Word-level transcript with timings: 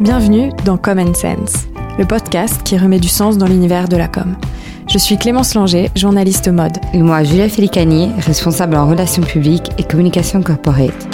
Bienvenue 0.00 0.50
dans 0.64 0.78
Common 0.78 1.12
Sense, 1.12 1.66
le 1.98 2.06
podcast 2.06 2.62
qui 2.62 2.78
remet 2.78 3.00
du 3.00 3.08
sens 3.08 3.36
dans 3.36 3.46
l'univers 3.46 3.86
de 3.86 3.98
la 3.98 4.08
com. 4.08 4.34
Je 4.88 4.96
suis 4.96 5.18
Clémence 5.18 5.54
Langer, 5.54 5.90
journaliste 5.94 6.48
mode. 6.48 6.78
Et 6.94 7.02
moi, 7.02 7.22
Julia 7.22 7.50
Félicani, 7.50 8.10
responsable 8.16 8.76
en 8.76 8.88
relations 8.88 9.20
publiques 9.20 9.70
et 9.76 9.82
communication 9.82 10.42
corporate. 10.42 11.06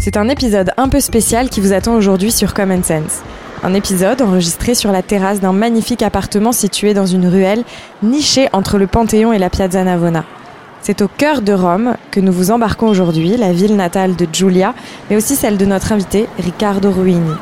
C'est 0.00 0.16
un 0.16 0.28
épisode 0.28 0.72
un 0.76 0.88
peu 0.88 0.98
spécial 0.98 1.50
qui 1.50 1.60
vous 1.60 1.72
attend 1.72 1.94
aujourd'hui 1.94 2.32
sur 2.32 2.52
Common 2.52 2.82
Sense. 2.82 3.22
Un 3.62 3.74
épisode 3.74 4.20
enregistré 4.20 4.74
sur 4.74 4.90
la 4.90 5.02
terrasse 5.02 5.38
d'un 5.38 5.52
magnifique 5.52 6.02
appartement 6.02 6.50
situé 6.50 6.94
dans 6.94 7.06
une 7.06 7.28
ruelle 7.28 7.62
nichée 8.02 8.48
entre 8.52 8.76
le 8.76 8.88
Panthéon 8.88 9.32
et 9.32 9.38
la 9.38 9.50
Piazza 9.50 9.84
Navona. 9.84 10.24
C'est 10.82 11.00
au 11.00 11.06
cœur 11.06 11.42
de 11.42 11.52
Rome 11.52 11.94
que 12.10 12.18
nous 12.18 12.32
vous 12.32 12.50
embarquons 12.50 12.88
aujourd'hui, 12.88 13.36
la 13.36 13.52
ville 13.52 13.76
natale 13.76 14.16
de 14.16 14.26
Giulia, 14.32 14.74
mais 15.10 15.16
aussi 15.16 15.36
celle 15.36 15.58
de 15.58 15.64
notre 15.64 15.92
invité, 15.92 16.26
Riccardo 16.40 16.90
Ruini. 16.90 17.36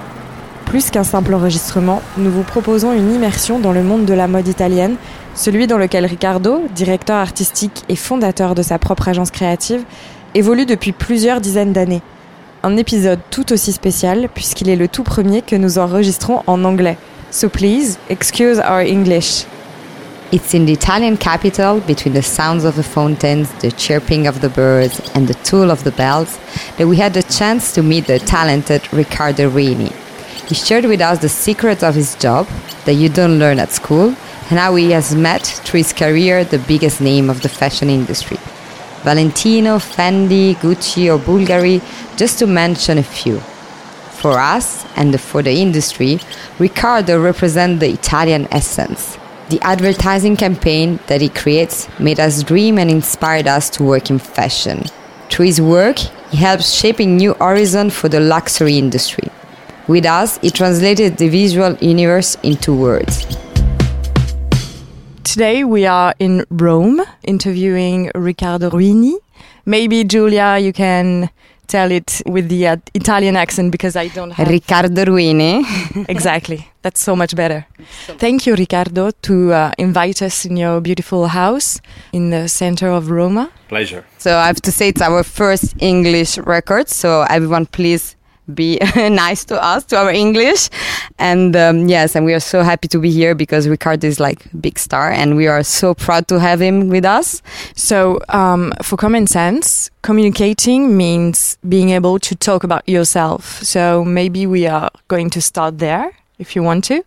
Plus 0.66 0.90
qu'un 0.90 1.04
simple 1.04 1.34
enregistrement, 1.34 2.02
nous 2.16 2.30
vous 2.30 2.42
proposons 2.42 2.92
une 2.92 3.14
immersion 3.14 3.58
dans 3.58 3.72
le 3.72 3.82
monde 3.82 4.04
de 4.04 4.14
la 4.14 4.26
mode 4.26 4.48
italienne, 4.48 4.96
celui 5.34 5.66
dans 5.66 5.78
lequel 5.78 6.04
Riccardo, 6.04 6.62
directeur 6.74 7.16
artistique 7.16 7.84
et 7.88 7.96
fondateur 7.96 8.54
de 8.54 8.62
sa 8.62 8.78
propre 8.78 9.08
agence 9.08 9.30
créative, 9.30 9.84
évolue 10.34 10.66
depuis 10.66 10.92
plusieurs 10.92 11.40
dizaines 11.40 11.72
d'années. 11.72 12.02
Un 12.62 12.76
épisode 12.76 13.20
tout 13.30 13.52
aussi 13.52 13.72
spécial 13.72 14.28
puisqu'il 14.32 14.68
est 14.68 14.76
le 14.76 14.88
tout 14.88 15.04
premier 15.04 15.42
que 15.42 15.56
nous 15.56 15.78
enregistrons 15.78 16.42
en 16.46 16.64
anglais. 16.64 16.96
So 17.30 17.48
please, 17.48 17.98
excuse 18.08 18.58
our 18.58 18.80
English. 18.80 19.44
It's 20.32 20.54
in 20.54 20.64
the 20.64 20.72
Italian 20.72 21.16
capital, 21.16 21.80
between 21.86 22.14
the 22.14 22.22
sounds 22.22 22.64
of 22.64 22.74
the 22.74 22.82
fountains, 22.82 23.46
the 23.60 23.70
chirping 23.70 24.26
of 24.26 24.40
the 24.40 24.48
birds, 24.48 25.00
and 25.14 25.26
the 25.26 25.34
toll 25.44 25.70
of 25.70 25.84
the 25.84 25.92
bells, 25.92 26.38
that 26.76 26.88
we 26.88 27.00
had 27.00 27.12
the 27.12 27.22
chance 27.22 27.72
to 27.74 27.82
meet 27.82 28.06
the 28.06 28.18
talented 28.18 28.82
Riccardo 28.92 29.48
Rini. 29.48 29.92
He 30.48 30.54
shared 30.54 30.84
with 30.84 31.00
us 31.00 31.20
the 31.20 31.28
secrets 31.28 31.82
of 31.82 31.94
his 31.94 32.14
job 32.16 32.46
that 32.84 32.94
you 32.94 33.08
don't 33.08 33.38
learn 33.38 33.58
at 33.58 33.72
school, 33.72 34.14
and 34.50 34.58
how 34.58 34.74
he 34.74 34.90
has 34.90 35.14
met 35.14 35.42
through 35.42 35.78
his 35.78 35.92
career 35.92 36.44
the 36.44 36.58
biggest 36.58 37.00
name 37.00 37.30
of 37.30 37.40
the 37.40 37.48
fashion 37.48 37.88
industry. 37.88 38.36
Valentino, 39.04 39.78
Fendi, 39.78 40.54
Gucci, 40.56 41.08
or 41.08 41.18
Bulgari, 41.18 41.80
just 42.16 42.38
to 42.38 42.46
mention 42.46 42.98
a 42.98 43.02
few. 43.02 43.38
For 44.20 44.38
us 44.38 44.84
and 44.96 45.18
for 45.20 45.42
the 45.42 45.52
industry, 45.52 46.20
Riccardo 46.58 47.20
represents 47.20 47.80
the 47.80 47.90
Italian 47.90 48.46
essence. 48.50 49.18
The 49.48 49.60
advertising 49.62 50.36
campaign 50.36 50.98
that 51.06 51.20
he 51.20 51.28
creates 51.28 51.88
made 51.98 52.20
us 52.20 52.42
dream 52.42 52.78
and 52.78 52.90
inspired 52.90 53.46
us 53.46 53.68
to 53.70 53.82
work 53.82 54.10
in 54.10 54.18
fashion. 54.18 54.84
Through 55.30 55.46
his 55.46 55.60
work, 55.60 55.98
he 56.30 56.38
helps 56.38 56.72
shaping 56.72 57.16
new 57.16 57.34
horizon 57.34 57.90
for 57.90 58.08
the 58.08 58.20
luxury 58.20 58.78
industry. 58.78 59.28
With 59.86 60.06
us, 60.06 60.38
he 60.38 60.50
translated 60.50 61.18
the 61.18 61.28
visual 61.28 61.74
universe 61.74 62.38
into 62.42 62.74
words. 62.74 63.26
Today 65.24 65.62
we 65.62 65.84
are 65.84 66.14
in 66.18 66.46
Rome 66.48 67.02
interviewing 67.22 68.10
Riccardo 68.14 68.70
Ruini. 68.70 69.16
Maybe 69.66 70.02
Giulia, 70.04 70.56
you 70.56 70.72
can 70.72 71.28
tell 71.66 71.90
it 71.90 72.22
with 72.24 72.48
the 72.48 72.66
uh, 72.66 72.76
Italian 72.94 73.36
accent 73.36 73.72
because 73.72 73.94
I 73.94 74.08
don't 74.08 74.30
have 74.30 74.48
Riccardo 74.48 75.04
Ruini. 75.04 75.64
exactly. 76.08 76.66
That's 76.80 77.02
so 77.02 77.14
much 77.14 77.36
better. 77.36 77.66
Thank 78.18 78.46
you, 78.46 78.54
Riccardo, 78.54 79.10
to 79.10 79.52
uh, 79.52 79.72
invite 79.76 80.22
us 80.22 80.46
in 80.46 80.56
your 80.56 80.80
beautiful 80.80 81.26
house 81.28 81.78
in 82.12 82.30
the 82.30 82.48
center 82.48 82.88
of 82.88 83.10
Roma. 83.10 83.50
Pleasure. 83.68 84.06
So 84.16 84.38
I 84.38 84.46
have 84.46 84.62
to 84.62 84.72
say 84.72 84.88
it's 84.88 85.02
our 85.02 85.22
first 85.22 85.74
English 85.78 86.38
record. 86.38 86.88
So 86.88 87.22
everyone, 87.28 87.66
please 87.66 88.16
be 88.52 88.78
nice 88.96 89.44
to 89.46 89.62
us, 89.62 89.84
to 89.86 89.96
our 89.96 90.10
English. 90.10 90.68
And 91.18 91.56
um, 91.56 91.88
yes, 91.88 92.14
and 92.14 92.24
we 92.24 92.34
are 92.34 92.40
so 92.40 92.62
happy 92.62 92.88
to 92.88 92.98
be 92.98 93.10
here 93.10 93.34
because 93.34 93.68
Riccardo 93.68 94.06
is 94.06 94.20
like 94.20 94.46
big 94.60 94.78
star 94.78 95.10
and 95.10 95.36
we 95.36 95.46
are 95.46 95.62
so 95.62 95.94
proud 95.94 96.28
to 96.28 96.38
have 96.40 96.60
him 96.60 96.88
with 96.88 97.04
us. 97.04 97.42
So, 97.74 98.18
um, 98.28 98.72
for 98.82 98.96
common 98.96 99.26
sense, 99.26 99.90
communicating 100.02 100.96
means 100.96 101.58
being 101.68 101.90
able 101.90 102.18
to 102.20 102.34
talk 102.34 102.64
about 102.64 102.88
yourself. 102.88 103.62
So, 103.62 104.04
maybe 104.04 104.46
we 104.46 104.66
are 104.66 104.90
going 105.08 105.30
to 105.30 105.40
start 105.40 105.78
there 105.78 106.12
if 106.38 106.56
you 106.56 106.62
want 106.62 106.84
to. 106.84 107.02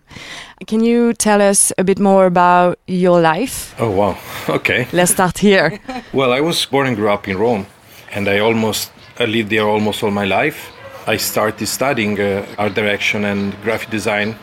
Can 0.66 0.84
you 0.84 1.14
tell 1.14 1.42
us 1.42 1.72
a 1.78 1.84
bit 1.84 2.00
more 2.00 2.26
about 2.26 2.80
your 2.88 3.22
life? 3.22 3.76
Oh, 3.80 3.92
wow. 3.92 4.18
Okay. 4.50 4.88
Let's 4.94 5.12
start 5.12 5.38
here. 5.38 5.80
Well, 6.14 6.32
I 6.32 6.40
was 6.40 6.66
born 6.66 6.88
and 6.88 6.96
grew 6.96 7.10
up 7.10 7.28
in 7.28 7.38
Rome, 7.38 7.66
and 8.12 8.28
I 8.28 8.40
almost 8.40 8.92
I 9.20 9.26
lived 9.26 9.50
there 9.50 9.68
almost 9.68 10.04
all 10.04 10.12
my 10.12 10.26
life. 10.26 10.72
I 11.10 11.16
started 11.16 11.66
studying 11.68 12.20
uh, 12.20 12.46
art 12.58 12.74
direction 12.74 13.24
and 13.24 13.56
graphic 13.64 13.90
design 13.90 14.36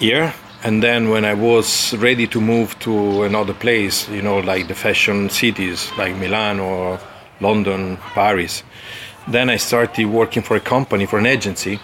here. 0.00 0.32
And 0.64 0.82
then 0.82 1.10
when 1.10 1.26
I 1.26 1.34
was 1.34 1.94
ready 1.98 2.26
to 2.28 2.40
move 2.40 2.78
to 2.78 3.24
another 3.24 3.52
place, 3.52 4.08
you 4.08 4.22
know, 4.22 4.38
like 4.38 4.68
the 4.68 4.74
fashion 4.74 5.28
cities 5.28 5.90
like 5.98 6.16
Milan 6.16 6.60
or 6.60 6.98
London, 7.42 7.98
Paris, 8.14 8.62
then 9.28 9.50
I 9.50 9.58
started 9.58 10.06
working 10.06 10.42
for 10.42 10.56
a 10.56 10.60
company, 10.60 11.04
for 11.04 11.18
an 11.18 11.26
agency, 11.26 11.76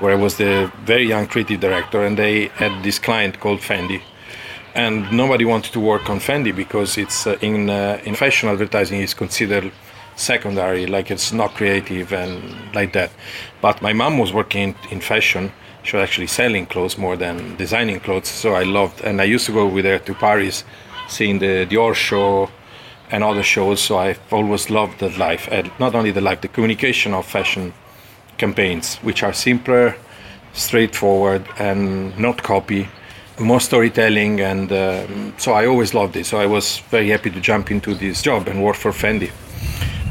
where 0.00 0.12
I 0.12 0.16
was 0.16 0.36
the 0.36 0.70
very 0.84 1.08
young 1.08 1.26
creative 1.26 1.60
director, 1.60 2.04
and 2.04 2.18
they 2.18 2.48
had 2.48 2.82
this 2.82 2.98
client 2.98 3.40
called 3.40 3.60
Fendi. 3.60 4.02
And 4.74 5.10
nobody 5.10 5.46
wanted 5.46 5.72
to 5.72 5.80
work 5.80 6.10
on 6.10 6.20
Fendi 6.20 6.54
because 6.54 6.98
it's 6.98 7.26
uh, 7.26 7.38
in 7.40 7.70
uh, 7.70 7.98
in 8.04 8.14
fashion 8.14 8.50
advertising 8.50 9.00
is 9.00 9.14
considered 9.14 9.72
secondary, 10.16 10.86
like 10.86 11.10
it's 11.10 11.32
not 11.32 11.54
creative 11.54 12.12
and 12.12 12.42
like 12.74 12.92
that. 12.92 13.10
But 13.60 13.82
my 13.82 13.92
mom 13.92 14.18
was 14.18 14.32
working 14.32 14.74
in 14.90 15.00
fashion. 15.00 15.52
She 15.82 15.96
was 15.96 16.04
actually 16.04 16.28
selling 16.28 16.66
clothes 16.66 16.96
more 16.96 17.16
than 17.16 17.56
designing 17.56 18.00
clothes. 18.00 18.28
So 18.28 18.54
I 18.54 18.62
loved, 18.62 19.00
and 19.02 19.20
I 19.20 19.24
used 19.24 19.46
to 19.46 19.52
go 19.52 19.66
with 19.66 19.84
her 19.84 19.98
to 19.98 20.14
Paris, 20.14 20.64
seeing 21.08 21.38
the 21.38 21.66
Dior 21.66 21.94
show 21.94 22.50
and 23.10 23.24
other 23.24 23.42
shows. 23.42 23.80
So 23.80 23.98
I've 23.98 24.20
always 24.30 24.70
loved 24.70 25.00
the 25.00 25.10
life, 25.18 25.48
and 25.50 25.70
not 25.78 25.94
only 25.94 26.12
the 26.12 26.20
life, 26.20 26.40
the 26.40 26.48
communication 26.48 27.14
of 27.14 27.26
fashion 27.26 27.74
campaigns, 28.38 28.96
which 28.96 29.22
are 29.22 29.32
simpler, 29.32 29.96
straightforward, 30.52 31.46
and 31.58 32.16
not 32.18 32.42
copy. 32.42 32.88
More 33.40 33.60
storytelling, 33.60 34.40
and 34.40 34.70
um, 34.70 35.34
so 35.38 35.52
I 35.52 35.66
always 35.66 35.94
loved 35.94 36.16
it. 36.16 36.26
So 36.26 36.38
I 36.38 36.46
was 36.46 36.78
very 36.90 37.08
happy 37.08 37.30
to 37.30 37.40
jump 37.40 37.70
into 37.70 37.94
this 37.94 38.22
job 38.22 38.46
and 38.46 38.62
work 38.62 38.76
for 38.76 38.92
Fendi 38.92 39.30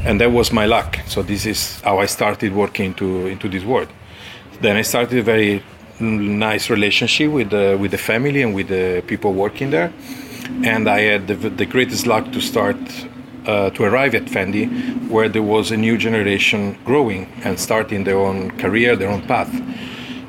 and 0.04 0.20
that 0.20 0.32
was 0.32 0.52
my 0.52 0.66
luck. 0.66 0.98
So 1.06 1.22
this 1.22 1.46
is 1.46 1.80
how 1.82 1.98
I 1.98 2.06
started 2.06 2.52
working 2.52 2.86
into 2.86 3.26
into 3.26 3.48
this 3.48 3.64
world. 3.64 3.88
Then 4.60 4.76
I 4.76 4.82
started 4.82 5.18
a 5.18 5.22
very 5.22 5.62
nice 6.00 6.70
relationship 6.70 7.30
with 7.30 7.50
the 7.50 7.76
with 7.80 7.90
the 7.90 7.98
family 7.98 8.42
and 8.42 8.54
with 8.54 8.68
the 8.68 9.02
people 9.06 9.32
working 9.32 9.70
there, 9.70 9.92
and 10.64 10.88
I 10.88 11.00
had 11.00 11.26
the, 11.28 11.34
the 11.34 11.66
greatest 11.66 12.06
luck 12.06 12.32
to 12.32 12.40
start. 12.40 12.76
Uh, 13.44 13.70
to 13.70 13.82
arrive 13.82 14.14
at 14.14 14.26
Fendi, 14.26 14.68
where 15.08 15.28
there 15.28 15.42
was 15.42 15.72
a 15.72 15.76
new 15.76 15.98
generation 15.98 16.78
growing 16.84 17.26
and 17.42 17.58
starting 17.58 18.04
their 18.04 18.16
own 18.16 18.52
career, 18.52 18.94
their 18.94 19.10
own 19.10 19.22
path. 19.22 19.50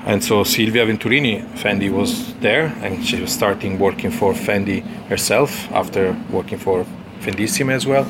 And 0.07 0.23
so 0.23 0.44
Silvia 0.44 0.83
Venturini, 0.88 1.45
Fendi 1.56 1.91
was 1.91 2.33
there, 2.41 2.73
and 2.81 3.06
she 3.06 3.22
was 3.22 3.31
starting 3.31 3.78
working 3.78 4.09
for 4.09 4.33
Fendi 4.33 4.81
herself 5.09 5.72
after 5.72 6.17
working 6.31 6.57
for 6.57 6.88
Fendissime 7.19 7.72
as 7.72 7.85
well. 7.85 8.07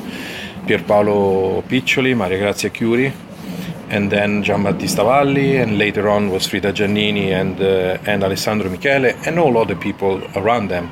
Pierpaolo 0.66 1.62
Piccioli, 1.62 2.14
Maria 2.14 2.38
Grazia 2.38 2.70
Chiuri, 2.70 3.12
and 3.90 4.10
then 4.10 4.42
Giambattista 4.42 5.04
Valli, 5.04 5.58
and 5.58 5.78
later 5.78 6.08
on 6.08 6.30
was 6.30 6.46
Frida 6.46 6.72
Giannini 6.72 7.32
and, 7.32 7.60
uh, 7.60 7.98
and 8.06 8.24
Alessandro 8.24 8.70
Michele, 8.70 9.14
and 9.26 9.38
all 9.38 9.58
other 9.58 9.76
people 9.76 10.22
around 10.36 10.68
them. 10.68 10.90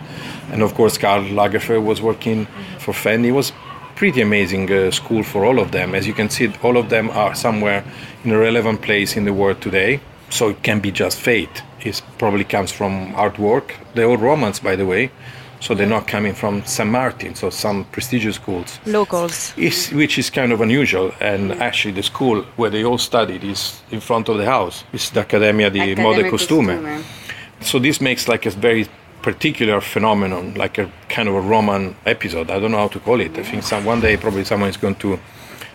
And 0.52 0.62
of 0.62 0.74
course, 0.74 0.98
Karl 0.98 1.24
Lagerfeld 1.24 1.84
was 1.84 2.02
working 2.02 2.46
for 2.78 2.92
Fendi. 2.92 3.28
It 3.28 3.32
was 3.32 3.52
pretty 3.96 4.20
amazing 4.20 4.70
uh, 4.70 4.90
school 4.90 5.22
for 5.22 5.44
all 5.44 5.58
of 5.58 5.70
them. 5.72 5.94
As 5.94 6.06
you 6.06 6.12
can 6.12 6.28
see, 6.28 6.52
all 6.62 6.76
of 6.76 6.90
them 6.90 7.10
are 7.10 7.34
somewhere 7.34 7.84
in 8.24 8.32
a 8.32 8.38
relevant 8.38 8.82
place 8.82 9.16
in 9.16 9.24
the 9.24 9.32
world 9.32 9.60
today. 9.60 10.00
So 10.28 10.48
it 10.50 10.62
can 10.62 10.80
be 10.80 10.90
just 10.90 11.18
fate. 11.18 11.62
It 11.80 12.00
probably 12.18 12.44
comes 12.44 12.70
from 12.70 13.12
artwork. 13.14 13.72
They're 13.94 14.08
all 14.08 14.16
Romans, 14.16 14.60
by 14.60 14.76
the 14.76 14.86
way 14.86 15.10
so 15.62 15.74
they're 15.74 15.86
not 15.86 16.08
coming 16.08 16.34
from 16.34 16.64
St. 16.64 16.90
Martin, 16.90 17.36
so 17.36 17.48
some 17.48 17.84
prestigious 17.84 18.34
schools. 18.34 18.80
Locals. 18.84 19.54
Is, 19.56 19.90
which 19.90 20.18
is 20.18 20.28
kind 20.28 20.50
of 20.52 20.60
unusual. 20.60 21.12
And 21.20 21.52
actually, 21.62 21.94
the 21.94 22.02
school 22.02 22.42
where 22.56 22.68
they 22.68 22.84
all 22.84 22.98
studied 22.98 23.44
is 23.44 23.80
in 23.92 24.00
front 24.00 24.28
of 24.28 24.38
the 24.38 24.44
house. 24.44 24.82
It's 24.92 25.10
the 25.10 25.20
Accademia 25.20 25.70
di 25.70 25.80
Accademia 25.80 26.04
Moda 26.04 26.26
e 26.26 26.30
Costume. 26.30 26.66
Costume. 26.66 27.04
So 27.60 27.78
this 27.78 28.00
makes 28.00 28.26
like 28.26 28.44
a 28.44 28.50
very 28.50 28.88
particular 29.22 29.80
phenomenon, 29.80 30.54
like 30.54 30.78
a 30.78 30.90
kind 31.08 31.28
of 31.28 31.36
a 31.36 31.40
Roman 31.40 31.94
episode. 32.06 32.50
I 32.50 32.58
don't 32.58 32.72
know 32.72 32.78
how 32.78 32.88
to 32.88 32.98
call 32.98 33.20
it. 33.20 33.38
I 33.38 33.44
think 33.44 33.62
some 33.62 33.84
one 33.84 34.00
day 34.00 34.16
probably 34.16 34.44
someone 34.44 34.68
is 34.68 34.76
going 34.76 34.96
to 34.96 35.18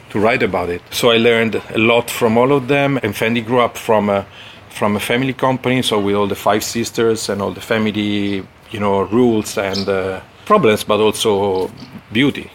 to 0.10 0.20
write 0.20 0.44
about 0.44 0.70
it. 0.70 0.82
So 0.92 1.12
I 1.12 1.18
learned 1.18 1.56
a 1.56 1.78
lot 1.78 2.10
from 2.10 2.38
all 2.38 2.52
of 2.52 2.68
them. 2.68 3.00
And 3.04 3.14
Fendi 3.14 3.46
grew 3.46 3.62
up 3.62 3.78
from 3.78 4.10
a 4.10 4.26
from 4.70 4.98
a 4.98 5.00
family 5.00 5.34
company, 5.34 5.82
so 5.82 5.98
with 5.98 6.16
all 6.16 6.28
the 6.28 6.36
five 6.36 6.62
sisters 6.62 7.30
and 7.30 7.42
all 7.42 7.52
the 7.52 7.62
family 7.62 8.46
you 8.72 8.80
know 8.80 9.02
rules 9.02 9.58
and 9.58 9.88
uh, 9.88 10.22
problems, 10.46 10.84
but 10.84 11.00
also 11.00 11.72
beauty. 12.12 12.52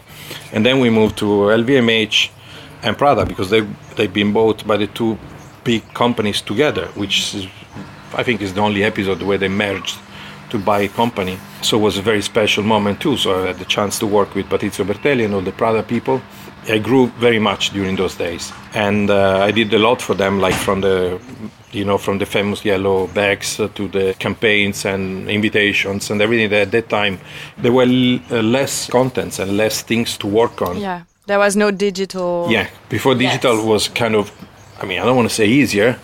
And 0.51 0.65
then 0.65 0.79
we 0.79 0.89
moved 0.89 1.17
to 1.17 1.25
LVMH 1.25 2.29
and 2.83 2.97
Prada 2.97 3.25
because 3.25 3.49
they 3.49 3.61
they've 3.95 4.13
been 4.13 4.33
bought 4.33 4.65
by 4.65 4.77
the 4.77 4.87
two 4.87 5.17
big 5.63 5.81
companies 5.93 6.41
together, 6.41 6.87
which 6.95 7.33
is 7.35 7.47
I 8.15 8.23
think 8.23 8.41
is 8.41 8.53
the 8.53 8.61
only 8.61 8.83
episode 8.83 9.21
where 9.21 9.37
they 9.37 9.49
merged 9.49 9.97
to 10.49 10.59
buy 10.59 10.81
a 10.81 10.87
company. 10.87 11.37
So 11.61 11.77
it 11.77 11.81
was 11.81 11.97
a 11.97 12.01
very 12.01 12.21
special 12.21 12.63
moment 12.63 13.01
too. 13.01 13.17
So 13.17 13.43
I 13.43 13.47
had 13.47 13.59
the 13.59 13.65
chance 13.65 13.97
to 13.99 14.07
work 14.07 14.35
with 14.35 14.45
Patrizio 14.49 14.85
Bertelli 14.85 15.25
and 15.25 15.33
all 15.33 15.41
the 15.41 15.51
Prada 15.51 15.83
people. 15.83 16.21
I 16.69 16.77
grew 16.77 17.07
very 17.19 17.39
much 17.39 17.71
during 17.71 17.97
those 17.97 18.15
days, 18.15 18.53
and 18.73 19.09
uh, 19.09 19.47
I 19.47 19.51
did 19.51 19.73
a 19.73 19.79
lot 19.79 20.01
for 20.01 20.15
them, 20.15 20.39
like 20.39 20.55
from 20.55 20.79
the, 20.79 21.19
you 21.73 21.83
know, 21.85 21.97
from 21.97 22.17
the 22.19 22.25
famous 22.25 22.63
yellow 22.63 23.07
bags 23.07 23.59
uh, 23.59 23.67
to 23.75 23.87
the 23.87 24.13
campaigns 24.19 24.85
and 24.85 25.29
invitations 25.29 26.09
and 26.11 26.21
everything. 26.21 26.49
That 26.49 26.61
at 26.67 26.71
that 26.71 26.89
time, 26.89 27.19
there 27.57 27.71
were 27.71 27.83
l- 27.87 28.19
uh, 28.31 28.41
less 28.41 28.89
contents 28.89 29.39
and 29.39 29.57
less 29.57 29.81
things 29.81 30.17
to 30.17 30.27
work 30.27 30.61
on. 30.61 30.77
Yeah. 30.79 31.01
There 31.25 31.39
was 31.39 31.55
no 31.55 31.71
digital. 31.71 32.47
Yeah, 32.51 32.67
before 32.89 33.15
digital 33.15 33.55
Yes. 33.57 33.65
was 33.65 33.87
kind 33.87 34.15
of, 34.15 34.31
I 34.81 34.85
mean, 34.85 34.99
I 34.99 35.05
don't 35.05 35.15
want 35.15 35.29
to 35.29 35.35
say 35.35 35.47
easier, 35.47 35.97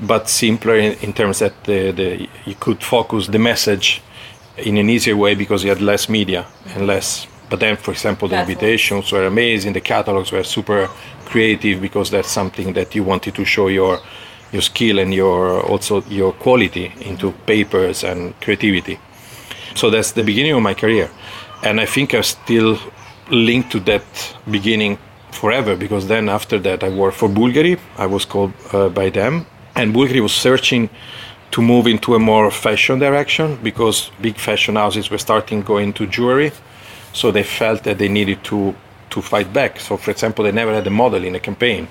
but 0.00 0.28
simpler 0.28 0.76
in, 0.76 0.92
in 1.02 1.12
terms 1.12 1.38
that 1.40 1.52
the, 1.64 1.90
the 1.92 2.28
you 2.46 2.54
could 2.54 2.82
focus 2.82 3.26
the 3.26 3.38
message 3.38 4.00
in 4.56 4.76
an 4.76 4.88
easier 4.88 5.16
way 5.16 5.34
because 5.34 5.64
you 5.64 5.70
had 5.70 5.80
less 5.80 6.08
media 6.08 6.46
and 6.74 6.86
less. 6.86 7.26
But 7.50 7.58
then, 7.58 7.76
for 7.76 7.90
example, 7.90 8.28
the 8.28 8.38
invitations 8.40 9.10
were 9.10 9.26
amazing. 9.26 9.72
The 9.72 9.80
catalogs 9.80 10.30
were 10.30 10.44
super 10.44 10.88
creative 11.24 11.80
because 11.80 12.10
that's 12.10 12.30
something 12.30 12.72
that 12.74 12.94
you 12.94 13.02
wanted 13.02 13.34
to 13.34 13.44
show 13.44 13.66
your 13.68 13.98
your 14.52 14.62
skill 14.62 14.98
and 14.98 15.14
your 15.14 15.60
also 15.62 16.02
your 16.08 16.32
quality 16.32 16.92
into 17.00 17.32
papers 17.46 18.04
and 18.04 18.38
creativity. 18.40 18.98
So 19.74 19.90
that's 19.90 20.12
the 20.12 20.24
beginning 20.24 20.52
of 20.52 20.62
my 20.62 20.74
career. 20.74 21.10
And 21.62 21.80
I 21.80 21.86
think 21.86 22.14
I'm 22.14 22.22
still 22.22 22.78
linked 23.30 23.70
to 23.72 23.80
that 23.80 24.02
beginning 24.50 24.98
forever 25.30 25.76
because 25.76 26.08
then 26.08 26.28
after 26.28 26.58
that 26.58 26.82
I 26.82 26.88
worked 26.88 27.16
for 27.16 27.28
Bulgari. 27.28 27.78
I 27.96 28.06
was 28.06 28.24
called 28.24 28.52
uh, 28.72 28.88
by 28.88 29.10
them. 29.10 29.46
And 29.76 29.94
Bulgari 29.94 30.20
was 30.20 30.32
searching 30.32 30.90
to 31.52 31.62
move 31.62 31.86
into 31.86 32.14
a 32.14 32.18
more 32.18 32.50
fashion 32.50 32.98
direction 32.98 33.58
because 33.62 34.10
big 34.20 34.36
fashion 34.36 34.76
houses 34.76 35.10
were 35.10 35.18
starting 35.18 35.62
going 35.62 35.92
to 35.94 36.06
jewelry. 36.06 36.52
So 37.12 37.30
they 37.30 37.42
felt 37.42 37.84
that 37.84 37.98
they 37.98 38.08
needed 38.08 38.42
to, 38.44 38.74
to 39.10 39.22
fight 39.22 39.52
back. 39.52 39.80
So, 39.80 39.96
for 39.96 40.10
example, 40.10 40.44
they 40.44 40.52
never 40.52 40.72
had 40.72 40.86
a 40.86 40.90
model 40.90 41.24
in 41.24 41.34
a 41.34 41.40
campaign 41.40 41.88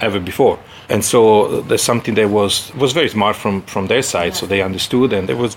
ever 0.00 0.20
before. 0.20 0.58
And 0.88 1.04
so 1.04 1.62
there's 1.62 1.82
something 1.82 2.14
that 2.16 2.28
was 2.28 2.72
was 2.74 2.92
very 2.92 3.08
smart 3.08 3.36
from 3.36 3.62
from 3.62 3.86
their 3.86 4.02
side. 4.02 4.34
So 4.34 4.46
they 4.46 4.62
understood, 4.62 5.12
and 5.12 5.28
there 5.28 5.36
was 5.36 5.56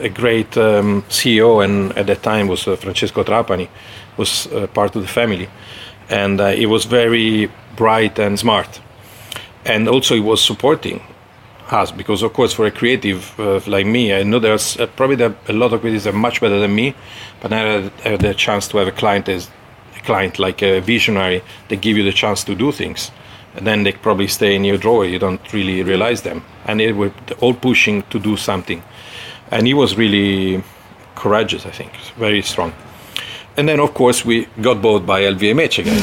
a 0.00 0.08
great 0.08 0.56
um, 0.56 1.02
CEO, 1.08 1.64
and 1.64 1.96
at 1.96 2.06
that 2.06 2.22
time 2.22 2.48
was 2.48 2.66
uh, 2.66 2.76
Francesco 2.76 3.24
Trapani, 3.24 3.68
was 4.16 4.46
uh, 4.46 4.66
part 4.66 4.96
of 4.96 5.02
the 5.02 5.08
family, 5.08 5.48
and 6.10 6.40
uh, 6.40 6.50
he 6.50 6.66
was 6.66 6.84
very 6.84 7.50
bright 7.76 8.18
and 8.18 8.38
smart, 8.38 8.80
and 9.64 9.88
also 9.88 10.14
he 10.14 10.20
was 10.20 10.42
supporting 10.42 11.00
us 11.70 11.92
because, 11.92 12.22
of 12.22 12.32
course, 12.32 12.52
for 12.52 12.66
a 12.66 12.70
creative 12.70 13.38
uh, 13.38 13.60
like 13.66 13.86
me, 13.86 14.14
I 14.14 14.22
know 14.22 14.38
there's 14.38 14.78
uh, 14.78 14.86
probably 14.86 15.16
there, 15.16 15.34
a 15.48 15.52
lot 15.52 15.72
of 15.72 15.82
creatives 15.82 16.06
are 16.06 16.12
much 16.12 16.40
better 16.40 16.58
than 16.58 16.74
me, 16.74 16.94
but 17.40 17.52
I 17.52 17.58
had, 17.58 17.92
I 18.04 18.08
had 18.08 18.20
the 18.20 18.34
chance 18.34 18.68
to 18.68 18.78
have 18.78 18.88
a 18.88 18.92
client 18.92 19.28
as 19.28 19.50
a 19.96 20.00
client 20.00 20.38
like 20.38 20.62
a 20.62 20.80
visionary. 20.80 21.42
They 21.68 21.76
give 21.76 21.96
you 21.96 22.04
the 22.04 22.12
chance 22.12 22.42
to 22.44 22.54
do 22.54 22.72
things 22.72 23.10
and 23.58 23.66
then 23.66 23.82
they 23.82 23.92
probably 23.92 24.28
stay 24.28 24.54
in 24.54 24.64
your 24.64 24.78
drawer. 24.78 25.04
You 25.04 25.18
don't 25.18 25.52
really 25.52 25.82
realize 25.82 26.22
them, 26.22 26.44
and 26.64 26.78
they 26.78 26.92
were 26.92 27.12
all 27.40 27.54
pushing 27.54 28.02
to 28.04 28.18
do 28.20 28.36
something. 28.36 28.82
And 29.50 29.66
he 29.66 29.74
was 29.74 29.96
really 29.96 30.62
courageous, 31.16 31.66
I 31.66 31.70
think, 31.70 31.92
very 32.16 32.40
strong. 32.42 32.72
And 33.56 33.68
then, 33.68 33.80
of 33.80 33.92
course, 33.94 34.24
we 34.24 34.46
got 34.60 34.80
bought 34.80 35.04
by 35.04 35.22
LVMH 35.22 35.80
again. 35.80 35.96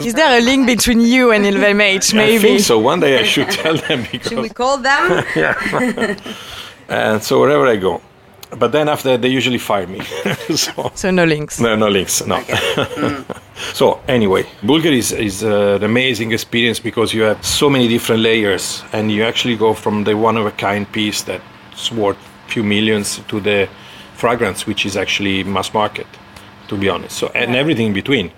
Is 0.00 0.14
there 0.14 0.38
a 0.38 0.40
link 0.40 0.66
between 0.66 1.00
you 1.00 1.32
and 1.32 1.44
LVMH? 1.44 2.14
Maybe. 2.14 2.36
I 2.36 2.38
think 2.38 2.60
so. 2.60 2.78
One 2.78 3.00
day 3.00 3.18
I 3.20 3.24
should 3.24 3.50
tell 3.62 3.76
them 3.76 4.06
because 4.10 4.28
Should 4.28 4.38
we 4.40 4.48
call 4.48 4.78
them? 4.78 5.22
yeah. 5.36 6.16
and 6.88 7.22
so 7.22 7.40
wherever 7.40 7.66
I 7.66 7.76
go. 7.76 8.00
But 8.50 8.72
then 8.72 8.88
after 8.88 9.10
that, 9.10 9.22
they 9.22 9.28
usually 9.28 9.58
fire 9.58 9.86
me. 9.86 10.00
so 10.54 10.90
So 10.94 11.10
no 11.10 11.24
links. 11.24 11.60
No, 11.60 11.76
no 11.76 11.88
links. 11.88 12.24
No. 12.26 12.42
so 13.74 14.00
anyway, 14.08 14.44
Bulgari 14.62 14.98
is, 14.98 15.12
is 15.12 15.44
uh, 15.44 15.76
an 15.76 15.84
amazing 15.84 16.32
experience 16.32 16.80
because 16.80 17.12
you 17.12 17.22
have 17.22 17.44
so 17.44 17.68
many 17.68 17.88
different 17.88 18.22
layers, 18.22 18.82
and 18.92 19.12
you 19.12 19.22
actually 19.22 19.56
go 19.56 19.74
from 19.74 20.04
the 20.04 20.16
one 20.16 20.36
of 20.36 20.46
a 20.46 20.52
kind 20.52 20.90
piece 20.92 21.22
that's 21.22 21.92
worth 21.92 22.16
few 22.46 22.62
millions 22.62 23.20
to 23.28 23.40
the 23.40 23.68
fragrance, 24.14 24.66
which 24.66 24.86
is 24.86 24.96
actually 24.96 25.44
mass 25.44 25.72
market, 25.74 26.06
to 26.68 26.76
be 26.76 26.88
honest. 26.88 27.16
So 27.16 27.28
and 27.34 27.54
everything 27.54 27.88
in 27.88 27.92
between. 27.92 28.32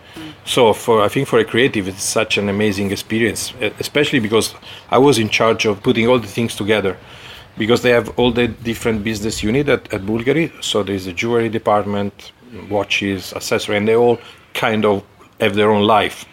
So 0.45 0.73
for 0.73 1.03
I 1.03 1.09
think 1.09 1.29
for 1.29 1.39
a 1.39 1.45
creative, 1.45 1.87
it's 1.87 2.03
such 2.03 2.37
an 2.39 2.49
amazing 2.49 2.91
experience, 2.91 3.53
especially 3.79 4.21
because 4.21 4.55
I 4.91 4.99
was 4.99 5.19
in 5.19 5.29
charge 5.29 5.67
of 5.67 5.83
putting 5.83 6.09
all 6.09 6.19
the 6.19 6.27
things 6.27 6.57
together 6.57 6.97
because 7.61 7.83
they 7.83 7.91
have 7.91 8.09
all 8.19 8.33
the 8.33 8.49
different 8.49 9.05
business 9.05 9.43
unit 9.43 9.69
at, 9.69 9.83
at 9.93 10.01
Bulgari. 10.01 10.47
So 10.65 10.83
there's 10.83 11.07
a 11.07 11.13
jewelry 11.13 11.51
department, 11.51 12.33
watches, 12.71 13.35
accessory, 13.35 13.77
and 13.77 13.87
they 13.87 13.95
all 13.95 14.19
kind 14.55 14.87
of 14.87 15.05
have 15.43 15.55
their 15.55 15.71
own 15.71 15.85
life. 15.87 16.25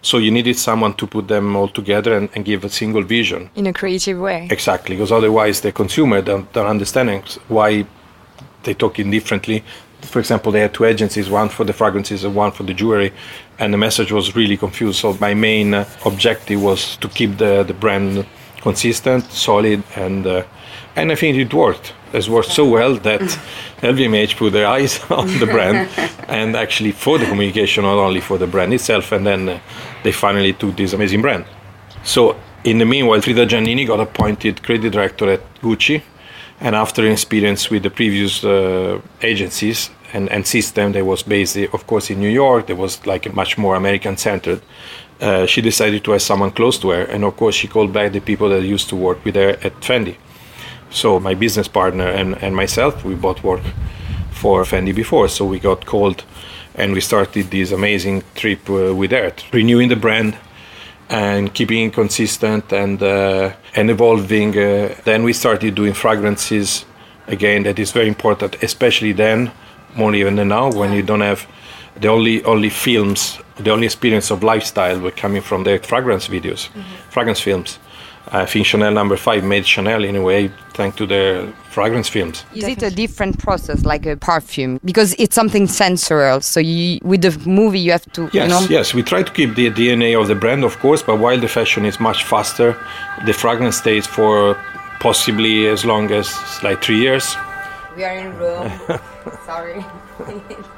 So 0.00 0.16
you 0.16 0.30
needed 0.30 0.56
someone 0.56 0.94
to 0.94 1.06
put 1.06 1.28
them 1.28 1.54
all 1.56 1.68
together 1.68 2.16
and, 2.16 2.30
and 2.34 2.42
give 2.42 2.64
a 2.64 2.70
single 2.70 3.02
vision. 3.02 3.50
In 3.54 3.66
a 3.66 3.74
creative 3.74 4.18
way. 4.18 4.48
Exactly, 4.50 4.96
because 4.96 5.12
otherwise 5.12 5.60
the 5.60 5.72
consumer 5.72 6.22
don't, 6.22 6.50
don't 6.54 6.70
understand 6.76 7.10
why 7.48 7.84
they 8.62 8.72
talking 8.72 9.10
differently. 9.10 9.62
For 10.00 10.20
example, 10.20 10.52
they 10.52 10.60
had 10.60 10.72
two 10.72 10.86
agencies, 10.86 11.28
one 11.28 11.50
for 11.50 11.64
the 11.64 11.74
fragrances 11.74 12.24
and 12.24 12.34
one 12.34 12.52
for 12.52 12.62
the 12.62 12.72
jewelry, 12.72 13.12
and 13.58 13.74
the 13.74 13.78
message 13.78 14.10
was 14.10 14.34
really 14.34 14.56
confused. 14.56 15.00
So 15.00 15.18
my 15.20 15.34
main 15.34 15.74
uh, 15.74 15.84
objective 16.06 16.62
was 16.62 16.96
to 16.98 17.08
keep 17.08 17.36
the, 17.36 17.62
the 17.62 17.74
brand 17.74 18.24
consistent, 18.68 19.22
solid, 19.30 19.80
and 19.94 20.26
uh, 20.26 20.42
and 20.96 21.12
I 21.12 21.16
think 21.20 21.36
it 21.36 21.52
worked. 21.54 21.86
It's 22.12 22.28
worked 22.28 22.52
so 22.60 22.64
well 22.76 22.94
that 23.08 23.26
LVMH 23.92 24.36
put 24.40 24.52
their 24.52 24.66
eyes 24.76 24.92
on 25.20 25.26
the 25.42 25.46
brand 25.54 25.78
and 26.38 26.56
actually 26.56 26.92
for 26.92 27.18
the 27.18 27.26
communication, 27.26 27.84
not 27.84 27.98
only 28.06 28.20
for 28.28 28.38
the 28.38 28.46
brand 28.46 28.72
itself, 28.72 29.12
and 29.12 29.24
then 29.30 29.48
uh, 29.48 29.58
they 30.04 30.12
finally 30.12 30.52
took 30.52 30.76
this 30.76 30.92
amazing 30.94 31.22
brand. 31.22 31.44
So 32.02 32.20
in 32.64 32.78
the 32.78 32.86
meanwhile, 32.94 33.20
Frida 33.20 33.46
Giannini 33.46 33.86
got 33.86 34.00
appointed 34.00 34.62
creative 34.62 34.92
director 34.92 35.26
at 35.30 35.42
Gucci, 35.62 36.02
and 36.60 36.74
after 36.74 37.00
an 37.06 37.12
experience 37.12 37.70
with 37.70 37.82
the 37.82 37.90
previous 37.90 38.44
uh, 38.44 39.00
agencies 39.22 39.90
and, 40.12 40.28
and 40.30 40.46
system 40.46 40.92
that 40.92 41.04
was 41.04 41.22
based, 41.22 41.56
of 41.76 41.86
course, 41.86 42.10
in 42.12 42.18
New 42.18 42.34
York, 42.44 42.66
there 42.66 42.80
was 42.84 43.06
like 43.06 43.26
a 43.26 43.32
much 43.32 43.58
more 43.58 43.76
American 43.76 44.16
centered. 44.16 44.60
Uh, 45.20 45.46
she 45.46 45.62
decided 45.62 46.04
to 46.04 46.10
have 46.10 46.20
someone 46.20 46.50
close 46.50 46.78
to 46.78 46.90
her, 46.90 47.04
and 47.04 47.24
of 47.24 47.36
course, 47.36 47.54
she 47.54 47.68
called 47.68 47.92
back 47.92 48.12
the 48.12 48.20
people 48.20 48.48
that 48.50 48.62
used 48.62 48.88
to 48.88 48.96
work 48.96 49.24
with 49.24 49.34
her 49.34 49.50
at 49.62 49.72
Fendi. 49.80 50.16
So 50.90 51.18
my 51.18 51.34
business 51.34 51.68
partner 51.68 52.06
and, 52.06 52.36
and 52.42 52.54
myself, 52.54 53.04
we 53.04 53.14
both 53.14 53.42
worked 53.42 53.66
for 54.30 54.62
Fendi 54.64 54.94
before, 54.94 55.28
so 55.28 55.46
we 55.46 55.58
got 55.58 55.86
called, 55.86 56.24
and 56.74 56.92
we 56.92 57.00
started 57.00 57.50
this 57.50 57.72
amazing 57.72 58.22
trip 58.34 58.68
uh, 58.68 58.94
with 58.94 59.10
her, 59.12 59.32
renewing 59.52 59.88
the 59.88 59.96
brand, 59.96 60.36
and 61.08 61.54
keeping 61.54 61.86
it 61.86 61.94
consistent 61.94 62.72
and 62.72 63.02
uh, 63.02 63.52
and 63.74 63.90
evolving. 63.90 64.58
Uh, 64.58 64.94
then 65.04 65.22
we 65.22 65.32
started 65.32 65.74
doing 65.74 65.94
fragrances 65.94 66.84
again. 67.26 67.62
That 67.62 67.78
is 67.78 67.92
very 67.92 68.08
important, 68.08 68.62
especially 68.62 69.12
then, 69.12 69.50
more 69.94 70.14
even 70.14 70.36
than 70.36 70.48
now, 70.48 70.70
when 70.70 70.92
you 70.92 71.02
don't 71.02 71.22
have 71.22 71.46
the 72.00 72.08
only 72.08 72.42
only 72.44 72.70
films, 72.70 73.38
the 73.56 73.70
only 73.70 73.86
experience 73.86 74.30
of 74.30 74.42
lifestyle 74.42 75.00
were 75.00 75.10
coming 75.10 75.42
from 75.42 75.64
the 75.64 75.78
fragrance 75.78 76.28
videos, 76.28 76.68
mm-hmm. 76.68 77.10
fragrance 77.10 77.40
films. 77.40 77.78
I 78.32 78.44
think 78.44 78.66
Chanel 78.66 78.92
Number 78.92 79.16
Five 79.16 79.44
made 79.44 79.66
Chanel 79.66 80.02
in 80.02 80.16
a 80.16 80.22
way 80.22 80.50
thanks 80.74 80.96
to 80.96 81.06
their 81.06 81.46
fragrance 81.70 82.08
films. 82.08 82.44
Is 82.54 82.64
it 82.64 82.82
a 82.82 82.90
different 82.90 83.38
process, 83.38 83.84
like 83.84 84.04
a 84.04 84.16
perfume? 84.16 84.80
Because 84.84 85.14
it's 85.16 85.34
something 85.34 85.68
sensorial. 85.68 86.40
So 86.40 86.58
you, 86.58 86.98
with 87.04 87.22
the 87.22 87.38
movie, 87.48 87.78
you 87.78 87.92
have 87.92 88.10
to, 88.12 88.28
Yes, 88.32 88.34
you 88.34 88.48
know. 88.48 88.66
yes. 88.68 88.94
We 88.94 89.04
try 89.04 89.22
to 89.22 89.32
keep 89.32 89.54
the 89.54 89.70
DNA 89.70 90.20
of 90.20 90.26
the 90.26 90.34
brand, 90.34 90.64
of 90.64 90.76
course, 90.80 91.02
but 91.04 91.20
while 91.20 91.38
the 91.38 91.48
fashion 91.48 91.84
is 91.84 92.00
much 92.00 92.24
faster, 92.24 92.76
the 93.26 93.32
fragrance 93.32 93.76
stays 93.76 94.06
for 94.06 94.56
possibly 94.98 95.68
as 95.68 95.84
long 95.84 96.10
as 96.10 96.34
like 96.64 96.82
three 96.82 96.98
years. 96.98 97.36
We 97.96 98.02
are 98.02 98.16
in 98.16 98.36
Rome. 98.36 98.72
Sorry. 99.46 99.84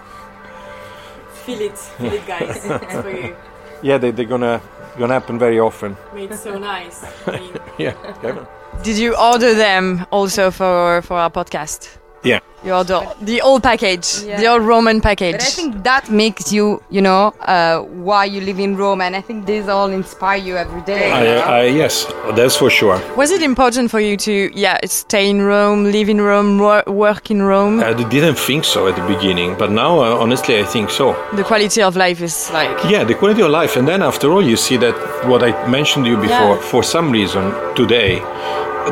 Feel 1.49 1.63
it, 1.63 1.79
feel 1.79 2.13
it, 2.13 2.27
guys. 2.27 2.63
it's 2.67 3.01
for 3.01 3.11
you. 3.11 3.35
Yeah, 3.81 3.97
they, 3.97 4.11
they're 4.11 4.27
gonna 4.27 4.61
gonna 4.99 5.15
happen 5.15 5.39
very 5.39 5.59
often. 5.59 5.97
Made 6.15 6.35
so 6.35 6.59
nice. 6.59 7.03
Yeah, 7.79 7.93
kind 8.21 8.39
of. 8.39 8.49
Did 8.83 8.99
you 8.99 9.17
order 9.17 9.55
them 9.55 10.05
also 10.11 10.51
for 10.51 11.01
for 11.01 11.17
our 11.17 11.31
podcast? 11.31 11.97
Yeah. 12.23 12.41
You 12.65 12.73
order 12.75 13.03
the 13.21 13.41
old 13.41 13.63
package, 13.63 14.23
the 14.23 14.47
old 14.49 14.63
Roman 14.63 15.01
package. 15.01 15.35
But 15.35 15.43
I 15.43 15.47
think 15.47 15.85
that 15.85 16.11
makes 16.11 16.53
you, 16.53 16.83
you 16.91 17.01
know, 17.01 17.33
uh, 17.43 17.83
why 17.83 18.25
you 18.25 18.41
live 18.41 18.59
in 18.59 18.77
Rome, 18.77 19.01
and 19.01 19.15
I 19.15 19.21
think 19.21 19.47
these 19.47 19.69
all 19.69 19.89
inspire 19.91 20.39
you 20.39 20.57
every 20.57 20.81
day. 20.83 21.09
I, 21.13 21.61
I, 21.61 21.63
yes, 21.67 22.13
that's 22.35 22.57
for 22.57 22.69
sure. 22.69 23.01
Was 23.15 23.31
it 23.31 23.43
important 23.43 23.93
for 23.93 24.01
you 24.01 24.17
to, 24.17 24.51
yeah, 24.59 24.77
stay 24.87 25.31
in 25.31 25.43
Rome, 25.43 25.85
live 25.85 26.09
in 26.09 26.21
Rome, 26.21 26.59
wor- 26.59 26.83
work 26.89 27.31
in 27.31 27.43
Rome? 27.43 27.79
I 27.79 27.93
didn't 27.93 28.35
think 28.35 28.65
so 28.65 28.89
at 28.89 28.97
the 28.97 29.07
beginning, 29.07 29.57
but 29.57 29.71
now, 29.71 30.01
uh, 30.01 30.17
honestly, 30.17 30.59
I 30.59 30.65
think 30.65 30.91
so. 30.91 31.15
the 31.35 31.45
quality 31.45 31.81
of 31.81 31.95
life 31.95 32.21
is 32.21 32.51
like. 32.53 32.77
Yeah, 32.91 33.05
the 33.05 33.15
quality 33.15 33.41
of 33.43 33.51
life, 33.51 33.77
and 33.77 33.87
then 33.87 34.03
after 34.03 34.33
all, 34.33 34.43
you 34.43 34.57
see 34.57 34.77
that 34.79 34.97
what 35.29 35.45
I 35.45 35.53
mentioned 35.69 36.07
to 36.07 36.11
you 36.11 36.17
before. 36.17 36.57
Yeah. 36.57 36.61
For 36.73 36.83
some 36.83 37.13
reason, 37.13 37.53
today, 37.77 38.21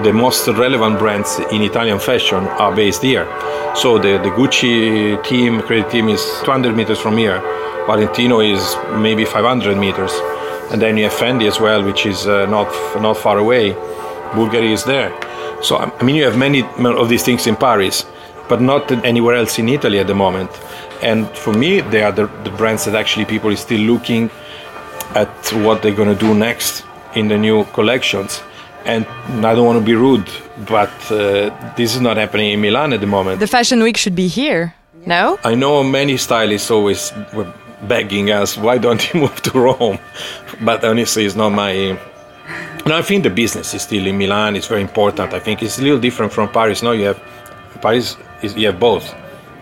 the 0.02 0.12
most 0.12 0.46
relevant 0.48 0.98
brands 0.98 1.38
in 1.50 1.62
Italian 1.62 1.98
fashion 1.98 2.44
are 2.58 2.74
based 2.74 3.02
here. 3.02 3.24
So 3.74 3.98
the, 3.98 4.18
the 4.18 4.30
Gucci 4.30 5.22
team, 5.24 5.60
credit 5.62 5.90
team 5.90 6.08
is 6.08 6.22
200 6.44 6.76
meters 6.76 6.98
from 6.98 7.16
here. 7.16 7.40
Valentino 7.86 8.40
is 8.40 8.76
maybe 8.96 9.24
500 9.24 9.76
meters. 9.76 10.12
And 10.70 10.82
then 10.82 10.96
you 10.96 11.04
have 11.04 11.12
Fendi 11.12 11.46
as 11.46 11.60
well, 11.60 11.84
which 11.84 12.06
is 12.06 12.26
uh, 12.26 12.46
not, 12.46 12.68
not 13.00 13.16
far 13.16 13.38
away. 13.38 13.72
Bulgari 14.32 14.72
is 14.72 14.84
there. 14.84 15.12
So, 15.62 15.78
I 15.78 16.02
mean, 16.02 16.16
you 16.16 16.24
have 16.24 16.36
many 16.36 16.62
of 16.62 17.08
these 17.08 17.22
things 17.22 17.46
in 17.46 17.56
Paris, 17.56 18.04
but 18.48 18.60
not 18.60 18.90
anywhere 19.04 19.36
else 19.36 19.58
in 19.58 19.68
Italy 19.68 19.98
at 19.98 20.06
the 20.06 20.14
moment. 20.14 20.50
And 21.02 21.28
for 21.28 21.52
me, 21.52 21.80
they 21.80 22.02
are 22.02 22.12
the, 22.12 22.26
the 22.44 22.50
brands 22.50 22.84
that 22.84 22.94
actually 22.94 23.24
people 23.24 23.50
are 23.50 23.56
still 23.56 23.80
looking 23.80 24.30
at 25.14 25.28
what 25.64 25.82
they're 25.82 25.94
going 25.94 26.14
to 26.14 26.20
do 26.20 26.34
next 26.34 26.84
in 27.14 27.28
the 27.28 27.38
new 27.38 27.64
collections. 27.66 28.42
And 28.86 29.04
I 29.44 29.54
don't 29.54 29.66
want 29.66 29.80
to 29.80 29.84
be 29.84 29.94
rude, 29.94 30.28
but 30.68 30.94
uh, 31.10 31.50
this 31.76 31.94
is 31.96 32.00
not 32.00 32.16
happening 32.16 32.52
in 32.52 32.60
Milan 32.60 32.92
at 32.92 33.00
the 33.00 33.06
moment. 33.06 33.40
The 33.40 33.48
Fashion 33.48 33.82
Week 33.82 33.96
should 33.96 34.14
be 34.14 34.28
here, 34.28 34.74
no? 35.04 35.38
I 35.42 35.56
know 35.56 35.82
many 35.82 36.16
stylists 36.16 36.70
always 36.70 37.12
were 37.34 37.52
begging 37.82 38.30
us, 38.30 38.56
why 38.56 38.78
don't 38.78 39.12
you 39.12 39.20
move 39.24 39.40
to 39.42 39.58
Rome? 39.58 39.98
But 40.60 40.84
honestly, 40.84 41.24
it's 41.24 41.36
not 41.36 41.50
my. 41.50 41.98
No, 42.86 42.96
I 42.96 43.02
think 43.02 43.24
the 43.24 43.30
business 43.30 43.74
is 43.74 43.82
still 43.82 44.06
in 44.06 44.16
Milan. 44.16 44.54
It's 44.54 44.68
very 44.68 44.82
important. 44.82 45.34
I 45.34 45.40
think 45.40 45.62
it's 45.62 45.78
a 45.78 45.82
little 45.82 45.98
different 45.98 46.32
from 46.32 46.48
Paris. 46.48 46.82
No, 46.82 46.92
you 46.92 47.06
have 47.06 47.20
Paris. 47.82 48.16
Is, 48.42 48.54
you 48.54 48.66
have 48.66 48.78
both. 48.78 49.12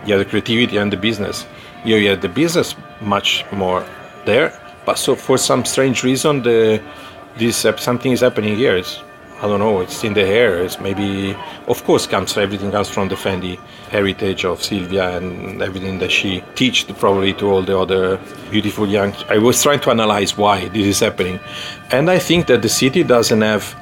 You 0.05 0.13
have 0.13 0.19
the 0.19 0.29
creativity 0.29 0.77
and 0.77 0.93
the 0.93 0.97
business. 0.97 1.47
You, 1.83 1.95
you 1.95 2.09
have 2.09 2.21
the 2.21 2.29
business 2.29 2.75
much 3.01 3.43
more 3.51 3.83
there, 4.25 4.53
but 4.85 4.97
so 4.99 5.15
for 5.15 5.37
some 5.37 5.65
strange 5.65 6.03
reason, 6.03 6.43
the 6.43 6.81
this 7.37 7.65
uh, 7.65 7.75
something 7.77 8.11
is 8.11 8.21
happening 8.21 8.55
here. 8.55 8.75
It's, 8.77 9.01
I 9.41 9.47
don't 9.47 9.59
know. 9.59 9.81
It's 9.81 10.01
in 10.03 10.13
the 10.13 10.21
air. 10.21 10.63
It's 10.63 10.79
maybe, 10.79 11.35
of 11.67 11.83
course, 11.83 12.07
comes 12.07 12.37
everything 12.37 12.71
comes 12.71 12.89
from 12.89 13.09
the 13.09 13.15
Fendi 13.15 13.59
heritage 13.89 14.45
of 14.45 14.63
Silvia 14.63 15.17
and 15.17 15.61
everything 15.61 15.99
that 15.99 16.09
she 16.09 16.41
teached 16.55 16.87
probably 16.97 17.33
to 17.33 17.45
all 17.47 17.61
the 17.61 17.77
other 17.77 18.17
beautiful 18.49 18.87
young. 18.87 19.13
I 19.27 19.37
was 19.37 19.61
trying 19.61 19.81
to 19.81 19.91
analyze 19.91 20.37
why 20.37 20.69
this 20.69 20.85
is 20.85 20.99
happening, 21.01 21.39
and 21.91 22.09
I 22.09 22.17
think 22.17 22.47
that 22.47 22.61
the 22.61 22.69
city 22.69 23.03
doesn't 23.03 23.41
have 23.41 23.75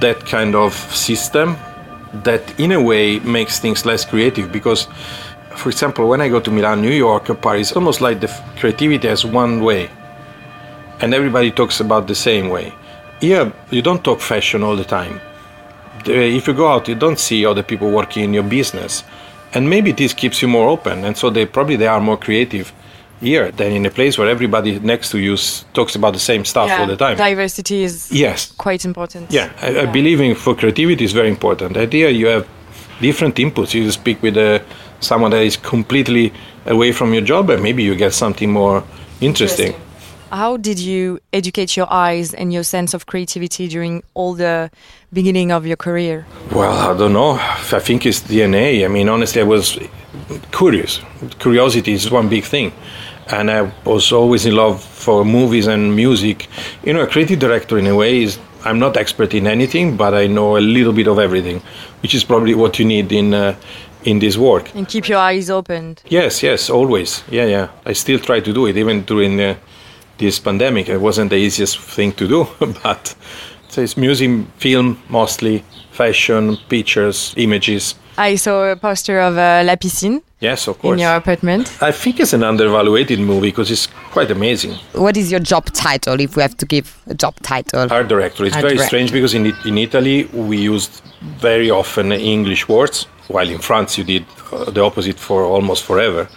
that 0.00 0.24
kind 0.26 0.54
of 0.54 0.72
system 0.94 1.56
that, 2.22 2.58
in 2.60 2.70
a 2.70 2.80
way, 2.80 3.18
makes 3.18 3.58
things 3.58 3.84
less 3.84 4.04
creative 4.04 4.52
because. 4.52 4.86
For 5.56 5.68
example, 5.68 6.08
when 6.08 6.20
I 6.20 6.28
go 6.28 6.40
to 6.40 6.50
Milan, 6.50 6.82
New 6.82 6.90
York, 6.90 7.30
or 7.30 7.36
Paris, 7.36 7.70
almost 7.70 8.00
like 8.00 8.18
the 8.18 8.26
creativity 8.58 9.06
has 9.06 9.24
one 9.24 9.62
way, 9.62 9.88
and 11.00 11.14
everybody 11.14 11.52
talks 11.52 11.78
about 11.78 12.08
the 12.08 12.14
same 12.16 12.48
way 12.48 12.74
yeah, 13.20 13.52
you 13.70 13.82
don't 13.82 14.02
talk 14.02 14.20
fashion 14.20 14.62
all 14.62 14.76
the 14.76 14.84
time. 14.84 15.20
If 16.06 16.46
you 16.46 16.54
go 16.54 16.68
out, 16.68 16.88
you 16.88 16.94
don't 16.94 17.18
see 17.18 17.46
other 17.46 17.62
people 17.62 17.90
working 17.90 18.24
in 18.24 18.34
your 18.34 18.42
business, 18.42 19.04
and 19.54 19.68
maybe 19.70 19.92
this 19.92 20.12
keeps 20.12 20.42
you 20.42 20.48
more 20.48 20.68
open, 20.68 21.04
and 21.04 21.16
so 21.16 21.30
they 21.30 21.46
probably 21.46 21.76
they 21.76 21.86
are 21.86 22.00
more 22.00 22.16
creative 22.18 22.72
here 23.20 23.50
than 23.52 23.72
in 23.72 23.86
a 23.86 23.90
place 23.90 24.18
where 24.18 24.28
everybody 24.28 24.78
next 24.80 25.10
to 25.10 25.18
you 25.18 25.36
talks 25.72 25.94
about 25.96 26.12
the 26.12 26.20
same 26.20 26.44
stuff 26.44 26.68
yeah, 26.68 26.80
all 26.80 26.86
the 26.86 26.96
time. 26.96 27.16
Diversity 27.16 27.82
is 27.82 28.10
yes 28.12 28.52
quite 28.52 28.84
important. 28.84 29.30
Yeah, 29.30 29.50
I, 29.62 29.70
yeah. 29.70 29.82
I 29.82 29.86
believe 29.86 30.20
in 30.20 30.34
for 30.34 30.54
creativity 30.54 31.04
is 31.04 31.12
very 31.12 31.28
important. 31.28 31.74
The 31.74 31.80
idea 31.80 32.10
you 32.10 32.26
have 32.26 32.46
different 33.00 33.36
inputs. 33.36 33.74
You 33.74 33.90
speak 33.90 34.22
with 34.22 34.36
uh, 34.36 34.60
someone 35.00 35.30
that 35.30 35.42
is 35.42 35.56
completely 35.56 36.32
away 36.66 36.92
from 36.92 37.12
your 37.12 37.22
job, 37.22 37.50
and 37.50 37.62
maybe 37.62 37.82
you 37.82 37.94
get 37.94 38.12
something 38.12 38.50
more 38.50 38.84
interesting. 39.20 39.72
interesting. 39.72 39.93
How 40.30 40.56
did 40.56 40.78
you 40.78 41.20
educate 41.32 41.76
your 41.76 41.86
eyes 41.92 42.34
and 42.34 42.52
your 42.52 42.64
sense 42.64 42.94
of 42.94 43.06
creativity 43.06 43.68
during 43.68 44.02
all 44.14 44.34
the 44.34 44.70
beginning 45.12 45.52
of 45.52 45.66
your 45.66 45.76
career? 45.76 46.26
Well, 46.52 46.72
I 46.72 46.96
don't 46.96 47.12
know. 47.12 47.32
I 47.32 47.78
think 47.80 48.04
it's 48.06 48.20
DNA. 48.20 48.84
I 48.84 48.88
mean, 48.88 49.08
honestly, 49.08 49.40
I 49.40 49.44
was 49.44 49.78
curious. 50.50 51.00
Curiosity 51.38 51.92
is 51.92 52.10
one 52.10 52.28
big 52.28 52.44
thing. 52.44 52.72
And 53.30 53.50
I 53.50 53.72
was 53.84 54.12
always 54.12 54.44
in 54.44 54.54
love 54.56 54.82
for 54.82 55.24
movies 55.24 55.66
and 55.66 55.96
music. 55.96 56.48
You 56.84 56.92
know, 56.92 57.02
a 57.02 57.06
creative 57.06 57.38
director, 57.38 57.78
in 57.78 57.86
a 57.86 57.94
way, 57.94 58.22
is 58.22 58.38
I'm 58.64 58.78
not 58.78 58.96
expert 58.96 59.34
in 59.34 59.46
anything, 59.46 59.96
but 59.96 60.14
I 60.14 60.26
know 60.26 60.56
a 60.56 60.60
little 60.60 60.92
bit 60.92 61.06
of 61.06 61.18
everything, 61.18 61.62
which 62.02 62.14
is 62.14 62.24
probably 62.24 62.54
what 62.54 62.78
you 62.78 62.84
need 62.84 63.12
in 63.12 63.32
uh, 63.32 63.56
in 64.04 64.18
this 64.18 64.36
work. 64.36 64.74
And 64.74 64.86
keep 64.86 65.08
your 65.08 65.18
eyes 65.18 65.48
open. 65.48 65.96
Yes, 66.08 66.42
yes, 66.42 66.68
always. 66.68 67.22
Yeah, 67.30 67.46
yeah. 67.46 67.68
I 67.86 67.94
still 67.94 68.18
try 68.18 68.40
to 68.40 68.52
do 68.52 68.66
it, 68.66 68.76
even 68.76 69.04
during. 69.04 69.40
Uh, 69.40 69.54
this 70.18 70.38
pandemic. 70.38 70.88
It 70.88 70.98
wasn't 70.98 71.30
the 71.30 71.36
easiest 71.36 71.78
thing 71.78 72.12
to 72.12 72.28
do, 72.28 72.46
but 72.82 73.14
it's 73.76 73.96
music, 73.96 74.30
film 74.58 74.98
mostly, 75.08 75.64
fashion, 75.90 76.56
pictures, 76.68 77.34
images. 77.36 77.94
I 78.16 78.36
saw 78.36 78.70
a 78.70 78.76
poster 78.76 79.18
of 79.20 79.36
uh, 79.36 79.62
La 79.64 79.74
Piscine. 79.76 80.22
Yes, 80.40 80.68
of 80.68 80.78
course. 80.78 80.94
In 80.94 80.98
your 81.00 81.16
apartment. 81.16 81.82
I 81.82 81.90
think 81.90 82.20
it's 82.20 82.32
an 82.32 82.44
undervaluated 82.44 83.18
movie 83.18 83.48
because 83.48 83.70
it's 83.70 83.88
quite 84.12 84.30
amazing. 84.30 84.74
What 84.92 85.16
is 85.16 85.30
your 85.30 85.40
job 85.40 85.66
title 85.72 86.20
if 86.20 86.36
we 86.36 86.42
have 86.42 86.56
to 86.58 86.66
give 86.66 87.00
a 87.06 87.14
job 87.14 87.34
title? 87.42 87.88
Art 87.90 88.08
director. 88.08 88.44
It's 88.44 88.54
Art 88.54 88.62
very 88.62 88.74
director. 88.76 88.86
strange 88.86 89.12
because 89.12 89.34
in, 89.34 89.52
in 89.64 89.78
Italy 89.78 90.26
we 90.26 90.58
used 90.58 91.02
very 91.40 91.70
often 91.70 92.12
English 92.12 92.68
words, 92.68 93.04
while 93.28 93.48
in 93.48 93.58
France 93.58 93.98
you 93.98 94.04
did 94.04 94.26
uh, 94.52 94.70
the 94.70 94.82
opposite 94.82 95.18
for 95.18 95.42
almost 95.44 95.82
forever. 95.84 96.28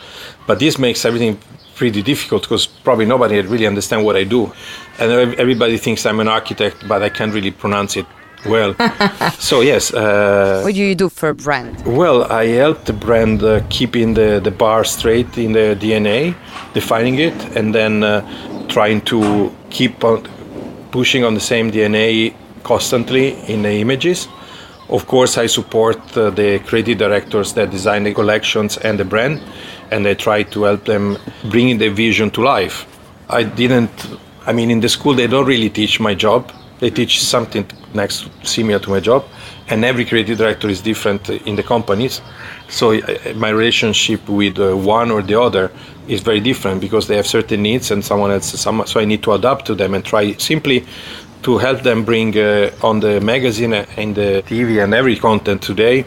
But 0.47 0.59
this 0.59 0.79
makes 0.79 1.05
everything 1.05 1.37
pretty 1.77 2.01
difficult 2.01 2.41
because 2.43 2.67
probably 2.67 3.05
nobody 3.05 3.39
really 3.41 3.67
understand 3.67 4.03
what 4.03 4.15
I 4.15 4.23
do, 4.23 4.51
and 4.99 5.11
everybody 5.39 5.77
thinks 5.77 6.05
I'm 6.05 6.19
an 6.19 6.27
architect, 6.27 6.87
but 6.87 7.03
I 7.03 7.09
can't 7.09 7.33
really 7.33 7.51
pronounce 7.51 7.95
it 7.95 8.05
well. 8.45 8.75
so 9.39 9.61
yes. 9.61 9.93
Uh, 9.93 10.61
what 10.63 10.73
do 10.73 10.81
you 10.81 10.95
do 10.95 11.09
for 11.09 11.29
a 11.29 11.35
brand? 11.35 11.85
Well, 11.85 12.23
I 12.31 12.45
help 12.47 12.85
the 12.85 12.93
brand 12.93 13.43
uh, 13.43 13.61
keeping 13.69 14.13
the 14.13 14.41
the 14.43 14.51
bar 14.51 14.83
straight 14.83 15.37
in 15.37 15.53
the 15.53 15.75
DNA, 15.79 16.35
defining 16.73 17.19
it, 17.19 17.37
and 17.55 17.73
then 17.73 18.03
uh, 18.03 18.21
trying 18.67 19.01
to 19.01 19.51
keep 19.69 20.03
on 20.03 20.23
pushing 20.91 21.23
on 21.23 21.33
the 21.33 21.45
same 21.53 21.71
DNA 21.71 22.33
constantly 22.63 23.35
in 23.47 23.61
the 23.61 23.73
images. 23.81 24.27
Of 24.89 25.05
course, 25.05 25.37
I 25.37 25.47
support 25.47 25.97
uh, 26.17 26.29
the 26.29 26.59
creative 26.59 26.97
directors 26.97 27.53
that 27.53 27.71
design 27.71 28.03
the 28.03 28.13
collections 28.13 28.77
and 28.77 28.97
the 28.97 29.03
brand 29.03 29.41
and 29.91 30.07
I 30.07 30.13
try 30.13 30.43
to 30.43 30.63
help 30.63 30.85
them 30.85 31.17
bring 31.49 31.77
the 31.77 31.89
vision 31.89 32.31
to 32.31 32.41
life. 32.41 32.85
I 33.29 33.43
didn't, 33.43 33.91
I 34.45 34.53
mean, 34.53 34.71
in 34.71 34.79
the 34.79 34.89
school 34.89 35.13
they 35.13 35.27
don't 35.27 35.45
really 35.45 35.69
teach 35.69 35.99
my 35.99 36.13
job. 36.13 36.51
They 36.79 36.89
teach 36.89 37.21
something 37.21 37.69
next 37.93 38.29
similar 38.43 38.79
to 38.79 38.89
my 38.89 38.99
job, 38.99 39.25
and 39.67 39.83
every 39.83 40.05
creative 40.05 40.37
director 40.37 40.69
is 40.69 40.81
different 40.81 41.27
in 41.29 41.55
the 41.55 41.63
companies. 41.63 42.21
So 42.69 42.99
my 43.35 43.49
relationship 43.49 44.29
with 44.29 44.59
uh, 44.59 44.75
one 44.75 45.09
or 45.09 45.23
the 45.23 45.41
other 45.41 45.71
is 46.07 46.21
very 46.21 46.39
different 46.39 46.79
because 46.79 47.07
they 47.07 47.15
have 47.15 47.25
certain 47.25 47.63
needs 47.63 47.89
and 47.91 48.05
someone 48.05 48.31
else. 48.31 48.47
Some, 48.59 48.83
so 48.85 48.99
I 48.99 49.05
need 49.05 49.23
to 49.23 49.33
adapt 49.33 49.65
to 49.67 49.75
them 49.75 49.95
and 49.95 50.05
try 50.05 50.33
simply 50.33 50.85
to 51.43 51.57
help 51.57 51.81
them 51.83 52.03
bring 52.03 52.37
uh, 52.37 52.71
on 52.81 52.99
the 52.99 53.21
magazine 53.21 53.73
and 53.73 54.15
the 54.15 54.43
TV 54.47 54.83
and 54.83 54.93
every 54.93 55.15
content 55.15 55.61
today 55.61 56.05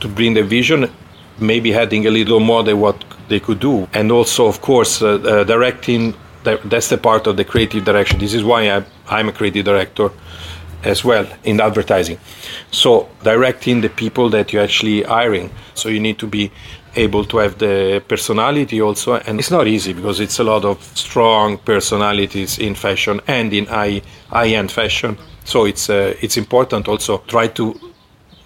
to 0.00 0.08
bring 0.08 0.34
the 0.34 0.42
vision 0.42 0.90
maybe 1.38 1.74
adding 1.74 2.06
a 2.06 2.10
little 2.10 2.40
more 2.40 2.62
than 2.62 2.80
what 2.80 3.04
they 3.28 3.40
could 3.40 3.60
do. 3.60 3.88
And 3.92 4.10
also, 4.12 4.46
of 4.46 4.60
course, 4.60 5.02
uh, 5.02 5.14
uh, 5.14 5.44
directing, 5.44 6.14
that's 6.44 6.88
the 6.88 6.98
part 6.98 7.26
of 7.26 7.36
the 7.36 7.44
creative 7.44 7.84
direction. 7.84 8.18
This 8.18 8.34
is 8.34 8.44
why 8.44 8.70
I, 8.70 8.84
I'm 9.08 9.28
a 9.28 9.32
creative 9.32 9.64
director 9.64 10.10
as 10.84 11.04
well 11.04 11.26
in 11.44 11.60
advertising. 11.60 12.18
So, 12.70 13.08
directing 13.22 13.80
the 13.80 13.88
people 13.88 14.28
that 14.30 14.52
you're 14.52 14.62
actually 14.62 15.02
hiring. 15.02 15.50
So, 15.74 15.88
you 15.88 16.00
need 16.00 16.18
to 16.18 16.26
be 16.26 16.50
able 16.96 17.24
to 17.24 17.38
have 17.38 17.58
the 17.58 18.02
personality 18.06 18.80
also. 18.80 19.14
And 19.14 19.38
it's 19.38 19.50
not 19.50 19.66
easy 19.66 19.92
because 19.92 20.20
it's 20.20 20.38
a 20.38 20.44
lot 20.44 20.64
of 20.64 20.82
strong 20.96 21.58
personalities 21.58 22.58
in 22.58 22.74
fashion 22.74 23.20
and 23.26 23.52
in 23.52 23.66
high, 23.66 24.02
high 24.28 24.48
end 24.48 24.70
fashion. 24.70 25.16
So, 25.44 25.64
it's, 25.64 25.90
uh, 25.90 26.14
it's 26.20 26.36
important 26.36 26.88
also 26.88 27.18
try 27.26 27.48
to, 27.48 27.92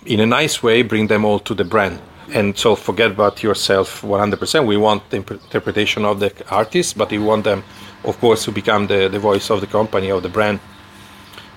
in 0.07 0.21
a 0.21 0.27
nice 0.27 0.63
way, 0.63 0.83
bring 0.83 1.09
them 1.09 1.25
all 1.25 1.41
to 1.41 1.55
the 1.55 1.65
brand 1.65 2.01
and 2.33 2.57
so 2.59 2.75
forget 2.75 3.13
about 3.13 3.43
yourself 3.43 4.03
100%. 4.03 4.67
We 4.67 4.77
want 4.77 5.09
the 5.11 5.19
interpretation 5.19 6.05
of 6.05 6.21
the 6.21 6.33
artist, 6.51 6.99
but 6.99 7.11
we 7.11 7.19
want 7.19 7.45
them, 7.45 7.63
of 8.05 8.19
course, 8.19 8.45
to 8.45 8.53
become 8.53 8.87
the, 8.87 9.09
the 9.09 9.19
voice 9.19 9.51
of 9.51 9.61
the 9.61 9.67
company, 9.67 10.11
of 10.11 10.23
the 10.23 10.29
brand. 10.29 10.61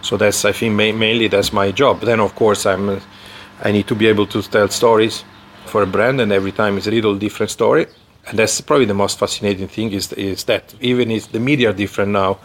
So 0.02 0.18
that's, 0.18 0.46
I 0.46 0.52
think, 0.52 0.76
ma- 0.76 0.98
mainly 0.98 1.28
that's 1.28 1.52
my 1.52 1.72
job. 1.72 2.02
Then, 2.02 2.20
of 2.20 2.36
course, 2.36 2.66
I'm, 2.66 3.02
I 3.64 3.72
need 3.72 3.88
to 3.88 3.96
be 3.96 4.08
able 4.08 4.28
to 4.28 4.42
tell 4.44 4.68
stories 4.70 5.24
for 5.66 5.84
a 5.84 5.88
brand, 5.88 6.22
and 6.22 6.32
every 6.32 6.52
time 6.52 6.78
is 6.78 6.88
a 6.88 6.92
little 6.92 7.16
different 7.16 7.52
story. 7.52 7.88
And 8.28 8.38
that's 8.38 8.62
probably 8.62 8.86
the 8.86 8.94
most 8.94 9.18
fascinating 9.18 9.68
thing 9.68 9.92
is, 9.92 10.14
is 10.14 10.44
that 10.46 10.74
even 10.82 11.10
if 11.10 11.32
the 11.32 11.40
media 11.40 11.72
are 11.72 11.74
different 11.74 12.12
now, 12.12 12.40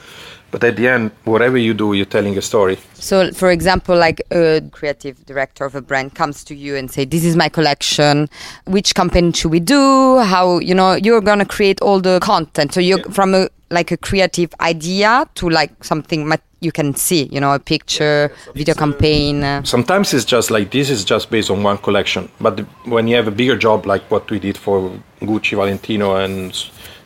but 0.55 0.63
at 0.63 0.77
the 0.77 0.87
end 0.87 1.11
whatever 1.25 1.59
you 1.59 1.75
do 1.75 1.95
you're 1.95 2.07
telling 2.07 2.39
a 2.39 2.41
story 2.41 2.79
so 2.95 3.33
for 3.33 3.51
example 3.51 3.97
like 3.97 4.23
a 4.31 4.63
creative 4.71 5.27
director 5.27 5.65
of 5.65 5.75
a 5.75 5.81
brand 5.81 6.15
comes 6.15 6.45
to 6.45 6.55
you 6.55 6.77
and 6.77 6.93
say 6.93 7.05
this 7.05 7.25
is 7.25 7.35
my 7.35 7.49
collection 7.49 8.29
which 8.67 8.95
campaign 8.95 9.33
should 9.33 9.51
we 9.51 9.59
do 9.59 10.21
how 10.21 10.61
you 10.61 10.73
know 10.73 10.95
you're 10.95 11.21
going 11.21 11.41
to 11.41 11.45
create 11.45 11.81
all 11.81 12.01
the 12.01 12.21
content 12.21 12.73
so 12.73 12.79
you're 12.79 13.01
yeah. 13.01 13.11
from 13.11 13.35
a 13.35 13.49
like 13.71 13.91
a 13.91 13.97
creative 13.97 14.55
idea 14.61 15.29
to 15.35 15.51
like 15.51 15.83
something 15.83 16.29
you 16.65 16.73
can 16.73 16.95
see, 16.95 17.25
you 17.31 17.41
know, 17.41 17.53
a 17.55 17.59
picture, 17.59 18.33
video 18.55 18.75
campaign. 18.75 19.45
uh, 19.45 19.63
Sometimes 19.63 20.15
it's 20.15 20.25
just 20.25 20.51
like 20.51 20.71
this 20.71 20.91
is 20.91 21.05
just 21.05 21.31
based 21.31 21.51
on 21.51 21.63
one 21.63 21.79
collection. 21.79 22.29
But 22.41 22.61
when 22.87 23.07
you 23.09 23.17
have 23.17 23.29
a 23.29 23.37
bigger 23.41 23.57
job 23.57 23.87
like 23.87 24.03
what 24.11 24.31
we 24.31 24.39
did 24.39 24.57
for 24.57 24.77
Gucci, 25.21 25.57
Valentino, 25.57 26.17
and 26.17 26.53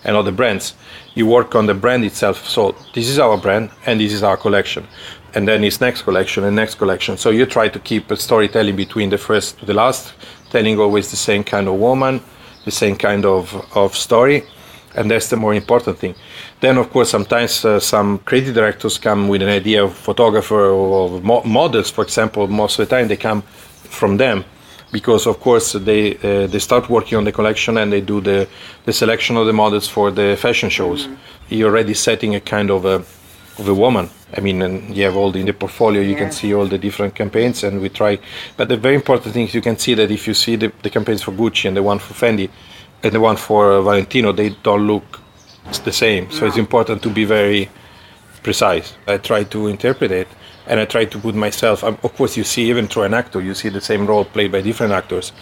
and 0.04 0.16
other 0.16 0.30
brands, 0.32 0.74
you 1.14 1.26
work 1.26 1.54
on 1.54 1.66
the 1.66 1.74
brand 1.74 2.04
itself. 2.04 2.46
So 2.46 2.74
this 2.94 3.08
is 3.08 3.18
our 3.18 3.36
brand, 3.36 3.70
and 3.86 4.00
this 4.00 4.12
is 4.12 4.22
our 4.22 4.36
collection, 4.36 4.86
and 5.34 5.46
then 5.48 5.64
it's 5.64 5.80
next 5.80 6.02
collection 6.02 6.44
and 6.44 6.54
next 6.54 6.76
collection. 6.76 7.18
So 7.18 7.30
you 7.30 7.46
try 7.46 7.68
to 7.68 7.80
keep 7.80 8.10
a 8.10 8.16
storytelling 8.16 8.76
between 8.76 9.10
the 9.10 9.18
first 9.18 9.58
to 9.58 9.66
the 9.66 9.74
last, 9.74 10.14
telling 10.50 10.78
always 10.78 11.10
the 11.10 11.16
same 11.16 11.42
kind 11.42 11.66
of 11.68 11.74
woman, 11.74 12.20
the 12.64 12.70
same 12.70 12.96
kind 12.96 13.24
of 13.24 13.54
of 13.74 13.96
story, 13.96 14.44
and 14.94 15.10
that's 15.10 15.28
the 15.28 15.36
more 15.36 15.54
important 15.54 15.98
thing. 15.98 16.14
Then, 16.60 16.76
of 16.78 16.90
course, 16.90 17.10
sometimes 17.10 17.64
uh, 17.64 17.78
some 17.78 18.18
creative 18.18 18.54
directors 18.54 18.98
come 18.98 19.28
with 19.28 19.42
an 19.42 19.48
idea 19.48 19.84
of 19.84 19.94
photographer 19.94 20.70
or 20.70 21.20
mo- 21.20 21.42
models, 21.44 21.90
for 21.90 22.02
example. 22.02 22.48
Most 22.48 22.78
of 22.78 22.88
the 22.88 22.96
time, 22.96 23.06
they 23.06 23.16
come 23.16 23.42
from 23.42 24.16
them 24.16 24.44
because, 24.90 25.26
of 25.26 25.38
course, 25.38 25.72
they 25.72 26.16
uh, 26.16 26.46
they 26.48 26.58
start 26.58 26.88
working 26.88 27.16
on 27.16 27.24
the 27.24 27.32
collection 27.32 27.78
and 27.78 27.92
they 27.92 28.00
do 28.00 28.20
the 28.20 28.48
the 28.86 28.92
selection 28.92 29.36
of 29.36 29.46
the 29.46 29.52
models 29.52 29.86
for 29.88 30.10
the 30.10 30.36
fashion 30.36 30.68
shows. 30.68 31.08
You're 31.48 31.70
already 31.70 31.94
setting 31.94 32.34
a 32.34 32.40
kind 32.40 32.70
of 32.70 32.84
a 32.84 33.04
of 33.58 33.68
a 33.68 33.74
woman. 33.74 34.10
I 34.36 34.40
mean, 34.40 34.60
and 34.62 34.96
you 34.96 35.04
have 35.04 35.16
all 35.16 35.32
the, 35.32 35.38
in 35.40 35.46
the 35.46 35.52
portfolio, 35.52 36.02
you 36.02 36.14
can 36.14 36.30
see 36.30 36.52
all 36.54 36.66
the 36.66 36.78
different 36.78 37.14
campaigns, 37.14 37.64
and 37.64 37.80
we 37.80 37.88
try. 37.88 38.18
But 38.56 38.68
the 38.68 38.76
very 38.76 38.94
important 38.94 39.32
thing 39.32 39.46
is 39.46 39.54
you 39.54 39.62
can 39.62 39.78
see 39.78 39.94
that 39.94 40.10
if 40.10 40.26
you 40.26 40.34
see 40.34 40.56
the, 40.56 40.72
the 40.82 40.90
campaigns 40.90 41.22
for 41.22 41.32
Gucci 41.32 41.66
and 41.66 41.76
the 41.76 41.82
one 41.82 41.98
for 41.98 42.14
Fendi, 42.14 42.50
and 43.02 43.12
the 43.12 43.20
one 43.20 43.36
for 43.36 43.72
uh, 43.72 43.82
Valentino, 43.82 44.32
they 44.32 44.50
don't 44.50 44.86
look 44.86 45.20
the 45.76 45.92
same. 45.92 46.30
So 46.30 46.46
it's 46.46 46.56
important 46.56 47.02
to 47.02 47.10
be 47.10 47.24
very 47.24 47.68
precise. 48.42 48.94
I 49.06 49.18
try 49.18 49.44
to 49.44 49.66
interpret 49.66 50.10
it, 50.10 50.28
and 50.66 50.80
I 50.80 50.84
try 50.84 51.04
to 51.04 51.18
put 51.18 51.34
myself. 51.34 51.84
Um, 51.84 51.98
of 52.02 52.14
course, 52.14 52.36
you 52.36 52.44
see 52.44 52.70
even 52.70 52.86
through 52.88 53.04
an 53.04 53.14
actor, 53.14 53.40
you 53.40 53.54
see 53.54 53.68
the 53.68 53.80
same 53.80 54.06
role 54.06 54.24
played 54.24 54.52
by 54.52 54.60
different 54.60 54.92
actors, 54.92 55.32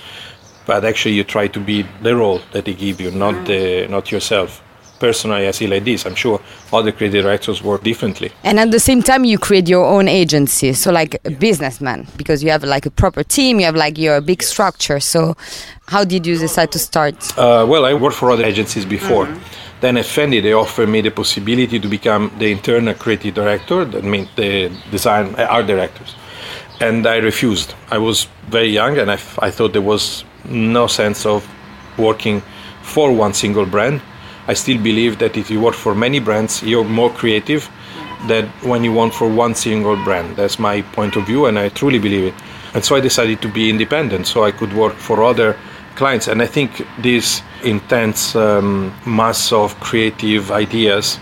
but 0.66 0.84
actually 0.84 1.14
you 1.14 1.24
try 1.24 1.46
to 1.48 1.60
be 1.60 1.84
the 2.02 2.16
role 2.16 2.40
that 2.52 2.64
they 2.64 2.74
give 2.74 3.00
you, 3.00 3.10
not 3.10 3.46
the 3.46 3.86
not 3.88 4.10
yourself. 4.10 4.62
Personally, 4.98 5.46
I 5.46 5.50
see 5.50 5.66
like 5.66 5.84
this. 5.84 6.06
I'm 6.06 6.14
sure 6.14 6.40
other 6.72 6.90
creative 6.90 7.24
directors 7.24 7.62
work 7.62 7.82
differently. 7.82 8.32
And 8.44 8.58
at 8.58 8.70
the 8.70 8.80
same 8.80 9.02
time, 9.02 9.26
you 9.26 9.38
create 9.38 9.68
your 9.68 9.84
own 9.84 10.08
agency, 10.08 10.72
so 10.72 10.90
like 10.90 11.20
a 11.26 11.30
businessman, 11.30 12.06
because 12.16 12.42
you 12.42 12.50
have 12.50 12.64
like 12.64 12.86
a 12.86 12.90
proper 12.90 13.22
team, 13.22 13.60
you 13.60 13.66
have 13.66 13.76
like 13.76 13.98
your 13.98 14.22
big 14.22 14.42
structure. 14.42 14.98
So, 14.98 15.36
how 15.88 16.02
did 16.04 16.26
you 16.26 16.38
decide 16.38 16.72
to 16.72 16.78
start? 16.78 17.16
Uh, 17.38 17.66
well, 17.68 17.84
I 17.84 17.92
worked 17.92 18.16
for 18.16 18.30
other 18.30 18.44
agencies 18.44 18.86
before. 18.86 19.28
Then 19.80 19.98
at 19.98 20.06
Fendi, 20.06 20.42
they 20.42 20.52
offered 20.52 20.88
me 20.88 21.02
the 21.02 21.10
possibility 21.10 21.78
to 21.78 21.88
become 21.88 22.32
the 22.38 22.50
internal 22.50 22.94
creative 22.94 23.34
director, 23.34 23.84
that 23.84 24.04
means 24.04 24.28
the 24.36 24.70
design 24.90 25.34
uh, 25.36 25.46
art 25.50 25.66
directors. 25.66 26.14
And 26.80 27.06
I 27.06 27.16
refused. 27.16 27.74
I 27.90 27.98
was 27.98 28.26
very 28.48 28.68
young 28.68 28.98
and 28.98 29.10
I 29.10 29.16
thought 29.16 29.72
there 29.72 29.82
was 29.82 30.24
no 30.44 30.86
sense 30.86 31.26
of 31.26 31.46
working 31.98 32.42
for 32.82 33.12
one 33.12 33.34
single 33.34 33.66
brand. 33.66 34.00
I 34.48 34.54
still 34.54 34.80
believe 34.80 35.18
that 35.18 35.36
if 35.36 35.50
you 35.50 35.60
work 35.60 35.74
for 35.74 35.94
many 35.94 36.20
brands, 36.20 36.62
you're 36.62 36.84
more 36.84 37.10
creative 37.10 37.68
than 38.28 38.46
when 38.62 38.84
you 38.84 38.92
work 38.92 39.12
for 39.12 39.28
one 39.28 39.54
single 39.54 39.96
brand. 40.04 40.36
That's 40.36 40.58
my 40.58 40.82
point 40.82 41.16
of 41.16 41.26
view, 41.26 41.46
and 41.46 41.58
I 41.58 41.68
truly 41.70 41.98
believe 41.98 42.24
it. 42.24 42.34
And 42.74 42.84
so 42.84 42.94
I 42.94 43.00
decided 43.00 43.42
to 43.42 43.48
be 43.48 43.70
independent 43.70 44.26
so 44.26 44.44
I 44.44 44.52
could 44.52 44.72
work 44.72 44.94
for 44.94 45.24
other 45.24 45.56
clients. 45.96 46.28
And 46.28 46.42
I 46.42 46.46
think 46.46 46.86
this 46.98 47.42
intense 47.64 48.36
um, 48.36 48.94
mass 49.06 49.52
of 49.52 49.78
creative 49.80 50.52
ideas 50.52 51.18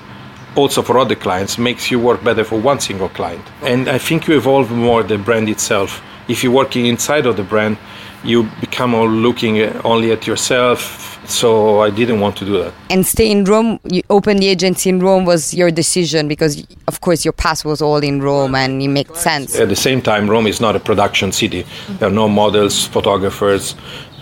also 0.56 0.82
for 0.82 0.98
other 0.98 1.14
clients 1.14 1.58
makes 1.58 1.90
you 1.90 1.98
work 1.98 2.22
better 2.22 2.44
for 2.44 2.58
one 2.60 2.80
single 2.80 3.08
client. 3.08 3.44
And 3.62 3.88
I 3.88 3.98
think 3.98 4.28
you 4.28 4.36
evolve 4.36 4.70
more 4.70 5.02
the 5.02 5.18
brand 5.18 5.48
itself. 5.48 6.02
If 6.28 6.42
you're 6.42 6.52
working 6.52 6.86
inside 6.86 7.26
of 7.26 7.36
the 7.36 7.42
brand, 7.42 7.76
you 8.22 8.44
become 8.60 8.94
all 8.94 9.08
looking 9.08 9.62
only 9.84 10.10
at 10.10 10.26
yourself. 10.26 11.10
So 11.28 11.80
I 11.80 11.90
didn't 11.90 12.20
want 12.20 12.36
to 12.38 12.44
do 12.44 12.62
that. 12.62 12.72
And 12.90 13.06
stay 13.06 13.30
in 13.30 13.44
Rome. 13.44 13.80
You 13.84 14.02
open 14.10 14.38
the 14.38 14.48
agency 14.48 14.90
in 14.90 15.00
Rome 15.00 15.24
was 15.24 15.54
your 15.54 15.70
decision 15.70 16.28
because, 16.28 16.66
of 16.86 17.00
course, 17.00 17.24
your 17.24 17.32
past 17.32 17.64
was 17.64 17.80
all 17.80 17.98
in 17.98 18.20
Rome, 18.20 18.54
and 18.54 18.82
it 18.82 18.88
made 18.88 19.14
sense. 19.16 19.58
At 19.58 19.70
the 19.70 19.76
same 19.76 20.02
time, 20.02 20.28
Rome 20.28 20.46
is 20.46 20.60
not 20.60 20.76
a 20.76 20.80
production 20.80 21.32
city. 21.32 21.64
There 21.98 22.08
are 22.08 22.12
no 22.12 22.28
models, 22.28 22.86
photographers. 22.86 23.74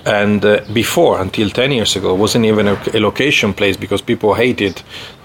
And 0.04 0.44
uh, 0.44 0.60
before, 0.72 1.20
until 1.20 1.48
10 1.50 1.72
years 1.72 1.96
ago, 1.96 2.14
it 2.14 2.18
wasn't 2.18 2.44
even 2.44 2.68
a, 2.68 2.76
a 2.94 3.00
location 3.00 3.54
place 3.54 3.76
because 3.76 4.02
people 4.02 4.34
hated 4.34 4.82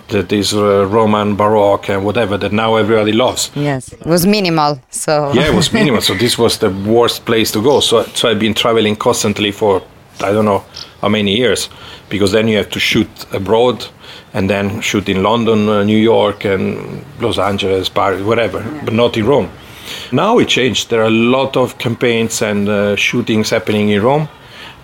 that 0.09 0.29
this 0.29 0.53
uh, 0.53 0.85
Roman 0.87 1.35
Baroque 1.35 1.89
and 1.89 2.05
whatever 2.05 2.37
that 2.37 2.51
now 2.51 2.75
everybody 2.75 3.11
loves. 3.11 3.51
Yes, 3.55 3.91
it 3.91 4.05
was 4.05 4.25
minimal. 4.25 4.79
So 4.89 5.33
Yeah, 5.33 5.47
it 5.47 5.55
was 5.55 5.73
minimal. 5.73 6.01
so 6.01 6.13
this 6.13 6.37
was 6.37 6.57
the 6.59 6.69
worst 6.69 7.25
place 7.25 7.51
to 7.51 7.61
go. 7.61 7.79
So, 7.81 8.03
so 8.13 8.29
I've 8.29 8.39
been 8.39 8.53
traveling 8.53 8.95
constantly 8.95 9.51
for 9.51 9.81
I 10.21 10.31
don't 10.31 10.45
know 10.45 10.63
how 11.01 11.09
many 11.09 11.35
years, 11.37 11.69
because 12.09 12.31
then 12.31 12.47
you 12.47 12.57
have 12.57 12.69
to 12.71 12.79
shoot 12.79 13.07
abroad, 13.33 13.85
and 14.33 14.49
then 14.49 14.81
shoot 14.81 15.09
in 15.09 15.21
London, 15.23 15.69
uh, 15.69 15.83
New 15.83 15.97
York, 15.97 16.45
and 16.45 17.05
Los 17.19 17.37
Angeles, 17.37 17.89
Paris, 17.89 18.21
whatever, 18.23 18.63
but 18.83 18.93
not 18.93 19.15
in 19.15 19.25
Rome. 19.25 19.49
Now 20.11 20.39
it 20.39 20.47
changed. 20.47 20.89
There 20.89 21.01
are 21.01 21.07
a 21.07 21.09
lot 21.09 21.55
of 21.55 21.77
campaigns 21.77 22.41
and 22.41 22.67
uh, 22.67 22.95
shootings 22.95 23.49
happening 23.51 23.89
in 23.89 24.01
Rome, 24.01 24.27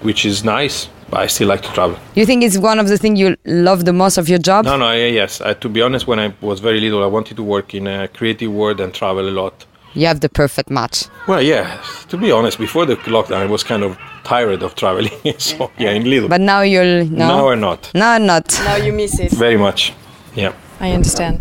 which 0.04 0.26
is 0.26 0.44
nice. 0.44 0.90
But 1.10 1.20
I 1.22 1.28
still 1.28 1.48
like 1.48 1.62
to 1.62 1.72
travel. 1.74 1.98
you 2.16 2.26
think 2.26 2.44
it's 2.44 2.58
one 2.58 2.80
of 2.80 2.88
the 2.88 2.98
things 2.98 3.20
you 3.20 3.38
love 3.46 3.86
the 3.86 3.94
most 3.94 4.18
of 4.18 4.28
your 4.30 4.40
job? 4.40 4.66
No, 4.66 4.78
no, 4.78 4.92
yeah, 4.94 5.08
yes. 5.08 5.42
Uh, 5.42 5.54
to 5.56 5.70
be 5.70 5.82
honest, 5.82 6.08
when 6.08 6.20
I 6.20 6.34
was 6.42 6.60
very 6.60 6.80
little, 6.80 7.04
I 7.04 7.08
wanted 7.08 7.38
to 7.38 7.44
work 7.44 7.76
in 7.76 7.86
a 7.86 8.08
creative 8.08 8.52
world 8.52 8.80
and 8.80 8.94
travel 8.94 9.30
a 9.30 9.30
lot. 9.30 9.66
You 9.94 10.08
have 10.08 10.22
the 10.22 10.30
perfect 10.30 10.72
match. 10.72 11.06
Well, 11.28 11.42
yeah. 11.42 11.80
To 12.10 12.18
be 12.18 12.32
honest, 12.32 12.58
before 12.58 12.88
the 12.88 12.96
lockdown, 12.96 13.38
I 13.38 13.46
was 13.46 13.64
kind 13.64 13.84
of 13.84 13.96
tired 14.24 14.64
of 14.64 14.74
traveling. 14.74 15.12
so 15.38 15.72
yeah, 15.78 15.92
in 15.92 16.10
little. 16.10 16.30
But 16.30 16.42
now 16.42 16.62
you're 16.62 17.04
no. 17.04 17.28
now 17.28 17.46
or 17.46 17.56
not? 17.56 17.92
No, 17.94 18.18
not. 18.18 18.60
Now 18.66 18.78
you 18.78 18.92
miss 18.92 19.20
it. 19.20 19.32
Very 19.32 19.58
much. 19.58 19.94
Yeah. 20.36 20.54
I 20.80 20.92
understand. 20.92 21.40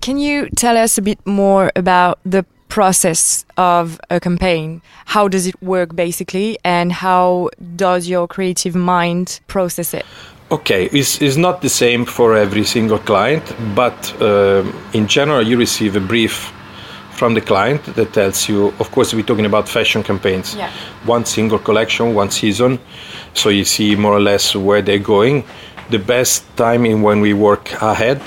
Can 0.00 0.18
you 0.18 0.48
tell 0.50 0.76
us 0.76 0.96
a 0.96 1.02
bit 1.02 1.18
more 1.26 1.72
about 1.74 2.20
the 2.24 2.46
process 2.68 3.44
of 3.56 4.00
a 4.10 4.20
campaign? 4.20 4.82
How 5.06 5.28
does 5.28 5.46
it 5.46 5.60
work 5.62 5.96
basically, 5.96 6.58
and 6.64 6.92
how 6.92 7.50
does 7.76 8.08
your 8.08 8.28
creative 8.28 8.74
mind 8.74 9.40
process 9.46 9.94
it? 9.94 10.04
Okay, 10.50 10.86
it's, 10.86 11.20
it's 11.20 11.36
not 11.36 11.60
the 11.60 11.68
same 11.68 12.06
for 12.06 12.34
every 12.34 12.64
single 12.64 12.98
client, 12.98 13.54
but 13.74 14.22
um, 14.22 14.72
in 14.94 15.06
general, 15.06 15.46
you 15.46 15.58
receive 15.58 15.94
a 15.94 16.00
brief 16.00 16.52
from 17.12 17.34
the 17.34 17.40
client 17.40 17.84
that 17.96 18.12
tells 18.12 18.48
you, 18.48 18.68
of 18.78 18.90
course, 18.92 19.12
we're 19.12 19.24
talking 19.26 19.44
about 19.44 19.68
fashion 19.68 20.02
campaigns. 20.02 20.54
Yeah. 20.54 20.70
One 21.04 21.24
single 21.24 21.58
collection, 21.58 22.14
one 22.14 22.30
season, 22.30 22.78
so 23.34 23.48
you 23.50 23.64
see 23.64 23.96
more 23.96 24.12
or 24.12 24.20
less 24.20 24.54
where 24.54 24.80
they're 24.80 24.98
going. 24.98 25.44
The 25.90 25.98
best 25.98 26.44
time 26.56 26.86
in 26.86 27.02
when 27.02 27.20
we 27.20 27.34
work 27.34 27.72
ahead, 27.82 28.22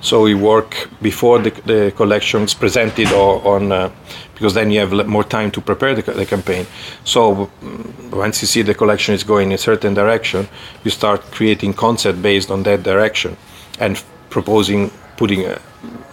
so 0.00 0.22
we 0.22 0.34
work 0.34 0.88
before 1.02 1.38
the, 1.38 1.50
the 1.66 1.92
collection 1.96 2.42
is 2.42 2.54
presented 2.54 3.10
or 3.12 3.46
on, 3.46 3.72
uh, 3.72 3.90
because 4.34 4.54
then 4.54 4.70
you 4.70 4.80
have 4.80 5.06
more 5.06 5.24
time 5.24 5.50
to 5.50 5.60
prepare 5.60 5.94
the, 5.94 6.02
the 6.12 6.24
campaign. 6.24 6.66
So 7.04 7.50
mm, 7.62 8.14
once 8.14 8.40
you 8.40 8.46
see 8.46 8.62
the 8.62 8.74
collection 8.74 9.14
is 9.14 9.24
going 9.24 9.48
in 9.48 9.54
a 9.54 9.58
certain 9.58 9.94
direction, 9.94 10.48
you 10.84 10.90
start 10.90 11.22
creating 11.32 11.74
concept 11.74 12.22
based 12.22 12.50
on 12.50 12.62
that 12.62 12.84
direction 12.84 13.36
and 13.80 14.02
proposing, 14.30 14.90
putting 15.16 15.46
uh, 15.46 15.58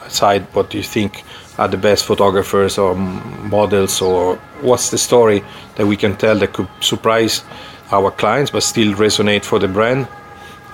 aside 0.06 0.44
what 0.54 0.74
you 0.74 0.82
think 0.82 1.24
are 1.58 1.68
the 1.68 1.78
best 1.78 2.06
photographers 2.06 2.78
or 2.78 2.96
models 2.96 4.02
or 4.02 4.36
what's 4.62 4.90
the 4.90 4.98
story 4.98 5.44
that 5.76 5.86
we 5.86 5.96
can 5.96 6.16
tell 6.18 6.38
that 6.38 6.54
could 6.54 6.68
surprise 6.82 7.44
our 7.92 8.12
clients 8.12 8.52
but 8.52 8.64
still 8.64 8.94
resonate 8.94 9.44
for 9.44 9.60
the 9.60 9.68
brand 9.68 10.08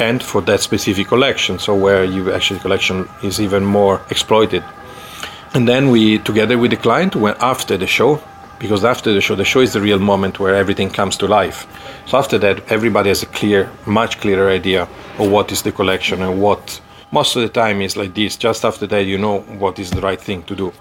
and 0.02 0.24
for 0.24 0.42
that 0.42 0.60
specific 0.60 1.08
collection 1.08 1.60
so 1.60 1.76
where 1.76 2.04
you 2.04 2.34
actually 2.34 2.60
collection 2.60 3.08
is 3.22 3.40
even 3.40 3.64
more 3.64 4.02
exploited. 4.10 4.64
And 5.54 5.68
then 5.68 5.90
we 5.90 6.18
together 6.18 6.58
with 6.58 6.72
the 6.72 6.78
client 6.78 7.16
went 7.16 7.38
after 7.40 7.78
the 7.78 7.88
show 7.88 8.20
because 8.58 8.84
after 8.84 9.14
the 9.14 9.22
show 9.22 9.36
the 9.36 9.46
show 9.46 9.62
is 9.62 9.74
the 9.74 9.82
real 9.82 10.00
moment 10.00 10.40
where 10.40 10.56
everything 10.56 10.90
comes 10.90 11.16
to 11.18 11.28
life. 11.28 11.60
So 12.08 12.18
after 12.18 12.38
that 12.40 12.72
everybody 12.72 13.10
has 13.10 13.22
a 13.22 13.28
clear 13.28 13.70
much 13.86 14.20
clearer 14.20 14.50
idea 14.50 14.84
of 15.20 15.30
what 15.36 15.52
is 15.52 15.62
the 15.62 15.72
collection 15.72 16.24
and 16.24 16.42
what 16.42 16.82
most 17.12 17.36
of 17.36 17.44
the 17.44 17.54
time 17.64 17.82
is 17.82 17.96
like 17.96 18.14
this 18.16 18.36
just 18.38 18.66
after 18.66 18.88
that 18.88 19.06
you 19.06 19.18
know 19.20 19.42
what 19.64 19.78
is 19.78 19.92
the 19.92 20.02
right 20.02 20.22
thing 20.22 20.42
to 20.44 20.56
do. 20.56 20.74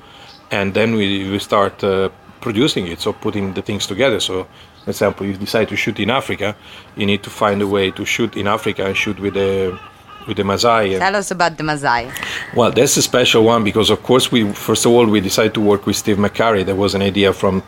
And 0.50 0.72
then 0.72 0.94
we, 0.94 1.30
we 1.30 1.38
start 1.38 1.84
uh, 1.84 2.08
producing 2.40 2.86
it 2.86 3.00
so 3.00 3.12
putting 3.12 3.52
the 3.52 3.62
things 3.62 3.86
together. 3.86 4.20
So 4.20 4.46
for 4.84 4.90
example 4.90 5.26
if 5.26 5.32
you 5.32 5.38
decide 5.38 5.68
to 5.68 5.76
shoot 5.76 5.98
in 6.00 6.10
africa 6.10 6.56
you 6.96 7.06
need 7.06 7.22
to 7.22 7.30
find 7.30 7.60
a 7.62 7.66
way 7.66 7.90
to 7.90 8.04
shoot 8.04 8.36
in 8.36 8.46
africa 8.46 8.84
and 8.86 8.96
shoot 8.96 9.18
with 9.20 9.34
the 9.34 9.78
with 10.26 10.36
the 10.36 10.44
Masai 10.44 10.98
Tell 10.98 11.16
us 11.16 11.30
about 11.30 11.56
the 11.56 11.64
Masai. 11.64 12.10
well, 12.54 12.70
that's 12.70 12.96
a 12.98 13.02
special 13.02 13.42
one 13.44 13.64
because, 13.64 13.88
of 13.88 14.02
course, 14.02 14.30
we 14.30 14.52
first 14.52 14.84
of 14.84 14.92
all 14.92 15.06
we 15.06 15.18
decided 15.20 15.54
to 15.54 15.60
work 15.60 15.86
with 15.86 15.96
Steve 15.96 16.18
McCurry. 16.18 16.64
There 16.64 16.76
was 16.76 16.94
an 16.94 17.00
idea 17.00 17.32
from 17.32 17.62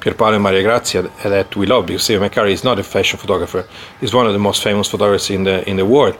Pierpaolo 0.00 0.34
and 0.34 0.42
Maria 0.42 0.62
Grazia 0.64 1.02
that 1.22 1.54
we 1.54 1.64
love 1.66 1.86
because 1.86 2.02
Steve 2.02 2.20
McCurry 2.20 2.50
is 2.50 2.64
not 2.64 2.78
a 2.78 2.82
fashion 2.82 3.18
photographer. 3.20 3.64
He's 4.00 4.12
one 4.12 4.26
of 4.26 4.32
the 4.32 4.38
most 4.40 4.62
famous 4.62 4.88
photographers 4.88 5.30
in 5.30 5.44
the 5.44 5.66
in 5.70 5.76
the 5.76 5.86
world, 5.86 6.16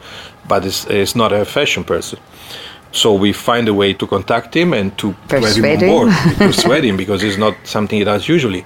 but 0.47 0.65
is 0.65 0.87
is 0.87 1.17
not 1.17 1.33
a 1.33 1.45
fashion 1.45 1.83
person. 1.83 2.21
So 2.93 3.15
we 3.15 3.33
find 3.33 3.69
a 3.69 3.75
way 3.75 3.95
to 3.95 4.07
contact 4.07 4.55
him 4.55 4.73
and 4.75 4.97
to 4.99 5.15
Persuade 5.29 5.81
him 5.83 6.09
him. 6.09 6.35
persuade 6.37 6.85
him 6.85 6.97
because 6.97 7.23
it's 7.25 7.39
not 7.39 7.55
something 7.65 7.99
he 7.99 8.05
does 8.05 8.29
usually. 8.29 8.65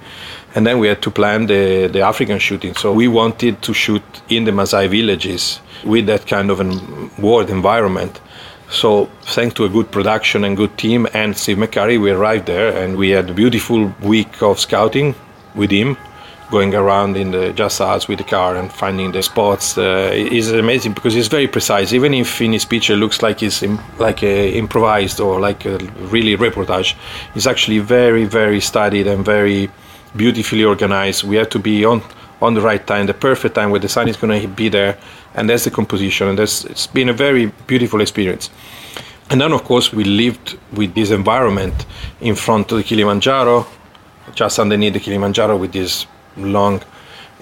And 0.56 0.66
then 0.66 0.78
we 0.78 0.88
had 0.88 1.02
to 1.02 1.10
plan 1.10 1.46
the, 1.46 1.86
the 1.86 2.00
African 2.00 2.38
shooting. 2.38 2.74
So 2.74 2.92
we 2.92 3.08
wanted 3.08 3.60
to 3.62 3.74
shoot 3.74 4.02
in 4.30 4.44
the 4.44 4.52
Maasai 4.52 4.88
villages 4.88 5.60
with 5.84 6.06
that 6.06 6.26
kind 6.26 6.50
of 6.50 6.60
a 6.60 7.20
war 7.20 7.42
environment. 7.42 8.20
So 8.70 9.10
thanks 9.22 9.54
to 9.56 9.64
a 9.66 9.68
good 9.68 9.92
production 9.92 10.44
and 10.44 10.56
good 10.56 10.76
team 10.78 11.06
and 11.12 11.36
Steve 11.36 11.58
McCurry, 11.58 12.00
we 12.00 12.10
arrived 12.10 12.46
there 12.46 12.74
and 12.74 12.96
we 12.96 13.10
had 13.10 13.30
a 13.30 13.34
beautiful 13.34 13.94
week 14.02 14.42
of 14.42 14.58
scouting 14.58 15.14
with 15.54 15.70
him 15.70 15.96
going 16.50 16.74
around 16.74 17.16
in 17.16 17.32
the 17.32 17.52
just 17.52 17.80
us 17.80 18.06
with 18.08 18.18
the 18.18 18.24
car 18.24 18.56
and 18.56 18.72
finding 18.72 19.12
the 19.12 19.22
spots 19.22 19.76
uh, 19.76 20.10
is 20.12 20.52
amazing 20.52 20.92
because 20.92 21.12
he's 21.12 21.28
very 21.28 21.48
precise. 21.48 21.92
Even 21.92 22.14
if 22.14 22.40
in 22.40 22.52
his 22.52 22.64
picture 22.64 22.96
looks 22.96 23.20
like 23.20 23.42
it's 23.42 23.62
Im- 23.62 23.80
like 23.98 24.22
a 24.22 24.56
improvised 24.56 25.20
or 25.20 25.40
like 25.40 25.64
a 25.64 25.78
really 26.12 26.36
reportage, 26.36 26.94
it's 27.34 27.46
actually 27.46 27.80
very 27.80 28.24
very 28.24 28.60
studied 28.60 29.06
and 29.06 29.24
very 29.24 29.68
beautifully 30.16 30.64
organized. 30.64 31.24
We 31.24 31.36
have 31.36 31.50
to 31.50 31.58
be 31.58 31.84
on 31.84 32.02
on 32.42 32.54
the 32.54 32.60
right 32.60 32.86
time, 32.86 33.06
the 33.06 33.14
perfect 33.14 33.54
time 33.54 33.70
where 33.70 33.80
the 33.80 33.88
sun 33.88 34.08
is 34.08 34.16
going 34.16 34.40
to 34.42 34.48
be 34.48 34.68
there, 34.68 34.98
and 35.34 35.48
that's 35.48 35.64
the 35.64 35.70
composition. 35.70 36.28
And 36.28 36.38
that's 36.38 36.64
it's 36.64 36.86
been 36.86 37.08
a 37.08 37.12
very 37.12 37.46
beautiful 37.66 38.00
experience. 38.00 38.50
And 39.30 39.40
then, 39.40 39.52
of 39.52 39.64
course, 39.64 39.92
we 39.92 40.04
lived 40.04 40.58
with 40.72 40.94
this 40.94 41.10
environment 41.10 41.86
in 42.20 42.36
front 42.36 42.70
of 42.72 42.78
the 42.78 42.84
Kilimanjaro, 42.84 43.66
just 44.34 44.58
underneath 44.58 44.92
the 44.92 45.00
Kilimanjaro, 45.00 45.56
with 45.56 45.72
this 45.72 46.06
long, 46.36 46.82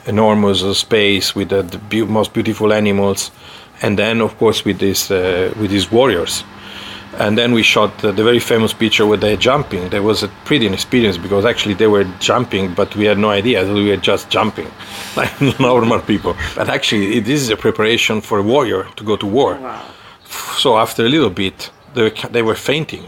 enormous 0.07 0.79
space 0.79 1.35
with 1.35 1.49
the, 1.49 1.63
the 1.63 2.05
most 2.05 2.33
beautiful 2.33 2.73
animals, 2.73 3.31
and 3.83 3.99
then, 3.99 4.21
of 4.21 4.39
course, 4.39 4.65
with 4.65 4.79
this 4.79 5.11
uh, 5.11 5.53
with 5.61 5.71
these 5.71 5.91
warriors. 5.91 6.45
And 7.19 7.37
then 7.39 7.53
we 7.53 7.63
shot 7.63 8.05
uh, 8.05 8.13
the 8.13 8.25
very 8.25 8.39
famous 8.41 8.73
picture 8.73 9.07
where 9.07 9.19
they're 9.19 9.37
jumping. 9.37 9.89
There 9.91 10.03
was 10.03 10.23
a 10.23 10.29
pretty 10.45 10.67
experience 10.67 11.17
because 11.17 11.45
actually 11.45 11.75
they 11.75 11.87
were 11.87 12.05
jumping, 12.19 12.75
but 12.75 12.95
we 12.97 13.05
had 13.07 13.19
no 13.19 13.31
idea 13.31 13.65
that 13.65 13.73
we 13.75 13.89
were 13.89 13.97
just 13.97 14.29
jumping, 14.31 14.69
like 15.17 15.33
normal 15.61 16.01
people. 16.01 16.37
But 16.57 16.69
actually, 16.69 17.17
it- 17.19 17.25
this 17.25 17.41
is 17.41 17.51
a 17.51 17.57
preparation 17.57 18.21
for 18.21 18.39
a 18.39 18.43
warrior 18.43 18.85
to 18.97 19.05
go 19.05 19.17
to 19.17 19.27
war. 19.27 19.59
So 20.57 20.77
after 20.77 21.05
a 21.05 21.09
little 21.09 21.31
bit, 21.31 21.71
they 21.95 22.03
were, 22.03 22.15
they 22.31 22.43
were 22.43 22.57
fainting, 22.57 23.05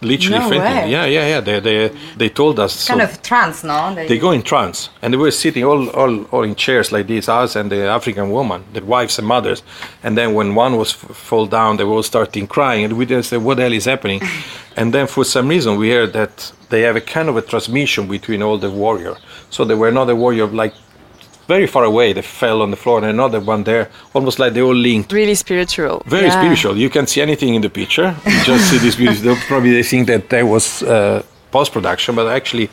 literally 0.00 0.38
No 0.38 0.48
fainting. 0.50 0.60
way. 0.62 0.90
Yeah, 0.90 1.06
yeah, 1.06 1.26
yeah. 1.26 1.40
They 1.40 1.60
they 1.60 1.90
they 2.16 2.28
told 2.28 2.58
us. 2.60 2.86
Kind 2.88 3.00
so- 3.00 3.04
of 3.06 3.22
trance, 3.22 3.64
no? 3.64 3.94
they 3.94 4.06
they, 4.08 4.18
go 4.18 4.30
in 4.32 4.42
trance 4.42 4.90
and 5.02 5.12
they 5.12 5.16
were 5.18 5.30
sitting 5.30 5.64
all, 5.64 5.88
all, 5.90 6.24
all 6.32 6.42
in 6.44 6.54
chairs 6.54 6.92
like 6.92 7.06
this 7.06 7.28
us 7.28 7.56
and 7.56 7.70
the 7.70 7.86
african 7.98 8.30
woman 8.30 8.62
the 8.72 8.80
wives 8.84 9.18
and 9.18 9.26
mothers 9.26 9.62
and 10.02 10.16
then 10.18 10.34
when 10.34 10.54
one 10.54 10.76
was 10.76 10.92
f- 10.94 11.16
fall 11.16 11.46
down 11.46 11.76
they 11.76 11.84
were 11.84 11.94
all 11.94 12.02
starting 12.02 12.46
crying 12.46 12.84
and 12.84 12.92
we 12.98 13.06
just 13.06 13.30
said 13.30 13.42
what 13.42 13.56
the 13.56 13.62
hell 13.62 13.72
is 13.72 13.84
happening 13.86 14.20
and 14.76 14.92
then 14.94 15.06
for 15.06 15.24
some 15.24 15.48
reason 15.48 15.76
we 15.78 15.90
heard 15.90 16.12
that 16.12 16.52
they 16.70 16.82
have 16.82 16.96
a 16.96 17.00
kind 17.00 17.28
of 17.28 17.36
a 17.36 17.42
transmission 17.42 18.06
between 18.08 18.42
all 18.42 18.58
the 18.58 18.70
warrior 18.70 19.14
so 19.50 19.64
they 19.64 19.74
were 19.74 19.90
not 19.92 20.08
a 20.10 20.14
warrior 20.14 20.46
like 20.46 20.74
very 21.48 21.66
far 21.66 21.84
away 21.84 22.12
they 22.12 22.22
fell 22.22 22.60
on 22.62 22.70
the 22.70 22.76
floor 22.76 22.98
and 22.98 23.06
another 23.06 23.40
one 23.40 23.64
there 23.64 23.88
almost 24.14 24.38
like 24.38 24.52
they 24.54 24.62
all 24.62 24.74
linked 24.74 25.12
Really 25.12 25.34
spiritual. 25.34 26.02
very 26.06 26.26
Yeah. 26.26 26.38
spiritual. 26.40 26.76
You 26.76 26.90
can't 26.90 27.08
see 27.08 27.22
anything 27.22 27.54
in 27.54 27.62
the 27.62 27.70
picture. 27.70 28.14
You 28.26 28.44
just 28.44 28.70
see 28.70 28.78
this 28.78 28.96
beauty. 28.96 29.20
They'll 29.20 29.36
probably 29.48 29.72
they 29.72 29.82
think 29.84 30.06
that 30.08 30.28
that 30.30 30.44
was 30.44 30.82
uh, 30.82 31.22
post 31.50 31.72
production, 31.72 32.14
but 32.16 32.26
actually 32.26 32.68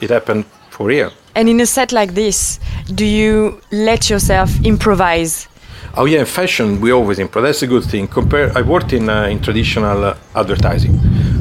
it 0.00 0.10
happened 0.10 0.44
for 0.70 0.86
real. 0.86 1.10
And 1.34 1.48
in 1.48 1.60
a 1.60 1.66
set 1.66 1.92
like 1.92 2.14
this, 2.14 2.58
do 2.94 3.04
you 3.04 3.60
let 3.70 4.08
yourself 4.10 4.50
improvise? 4.64 5.48
Oh 5.96 6.06
yeah, 6.06 6.20
in 6.20 6.26
fashion 6.26 6.80
we 6.80 6.92
always 6.92 7.18
improvise. 7.18 7.48
That's 7.48 7.62
a 7.62 7.66
good 7.66 7.84
thing. 7.84 8.08
Compare. 8.08 8.52
I 8.58 8.62
worked 8.62 8.92
in 8.92 9.08
uh, 9.08 9.24
in 9.32 9.40
traditional 9.40 10.04
uh, 10.04 10.14
advertising, 10.34 10.94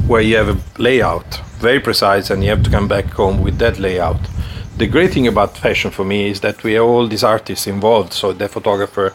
where 0.07 0.21
you 0.21 0.37
have 0.37 0.49
a 0.49 0.57
layout 0.81 1.39
very 1.61 1.79
precise, 1.79 2.31
and 2.33 2.43
you 2.43 2.49
have 2.49 2.63
to 2.63 2.69
come 2.71 2.87
back 2.87 3.05
home 3.13 3.43
with 3.43 3.57
that 3.59 3.77
layout. 3.79 4.19
The 4.81 4.87
great 4.87 5.13
thing 5.13 5.27
about 5.27 5.55
fashion 5.55 5.91
for 5.91 6.03
me 6.03 6.31
is 6.31 6.39
that 6.39 6.63
we 6.63 6.73
have 6.73 6.85
all 6.85 7.07
these 7.07 7.23
artists 7.23 7.67
involved. 7.67 8.13
So 8.13 8.33
the 8.33 8.49
photographer, 8.49 9.13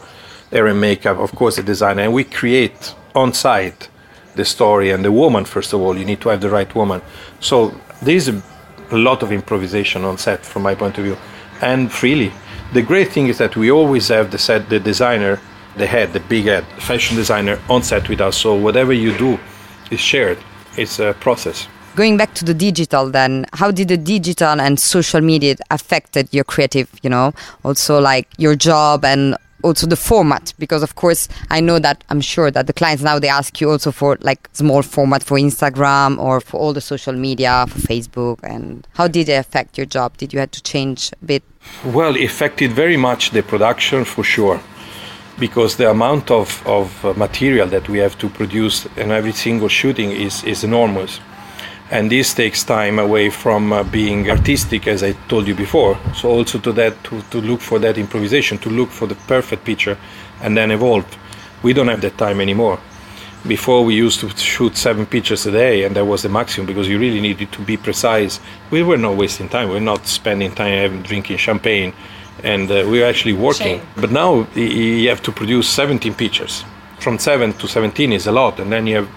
hair 0.49 0.67
and 0.67 0.79
makeup, 0.79 1.17
of 1.17 1.35
course 1.35 1.57
the 1.57 1.61
designer, 1.63 2.03
and 2.03 2.13
we 2.13 2.23
create 2.23 2.95
on 3.13 3.33
site 3.33 3.89
the 4.35 4.45
story 4.45 4.91
and 4.91 5.03
the 5.03 5.11
woman. 5.11 5.43
First 5.43 5.73
of 5.73 5.81
all, 5.81 5.97
you 5.97 6.05
need 6.05 6.21
to 6.21 6.29
have 6.29 6.39
the 6.39 6.49
right 6.49 6.73
woman. 6.73 7.01
So 7.41 7.75
there 8.01 8.15
is 8.15 8.29
a, 8.29 8.41
a 8.91 8.97
lot 8.97 9.23
of 9.23 9.33
improvisation 9.33 10.05
on 10.05 10.17
set, 10.17 10.45
from 10.45 10.61
my 10.61 10.73
point 10.73 10.97
of 10.99 11.03
view, 11.03 11.17
and 11.59 11.91
freely. 11.91 12.31
The 12.71 12.81
great 12.81 13.11
thing 13.11 13.27
is 13.27 13.37
that 13.39 13.57
we 13.57 13.69
always 13.69 14.07
have 14.07 14.31
the 14.31 14.37
set, 14.37 14.69
the 14.69 14.79
designer, 14.79 15.41
the 15.75 15.85
head, 15.85 16.13
the 16.13 16.21
big 16.21 16.45
head, 16.45 16.63
fashion 16.79 17.17
designer 17.17 17.59
on 17.67 17.83
set 17.83 18.07
with 18.07 18.21
us. 18.21 18.37
So 18.37 18.55
whatever 18.55 18.93
you 18.93 19.17
do 19.17 19.37
is 19.91 19.99
shared. 19.99 20.37
It's 20.77 20.99
a 20.99 21.13
process. 21.19 21.67
Going 21.97 22.15
back 22.15 22.35
to 22.35 22.45
the 22.45 22.53
digital, 22.53 23.09
then, 23.09 23.47
how 23.53 23.71
did 23.71 23.87
the 23.87 23.97
digital 23.97 24.61
and 24.61 24.79
social 24.79 25.19
media 25.19 25.55
affected 25.71 26.31
your 26.31 26.43
creative, 26.43 26.91
you 27.01 27.09
know, 27.09 27.33
also 27.63 27.99
like 27.99 28.27
your 28.37 28.55
job 28.55 29.03
and 29.03 29.35
also 29.63 29.87
the 29.87 29.95
format? 29.95 30.53
Because 30.59 30.83
of 30.83 30.93
course, 30.93 31.27
I 31.49 31.59
know 31.59 31.79
that 31.79 32.03
I'm 32.11 32.21
sure 32.21 32.51
that 32.51 32.67
the 32.67 32.73
clients 32.73 33.01
now 33.01 33.17
they 33.17 33.29
ask 33.29 33.59
you 33.59 33.71
also 33.71 33.91
for 33.91 34.15
like 34.21 34.47
small 34.53 34.83
format 34.83 35.23
for 35.23 35.39
Instagram 35.39 36.19
or 36.19 36.39
for 36.39 36.59
all 36.59 36.71
the 36.71 36.81
social 36.81 37.13
media, 37.13 37.65
for 37.67 37.79
Facebook, 37.79 38.43
and 38.43 38.87
how 38.93 39.07
did 39.07 39.27
it 39.27 39.39
affect 39.39 39.75
your 39.75 39.87
job? 39.87 40.17
Did 40.17 40.33
you 40.33 40.39
have 40.39 40.51
to 40.51 40.61
change 40.61 41.11
a 41.19 41.25
bit? 41.25 41.43
Well, 41.83 42.15
it 42.15 42.25
affected 42.25 42.73
very 42.73 42.97
much 42.97 43.31
the 43.31 43.41
production 43.41 44.05
for 44.05 44.23
sure, 44.23 44.61
because 45.39 45.77
the 45.77 45.89
amount 45.89 46.29
of, 46.29 46.61
of 46.67 47.03
uh, 47.03 47.13
material 47.15 47.67
that 47.69 47.89
we 47.89 47.97
have 47.97 48.19
to 48.19 48.29
produce 48.29 48.85
in 48.97 49.09
every 49.09 49.33
single 49.33 49.67
shooting 49.67 50.11
is, 50.11 50.43
is 50.43 50.63
enormous. 50.63 51.19
And 51.89 52.11
this 52.11 52.33
takes 52.33 52.63
time 52.65 52.99
away 52.99 53.29
from 53.29 53.71
uh, 53.71 53.83
being 53.83 54.29
artistic, 54.29 54.87
as 54.87 55.03
I 55.03 55.13
told 55.29 55.47
you 55.47 55.55
before. 55.55 55.97
So 56.15 56.29
also 56.29 56.59
to 56.59 56.73
that, 56.73 57.01
to, 57.05 57.21
to 57.21 57.39
look 57.39 57.61
for 57.61 57.79
that 57.79 57.97
improvisation, 57.97 58.57
to 58.59 58.69
look 58.69 58.89
for 58.89 59.07
the 59.07 59.15
perfect 59.15 59.63
picture, 59.63 59.97
and 60.41 60.57
then 60.57 60.71
evolve. 60.71 61.05
We 61.63 61.71
don't 61.71 61.87
have 61.87 62.01
that 62.01 62.17
time 62.17 62.41
anymore. 62.41 62.79
Before 63.47 63.85
we 63.85 63.95
used 63.95 64.19
to 64.19 64.29
shoot 64.35 64.75
seven 64.75 65.05
pictures 65.05 65.45
a 65.45 65.51
day, 65.51 65.85
and 65.85 65.95
that 65.95 66.03
was 66.03 66.23
the 66.23 66.29
maximum 66.29 66.67
because 66.67 66.89
you 66.89 66.99
really 66.99 67.21
needed 67.21 67.53
to 67.53 67.61
be 67.61 67.77
precise. 67.77 68.41
We 68.69 68.83
were 68.83 68.97
not 68.97 69.15
wasting 69.15 69.47
time. 69.47 69.69
We're 69.69 69.79
not 69.79 70.07
spending 70.07 70.51
time 70.51 70.73
having- 70.73 71.03
drinking 71.03 71.37
champagne, 71.37 71.93
and 72.43 72.69
uh, 72.69 72.85
we 72.85 72.99
were 72.99 73.05
actually 73.05 73.33
working. 73.33 73.81
But 73.95 74.11
now 74.11 74.45
you 74.55 75.07
have 75.07 75.21
to 75.23 75.31
produce 75.31 75.69
17 75.69 76.13
pictures. 76.15 76.65
From 76.99 77.17
seven 77.17 77.53
to 77.53 77.67
17 77.67 78.11
is 78.11 78.27
a 78.27 78.31
lot, 78.31 78.59
and 78.59 78.71
then 78.71 78.87
you 78.87 78.95
have 78.97 79.09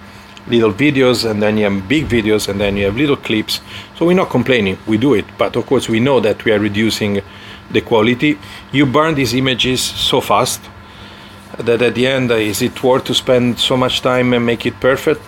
little 0.47 0.73
videos, 0.73 1.29
and 1.29 1.41
then 1.41 1.57
you 1.57 1.65
have 1.65 1.87
big 1.87 2.07
videos, 2.07 2.47
and 2.49 2.59
then 2.59 2.77
you 2.77 2.85
have 2.85 2.95
little 2.95 3.17
clips. 3.17 3.61
So 3.97 4.05
we're 4.05 4.15
not 4.15 4.29
complaining. 4.29 4.77
We 4.87 4.97
do 4.97 5.13
it, 5.13 5.25
but 5.37 5.55
of 5.55 5.65
course 5.65 5.87
we 5.87 5.99
know 5.99 6.19
that 6.19 6.43
we 6.45 6.51
are 6.51 6.59
reducing 6.59 7.21
the 7.71 7.81
quality. 7.81 8.37
You 8.71 8.85
burn 8.85 9.15
these 9.15 9.33
images 9.33 9.81
so 9.81 10.21
fast 10.21 10.61
that 11.57 11.81
at 11.81 11.95
the 11.95 12.07
end, 12.07 12.31
is 12.31 12.61
it 12.61 12.81
worth 12.83 13.05
to 13.05 13.13
spend 13.13 13.59
so 13.59 13.77
much 13.77 14.01
time 14.01 14.33
and 14.33 14.45
make 14.45 14.65
it 14.65 14.79
perfect? 14.79 15.21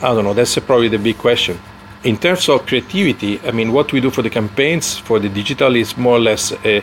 I 0.00 0.14
don't 0.14 0.24
know. 0.24 0.34
That's 0.34 0.58
probably 0.58 0.88
the 0.88 0.98
big 0.98 1.18
question. 1.18 1.58
In 2.04 2.18
terms 2.18 2.48
of 2.48 2.66
creativity, 2.66 3.40
I 3.40 3.50
mean, 3.50 3.72
what 3.72 3.92
we 3.92 4.00
do 4.00 4.10
for 4.10 4.22
the 4.22 4.30
campaigns 4.30 4.98
for 4.98 5.18
the 5.18 5.28
digital 5.28 5.74
is 5.74 5.96
more 5.96 6.16
or 6.16 6.20
less 6.20 6.52
uh, 6.52 6.82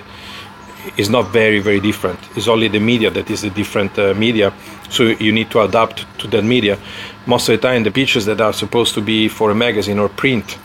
is 0.97 1.09
not 1.09 1.27
very 1.31 1.59
very 1.59 1.79
different. 1.79 2.19
It's 2.35 2.47
only 2.47 2.67
the 2.67 2.79
media 2.79 3.09
that 3.11 3.29
is 3.29 3.43
a 3.43 3.49
different 3.49 3.97
uh, 3.97 4.13
media, 4.13 4.53
so 4.89 5.03
you 5.03 5.31
need 5.31 5.49
to 5.51 5.61
adapt 5.61 6.05
to 6.19 6.27
that 6.27 6.43
media. 6.43 6.77
Most 7.25 7.49
of 7.49 7.61
the 7.61 7.67
time, 7.67 7.83
the 7.83 7.91
pictures 7.91 8.25
that 8.25 8.41
are 8.41 8.53
supposed 8.53 8.93
to 8.95 9.01
be 9.01 9.27
for 9.27 9.51
a 9.51 9.55
magazine 9.55 9.99
or 9.99 10.09
print, 10.09 10.57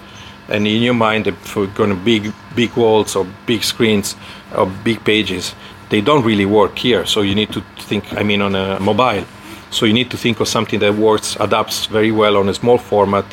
and 0.49 0.67
in 0.67 0.83
your 0.83 0.95
mind, 0.95 1.27
we're 1.55 1.67
going 1.67 1.91
to 1.91 1.97
big 1.97 2.33
big 2.55 2.75
walls 2.77 3.17
or 3.17 3.27
big 3.47 3.63
screens 3.63 4.17
or 4.57 4.67
big 4.85 5.05
pages, 5.05 5.55
they 5.91 6.01
don't 6.01 6.25
really 6.25 6.47
work 6.47 6.79
here. 6.79 7.05
So 7.07 7.23
you 7.23 7.35
need 7.35 7.53
to 7.53 7.61
think. 7.79 8.13
I 8.15 8.23
mean, 8.23 8.43
on 8.43 8.55
a 8.55 8.81
mobile. 8.81 9.25
So 9.71 9.85
you 9.85 9.93
need 9.93 10.11
to 10.11 10.17
think 10.17 10.41
of 10.41 10.49
something 10.49 10.79
that 10.81 10.95
works, 10.95 11.37
adapts 11.41 11.87
very 11.87 12.13
well 12.13 12.37
on 12.37 12.49
a 12.49 12.55
small 12.55 12.79
format, 12.79 13.25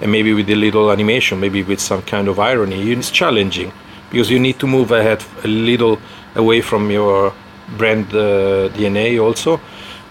and 0.00 0.10
maybe 0.10 0.34
with 0.34 0.50
a 0.50 0.54
little 0.54 0.90
animation, 0.90 1.40
maybe 1.40 1.62
with 1.62 1.80
some 1.80 2.02
kind 2.02 2.28
of 2.28 2.38
irony. 2.38 2.90
It's 2.90 3.10
challenging 3.10 3.72
because 4.10 4.28
you 4.30 4.38
need 4.38 4.58
to 4.58 4.66
move 4.66 4.90
ahead 4.90 5.24
a 5.44 5.48
little 5.48 5.98
away 6.36 6.60
from 6.60 6.90
your 6.90 7.32
brand 7.76 8.06
uh, 8.14 8.68
DNA 8.74 9.22
also. 9.22 9.60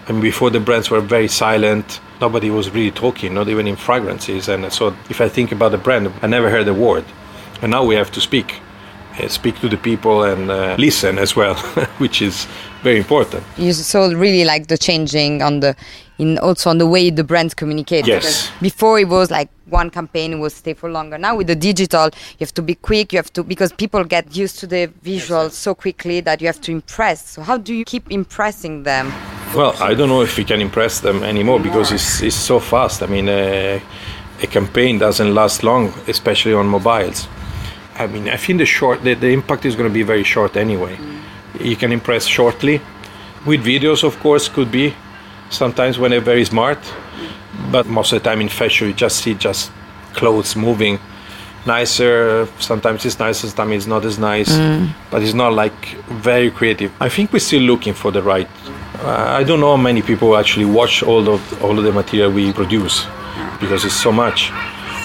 And 0.08 0.22
before 0.22 0.50
the 0.50 0.60
brands 0.60 0.90
were 0.90 1.00
very 1.00 1.28
silent, 1.28 2.00
nobody 2.20 2.50
was 2.50 2.70
really 2.70 2.92
talking, 2.92 3.34
not 3.34 3.48
even 3.48 3.66
in 3.66 3.76
fragrances. 3.76 4.48
And 4.48 4.72
so 4.72 4.94
if 5.10 5.20
I 5.20 5.28
think 5.28 5.52
about 5.52 5.72
the 5.72 5.78
brand, 5.78 6.12
I 6.22 6.26
never 6.26 6.50
heard 6.50 6.68
a 6.68 6.74
word. 6.74 7.04
And 7.62 7.72
now 7.72 7.84
we 7.84 7.94
have 7.96 8.12
to 8.12 8.20
speak, 8.20 8.60
uh, 9.18 9.28
speak 9.28 9.58
to 9.60 9.68
the 9.68 9.76
people 9.76 10.22
and 10.22 10.50
uh, 10.50 10.76
listen 10.78 11.18
as 11.18 11.34
well, 11.34 11.54
which 11.98 12.22
is 12.22 12.46
very 12.82 12.98
important. 12.98 13.42
You 13.56 13.72
saw 13.72 14.06
really 14.06 14.44
like 14.44 14.68
the 14.68 14.78
changing 14.78 15.42
on 15.42 15.60
the 15.60 15.74
in 16.18 16.38
also 16.38 16.70
on 16.70 16.78
the 16.78 16.86
way 16.86 17.10
the 17.10 17.24
brands 17.24 17.54
communicate. 17.54 18.06
Yes. 18.06 18.50
Before 18.60 18.98
it 18.98 19.08
was 19.08 19.30
like 19.30 19.48
one 19.66 19.90
campaign 19.90 20.40
will 20.40 20.50
stay 20.50 20.74
for 20.74 20.90
longer. 20.90 21.18
Now 21.18 21.36
with 21.36 21.48
the 21.48 21.56
digital, 21.56 22.06
you 22.06 22.44
have 22.46 22.54
to 22.54 22.62
be 22.62 22.74
quick. 22.74 23.12
You 23.12 23.18
have 23.18 23.32
to 23.34 23.42
because 23.42 23.72
people 23.72 24.04
get 24.04 24.36
used 24.36 24.58
to 24.60 24.66
the 24.66 24.88
visuals 25.04 25.52
so 25.52 25.74
quickly 25.74 26.20
that 26.20 26.40
you 26.40 26.46
have 26.46 26.60
to 26.62 26.72
impress. 26.72 27.30
So 27.30 27.42
how 27.42 27.58
do 27.58 27.74
you 27.74 27.84
keep 27.84 28.10
impressing 28.10 28.84
them? 28.84 29.12
Well, 29.54 29.74
I 29.80 29.94
don't 29.94 30.08
know 30.08 30.22
if 30.22 30.36
we 30.36 30.44
can 30.44 30.60
impress 30.60 31.00
them 31.00 31.22
anymore 31.22 31.60
because 31.60 31.92
it's, 31.92 32.22
it's 32.22 32.36
so 32.36 32.60
fast. 32.60 33.02
I 33.02 33.06
mean, 33.06 33.28
uh, 33.28 33.80
a 34.42 34.46
campaign 34.46 34.98
doesn't 34.98 35.34
last 35.34 35.62
long, 35.62 35.92
especially 36.08 36.52
on 36.52 36.66
mobiles. 36.66 37.26
I 37.94 38.06
mean, 38.06 38.28
I 38.28 38.36
think 38.36 38.58
the 38.58 38.66
short, 38.66 39.02
the, 39.02 39.14
the 39.14 39.28
impact 39.28 39.64
is 39.64 39.74
going 39.74 39.88
to 39.88 39.94
be 39.94 40.02
very 40.02 40.24
short 40.24 40.56
anyway. 40.56 40.98
You 41.58 41.76
can 41.76 41.92
impress 41.92 42.26
shortly. 42.26 42.82
With 43.46 43.64
videos, 43.64 44.04
of 44.04 44.18
course, 44.20 44.48
could 44.48 44.70
be 44.70 44.94
sometimes 45.50 45.98
when 45.98 46.10
they're 46.10 46.20
very 46.20 46.44
smart, 46.44 46.78
but 47.70 47.86
most 47.86 48.12
of 48.12 48.22
the 48.22 48.28
time 48.28 48.40
in 48.40 48.48
fashion, 48.48 48.88
you 48.88 48.94
just 48.94 49.22
see 49.22 49.34
just 49.34 49.70
clothes 50.14 50.56
moving 50.56 50.98
nicer. 51.66 52.46
Sometimes 52.58 53.04
it's 53.04 53.18
nicer, 53.18 53.48
sometimes 53.48 53.74
it's 53.76 53.86
not 53.86 54.04
as 54.04 54.18
nice, 54.18 54.50
but 55.10 55.22
it's 55.22 55.34
not 55.34 55.52
like 55.52 55.74
very 56.08 56.50
creative. 56.50 56.92
I 57.00 57.08
think 57.08 57.32
we're 57.32 57.40
still 57.40 57.62
looking 57.62 57.94
for 57.94 58.10
the 58.12 58.22
right. 58.22 58.48
Uh, 59.02 59.36
I 59.40 59.44
don't 59.44 59.60
know 59.60 59.76
how 59.76 59.82
many 59.82 60.02
people 60.02 60.36
actually 60.36 60.64
watch 60.64 61.02
all 61.02 61.28
of 61.28 61.62
all 61.62 61.78
of 61.78 61.84
the 61.84 61.92
material 61.92 62.30
we 62.30 62.52
produce 62.52 63.04
because 63.60 63.84
it's 63.84 64.00
so 64.00 64.12
much. 64.12 64.50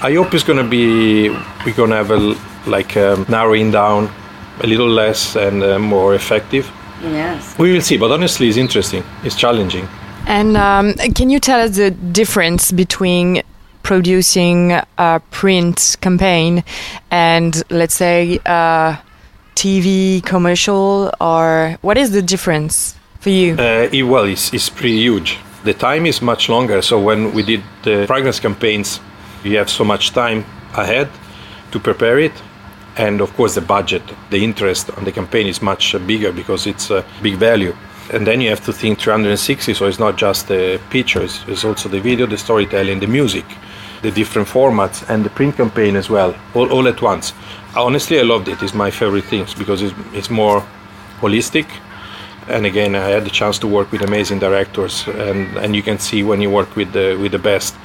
I 0.03 0.13
hope 0.15 0.33
it's 0.33 0.43
gonna 0.43 0.67
be 0.67 1.29
we're 1.65 1.75
gonna 1.75 1.97
have 1.97 2.11
a 2.11 2.35
like 2.67 2.95
um, 2.95 3.25
narrowing 3.27 3.71
down 3.71 4.09
a 4.61 4.67
little 4.67 4.87
less 4.89 5.35
and 5.35 5.63
uh, 5.63 5.79
more 5.79 6.15
effective. 6.15 6.71
Yes. 7.01 7.57
We 7.57 7.73
will 7.73 7.81
see, 7.81 7.97
but 7.97 8.11
honestly, 8.11 8.47
it's 8.47 8.57
interesting. 8.57 9.03
It's 9.23 9.35
challenging. 9.35 9.87
And 10.27 10.57
um, 10.57 10.93
can 11.15 11.29
you 11.29 11.39
tell 11.39 11.59
us 11.59 11.75
the 11.75 11.91
difference 11.91 12.71
between 12.71 13.43
producing 13.83 14.73
a 14.97 15.21
print 15.31 15.97
campaign 16.01 16.63
and, 17.09 17.63
let's 17.69 17.95
say, 17.95 18.39
a 18.45 18.99
TV 19.55 20.23
commercial, 20.23 21.11
or 21.19 21.77
what 21.81 21.97
is 21.97 22.11
the 22.11 22.21
difference 22.21 22.95
for 23.19 23.29
you? 23.29 23.53
Uh, 23.55 23.89
well, 24.05 24.25
it's, 24.25 24.53
it's 24.53 24.69
pretty 24.69 24.97
huge. 24.97 25.39
The 25.63 25.73
time 25.73 26.05
is 26.05 26.21
much 26.21 26.49
longer. 26.49 26.81
So 26.81 26.99
when 26.99 27.33
we 27.33 27.43
did 27.43 27.63
the 27.83 28.05
fragrance 28.07 28.39
campaigns, 28.39 28.99
you 29.43 29.57
have 29.57 29.69
so 29.69 29.83
much 29.83 30.11
time 30.11 30.45
ahead 30.75 31.09
to 31.71 31.79
prepare 31.79 32.19
it. 32.19 32.31
And 32.97 33.21
of 33.21 33.33
course, 33.35 33.55
the 33.55 33.61
budget, 33.61 34.03
the 34.29 34.43
interest 34.43 34.89
on 34.97 35.05
the 35.05 35.11
campaign 35.11 35.47
is 35.47 35.61
much 35.61 35.95
bigger 36.05 36.31
because 36.31 36.67
it's 36.67 36.89
a 36.89 37.05
big 37.21 37.35
value. 37.35 37.75
And 38.11 38.27
then 38.27 38.41
you 38.41 38.49
have 38.49 38.63
to 38.65 38.73
think 38.73 38.99
360, 38.99 39.73
so 39.73 39.85
it's 39.85 39.99
not 39.99 40.17
just 40.17 40.47
the 40.47 40.79
pictures, 40.89 41.43
it's 41.47 41.63
also 41.63 41.89
the 41.89 41.99
video, 41.99 42.25
the 42.27 42.37
storytelling, 42.37 42.99
the 42.99 43.07
music, 43.07 43.45
the 44.01 44.11
different 44.11 44.47
formats, 44.47 45.09
and 45.09 45.23
the 45.23 45.29
print 45.29 45.55
campaign 45.55 45.95
as 45.95 46.09
well, 46.09 46.35
all, 46.53 46.69
all 46.71 46.87
at 46.87 47.01
once. 47.01 47.33
Honestly, 47.75 48.19
I 48.19 48.23
loved 48.23 48.47
it. 48.49 48.61
It's 48.61 48.73
my 48.73 48.91
favorite 48.91 49.23
things 49.23 49.53
because 49.53 49.81
it's, 49.81 49.95
it's 50.13 50.29
more 50.29 50.63
holistic 51.21 51.67
and 52.47 52.65
again 52.65 52.95
I 52.95 53.09
had 53.09 53.23
the 53.23 53.29
chance 53.29 53.59
to 53.59 53.67
work 53.67 53.91
with 53.91 54.01
amazing 54.01 54.39
directors 54.39 55.07
and, 55.07 55.55
and 55.57 55.75
you 55.75 55.83
can 55.83 55.99
see 55.99 56.23
when 56.23 56.41
you 56.41 56.49
work 56.49 56.75
with 56.75 56.91
the 56.93 57.15
with 57.21 57.31
the 57.31 57.39
best 57.39 57.75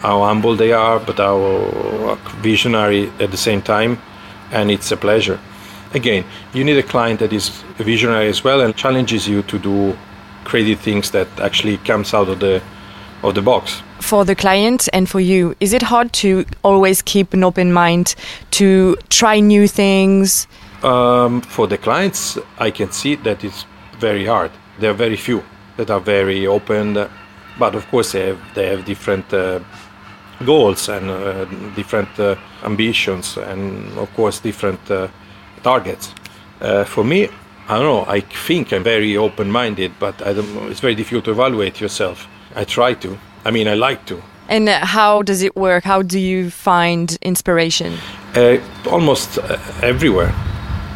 how 0.00 0.22
humble 0.22 0.54
they 0.56 0.72
are 0.72 1.00
but 1.00 1.16
how 1.16 2.16
visionary 2.40 3.10
at 3.18 3.30
the 3.30 3.36
same 3.36 3.60
time 3.60 3.98
and 4.52 4.70
it's 4.70 4.92
a 4.92 4.96
pleasure 4.96 5.38
again 5.94 6.24
you 6.52 6.64
need 6.64 6.76
a 6.76 6.82
client 6.82 7.20
that 7.20 7.32
is 7.32 7.62
a 7.78 7.84
visionary 7.84 8.28
as 8.28 8.44
well 8.44 8.60
and 8.60 8.76
challenges 8.76 9.28
you 9.28 9.42
to 9.42 9.58
do 9.58 9.96
crazy 10.44 10.74
things 10.74 11.10
that 11.10 11.28
actually 11.40 11.76
comes 11.78 12.12
out 12.12 12.28
of 12.28 12.40
the 12.40 12.62
of 13.22 13.34
the 13.34 13.42
box 13.42 13.82
for 14.04 14.24
the 14.24 14.34
client 14.34 14.88
and 14.92 15.08
for 15.08 15.20
you, 15.20 15.56
is 15.60 15.72
it 15.72 15.82
hard 15.82 16.12
to 16.12 16.44
always 16.62 17.02
keep 17.02 17.32
an 17.32 17.42
open 17.42 17.72
mind 17.72 18.14
to 18.52 18.96
try 19.08 19.40
new 19.40 19.66
things? 19.66 20.46
Um, 20.82 21.40
for 21.40 21.66
the 21.66 21.78
clients, 21.78 22.38
I 22.58 22.70
can 22.70 22.92
see 22.92 23.16
that 23.16 23.42
it's 23.42 23.64
very 23.98 24.26
hard. 24.26 24.50
There 24.78 24.90
are 24.90 24.98
very 25.06 25.16
few 25.16 25.42
that 25.78 25.90
are 25.90 26.00
very 26.00 26.46
open, 26.46 26.94
but 27.58 27.74
of 27.74 27.88
course 27.88 28.12
they 28.12 28.26
have 28.26 28.40
they 28.54 28.66
have 28.66 28.84
different 28.84 29.32
uh, 29.32 29.60
goals 30.44 30.88
and 30.88 31.10
uh, 31.10 31.44
different 31.74 32.20
uh, 32.20 32.36
ambitions, 32.62 33.38
and 33.38 33.98
of 33.98 34.12
course 34.14 34.40
different 34.40 34.90
uh, 34.90 35.08
targets. 35.64 36.14
Uh, 36.60 36.84
for 36.84 37.02
me, 37.04 37.28
I 37.68 37.78
don't 37.78 37.86
know. 37.86 38.04
I 38.06 38.20
think 38.20 38.72
I'm 38.72 38.84
very 38.84 39.16
open-minded, 39.16 39.92
but 39.98 40.14
I 40.22 40.32
don't. 40.34 40.54
know, 40.54 40.68
It's 40.68 40.80
very 40.80 40.94
difficult 40.94 41.24
to 41.24 41.30
evaluate 41.30 41.80
yourself. 41.80 42.28
I 42.54 42.64
try 42.64 42.94
to. 42.94 43.18
I 43.44 43.50
mean, 43.50 43.66
I 43.68 43.74
like 43.74 44.04
to. 44.06 44.22
And 44.48 44.68
uh, 44.68 44.84
how 44.84 45.22
does 45.22 45.42
it 45.42 45.56
work? 45.56 45.84
How 45.84 46.02
do 46.02 46.18
you 46.18 46.50
find 46.50 47.16
inspiration? 47.22 47.94
Uh, 48.36 48.58
almost 48.90 49.38
uh, 49.38 49.58
everywhere. 49.82 50.32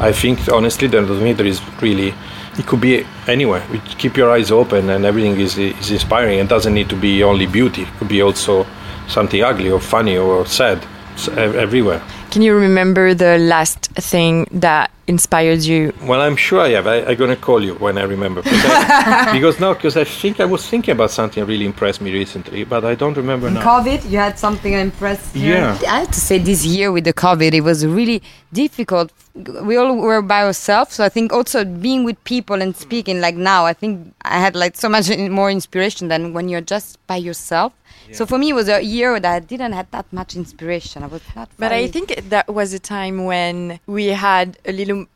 I 0.01 0.13
think 0.13 0.39
honestly, 0.53 0.89
the 0.89 1.03
meter 1.03 1.45
is 1.45 1.61
really. 1.83 2.15
It 2.59 2.67
could 2.67 2.81
be 2.81 3.07
anywhere. 3.27 3.63
You 3.73 3.81
keep 3.99 4.17
your 4.17 4.31
eyes 4.31 4.51
open, 4.51 4.91
and 4.91 5.05
everything 5.05 5.41
is 5.41 5.57
is 5.59 5.91
inspiring. 5.91 6.39
It 6.39 6.49
doesn't 6.49 6.75
need 6.75 6.89
to 6.89 6.97
be 6.97 7.25
only 7.25 7.47
beauty. 7.47 7.83
It 7.83 7.99
could 7.99 8.09
be 8.09 8.23
also 8.23 8.67
something 9.09 9.43
ugly 9.43 9.71
or 9.71 9.81
funny 9.81 10.19
or 10.19 10.47
sad. 10.47 10.79
It's 11.15 11.29
everywhere. 11.29 12.03
Can 12.31 12.43
you 12.43 12.55
remember 12.55 13.15
the 13.15 13.39
last 13.39 13.87
thing 13.95 14.47
that 14.53 14.91
inspired 15.07 15.63
you? 15.63 15.95
Well, 16.03 16.21
I'm 16.21 16.37
sure 16.37 16.61
I 16.61 16.69
have. 16.71 16.87
I, 16.87 17.03
I'm 17.05 17.17
gonna 17.17 17.37
call 17.37 17.65
you 17.65 17.75
when 17.77 17.97
I 17.97 18.03
remember. 18.03 18.43
Because, 18.43 18.61
I, 18.65 19.33
because 19.33 19.59
now, 19.59 19.73
because 19.73 19.97
I 19.97 20.05
think 20.05 20.39
I 20.39 20.45
was 20.45 20.67
thinking 20.69 20.93
about 20.93 21.11
something 21.11 21.41
that 21.41 21.47
really 21.47 21.65
impressed 21.65 22.03
me 22.03 22.13
recently, 22.13 22.65
but 22.65 22.85
I 22.85 22.95
don't 22.95 23.17
remember 23.17 23.51
now. 23.51 23.63
COVID, 23.63 24.11
you 24.11 24.19
had 24.19 24.39
something 24.39 24.73
that 24.73 24.81
impressed 24.81 25.35
you? 25.35 25.55
Yeah. 25.55 25.79
I 25.89 26.01
have 26.01 26.11
to 26.11 26.21
say, 26.21 26.37
this 26.37 26.67
year 26.67 26.93
with 26.93 27.05
the 27.05 27.15
COVID, 27.15 27.55
it 27.55 27.63
was 27.63 27.87
really 27.87 28.23
difficult. 28.53 29.11
We 29.35 29.77
all 29.77 29.97
were 29.97 30.21
by 30.21 30.43
ourselves, 30.43 30.95
so 30.95 31.05
I 31.05 31.09
think 31.09 31.33
also 31.33 31.65
being 31.65 32.05
with 32.05 32.23
people 32.25 32.61
and 32.61 32.77
speaking, 32.77 33.23
like 33.23 33.37
now, 33.37 33.65
I 33.65 33.73
think 33.73 34.15
I 34.23 34.39
had 34.39 34.55
like 34.55 34.77
so 34.77 34.91
much 34.91 35.09
more 35.17 35.51
inspiration 35.51 36.09
than 36.09 36.35
when 36.35 36.51
you're 36.51 36.61
just 36.61 37.05
by 37.07 37.17
yourself. 37.17 37.73
So 38.13 38.27
for 38.27 38.39
me, 38.39 38.51
it 38.51 38.55
was 38.55 38.69
a 38.69 38.81
year 38.83 39.19
that 39.21 39.35
I 39.35 39.41
didn't 39.41 39.73
have 39.73 39.91
that 39.91 40.13
much 40.13 40.37
inspiration. 40.37 41.03
I 41.03 41.07
was 41.07 41.23
not. 41.37 41.49
But 41.59 41.73
I 41.73 41.89
think 41.89 42.15
that 42.31 42.49
was 42.49 42.73
a 42.73 42.79
time 42.79 43.25
when 43.25 43.81
we 43.87 44.07
had 44.07 44.59
a 44.65 44.73
little 44.73 45.07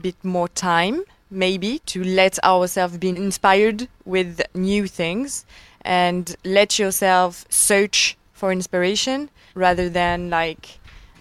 bit 0.00 0.16
more 0.24 0.48
time, 0.48 1.04
maybe, 1.30 1.80
to 1.86 2.02
let 2.04 2.42
ourselves 2.44 2.98
be 2.98 3.10
inspired 3.10 3.88
with 4.04 4.40
new 4.54 4.86
things 4.86 5.44
and 5.82 6.36
let 6.44 6.78
yourself 6.78 7.44
search 7.48 8.16
for 8.32 8.52
inspiration 8.52 9.30
rather 9.54 9.88
than 9.88 10.30
like 10.30 10.78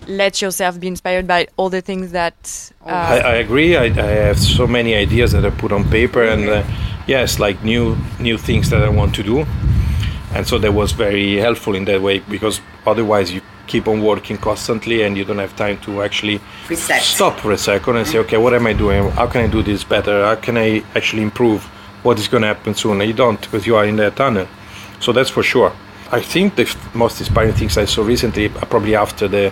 let 0.07 0.41
yourself 0.41 0.79
be 0.79 0.87
inspired 0.87 1.27
by 1.27 1.47
all 1.57 1.69
the 1.69 1.81
things 1.81 2.11
that. 2.11 2.71
Uh, 2.85 2.89
I, 2.89 3.17
I 3.17 3.33
agree. 3.35 3.75
I, 3.75 3.85
I 3.85 4.11
have 4.29 4.39
so 4.39 4.67
many 4.67 4.93
ideas 4.95 5.31
that 5.31 5.45
I 5.45 5.49
put 5.49 5.71
on 5.71 5.89
paper, 5.89 6.23
and 6.23 6.47
uh, 6.47 6.63
yes, 7.07 7.39
like 7.39 7.63
new 7.63 7.97
new 8.19 8.37
things 8.37 8.69
that 8.69 8.83
I 8.83 8.89
want 8.89 9.15
to 9.15 9.23
do, 9.23 9.45
and 10.37 10.47
so 10.47 10.59
that 10.59 10.71
was 10.71 10.91
very 10.91 11.37
helpful 11.37 11.73
in 11.75 11.85
that 11.85 11.99
way 11.99 12.19
because 12.19 12.61
otherwise 12.85 13.31
you 13.33 13.41
keep 13.65 13.87
on 13.87 14.03
working 14.03 14.37
constantly 14.37 15.01
and 15.01 15.17
you 15.17 15.25
don't 15.25 15.39
have 15.39 15.55
time 15.55 15.79
to 15.79 16.03
actually 16.03 16.39
Reset. 16.69 17.01
stop 17.01 17.39
for 17.39 17.51
a 17.51 17.57
second 17.57 17.97
and 17.97 18.07
say, 18.07 18.19
okay, 18.19 18.37
what 18.37 18.53
am 18.53 18.67
I 18.67 18.73
doing? 18.73 19.09
How 19.11 19.25
can 19.25 19.41
I 19.41 19.47
do 19.47 19.63
this 19.63 19.83
better? 19.83 20.23
How 20.23 20.35
can 20.35 20.55
I 20.55 20.83
actually 20.95 21.23
improve? 21.23 21.63
What 22.03 22.19
is 22.19 22.27
going 22.27 22.41
to 22.43 22.47
happen 22.49 22.75
soon? 22.75 23.01
And 23.01 23.09
you 23.09 23.15
don't 23.15 23.41
because 23.41 23.65
you 23.65 23.75
are 23.75 23.85
in 23.85 23.95
that 23.95 24.15
tunnel. 24.15 24.47
So 24.99 25.11
that's 25.11 25.31
for 25.31 25.41
sure. 25.41 25.73
I 26.11 26.21
think 26.21 26.55
the 26.55 26.63
f- 26.63 26.95
most 26.95 27.19
inspiring 27.19 27.53
things 27.53 27.75
I 27.77 27.85
saw 27.85 28.03
recently 28.03 28.45
are 28.45 28.67
probably 28.67 28.95
after 28.95 29.27
the 29.27 29.51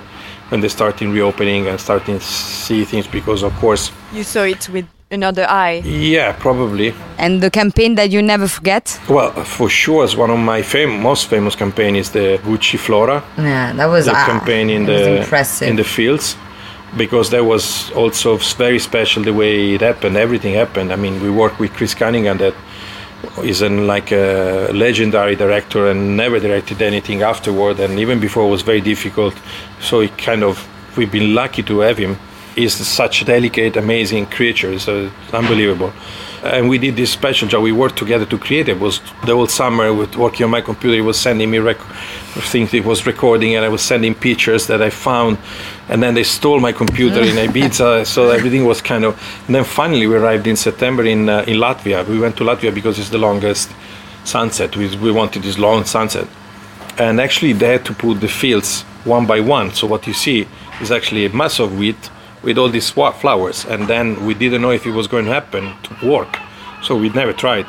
when 0.49 0.61
they 0.61 0.69
starting 0.69 1.11
reopening 1.11 1.67
and 1.67 1.81
starting 1.81 2.19
to 2.19 2.23
see 2.23 2.85
things 2.85 3.07
because 3.07 3.41
of 3.41 3.51
course 3.55 3.91
you 4.13 4.23
saw 4.23 4.43
it 4.43 4.69
with 4.69 4.85
another 5.11 5.45
eye. 5.47 5.81
yeah 5.85 6.31
probably 6.33 6.93
And 7.17 7.41
the 7.41 7.49
campaign 7.51 7.95
that 7.95 8.09
you 8.11 8.21
never 8.21 8.47
forget? 8.47 8.99
well 9.09 9.31
for 9.43 9.69
sure 9.69 10.03
as 10.03 10.15
one 10.15 10.31
of 10.31 10.39
my 10.39 10.61
fam- 10.63 11.01
most 11.01 11.27
famous 11.29 11.55
campaign 11.55 11.95
is 11.95 12.09
the 12.11 12.39
Gucci 12.43 12.77
Flora 12.79 13.23
Yeah, 13.37 13.73
that 13.73 13.85
was 13.85 14.05
the 14.05 14.13
ah, 14.15 14.25
campaign 14.25 14.69
in 14.69 14.85
the 14.85 15.19
impressive. 15.21 15.67
in 15.69 15.75
the 15.75 15.83
fields 15.83 16.35
because 16.97 17.29
that 17.29 17.43
was 17.45 17.91
also 17.91 18.37
very 18.57 18.79
special 18.79 19.21
the 19.23 19.33
way 19.33 19.75
it 19.75 19.81
happened 19.81 20.17
everything 20.17 20.53
happened 20.55 20.91
i 20.91 20.95
mean 20.95 21.21
we 21.21 21.29
worked 21.29 21.59
with 21.59 21.71
chris 21.73 21.93
cunningham 21.93 22.37
that 22.37 22.53
is 23.43 23.61
an 23.61 23.85
like 23.87 24.11
a 24.11 24.69
legendary 24.73 25.35
director 25.35 25.87
and 25.91 26.15
never 26.17 26.39
directed 26.39 26.81
anything 26.81 27.21
afterward 27.21 27.79
and 27.79 27.99
even 27.99 28.19
before 28.19 28.47
it 28.47 28.49
was 28.49 28.61
very 28.63 28.81
difficult 28.81 29.35
so 29.79 29.99
it 30.01 30.17
kind 30.17 30.43
of 30.43 30.65
we've 30.97 31.11
been 31.11 31.33
lucky 31.35 31.61
to 31.63 31.79
have 31.79 31.97
him 31.97 32.17
he's 32.55 32.73
such 32.73 33.21
a 33.21 33.25
delicate 33.25 33.77
amazing 33.77 34.25
creature 34.27 34.71
it's 34.73 34.87
unbelievable. 35.33 35.93
And 36.43 36.69
we 36.69 36.77
did 36.77 36.95
this 36.95 37.11
special 37.11 37.47
job. 37.47 37.63
We 37.63 37.71
worked 37.71 37.97
together 37.97 38.25
to 38.27 38.37
create 38.37 38.69
it. 38.69 38.73
it 38.73 38.79
was 38.79 39.01
the 39.25 39.33
whole 39.33 39.47
summer 39.47 39.91
with 39.91 40.15
working 40.15 40.43
on 40.43 40.51
my 40.51 40.61
computer. 40.61 40.95
He 40.95 41.01
was 41.01 41.19
sending 41.19 41.49
me 41.49 41.57
rec- 41.57 41.81
things 42.51 42.69
he 42.69 42.81
was 42.81 43.07
recording 43.07 43.55
and 43.55 43.63
i 43.63 43.69
was 43.69 43.81
sending 43.81 44.13
pictures 44.13 44.67
that 44.67 44.81
i 44.81 44.89
found. 44.89 45.37
And 45.89 46.03
then 46.03 46.13
they 46.13 46.23
stole 46.23 46.59
my 46.59 46.71
computer 46.71 47.21
in 47.21 47.35
ibiza 47.47 48.05
so 48.05 48.29
everything 48.29 48.65
was 48.65 48.81
kind 48.81 49.05
of 49.05 49.13
and 49.47 49.55
then 49.55 49.63
finally 49.63 50.05
we 50.07 50.15
arrived 50.15 50.45
in 50.47 50.55
september 50.55 51.03
in 51.03 51.29
uh, 51.29 51.45
in 51.47 51.57
latvia. 51.57 52.05
We 52.07 52.19
went 52.19 52.35
to 52.37 52.43
latvia 52.43 52.73
because 52.73 52.99
it's 52.99 53.09
the 53.09 53.17
longest 53.17 53.71
sunset. 54.25 54.75
We, 54.75 54.95
we 54.97 55.11
wanted 55.11 55.43
this 55.43 55.57
long 55.57 55.85
sunset. 55.85 56.27
And 56.97 57.19
actually 57.19 57.53
they 57.53 57.69
had 57.73 57.85
to 57.85 57.93
put 57.93 58.21
the 58.21 58.27
fields 58.27 58.83
one 59.05 59.25
by 59.25 59.39
one. 59.39 59.73
So 59.73 59.87
what 59.87 60.07
you 60.07 60.13
see 60.13 60.47
is 60.81 60.91
actually 60.91 61.25
a 61.25 61.29
mass 61.29 61.59
of 61.59 61.77
wheat 61.77 62.09
with 62.45 62.57
all 62.57 62.69
these 62.69 62.89
flowers 62.89 63.65
and 63.65 63.87
then 63.87 64.25
we 64.25 64.33
didn't 64.33 64.61
know 64.61 64.71
if 64.71 64.85
it 64.85 64.91
was 64.91 65.07
going 65.07 65.25
to 65.25 65.33
happen 65.33 65.63
to 65.83 65.91
work 66.07 66.37
so 66.83 66.95
we 66.95 67.09
never 67.09 67.33
tried 67.33 67.65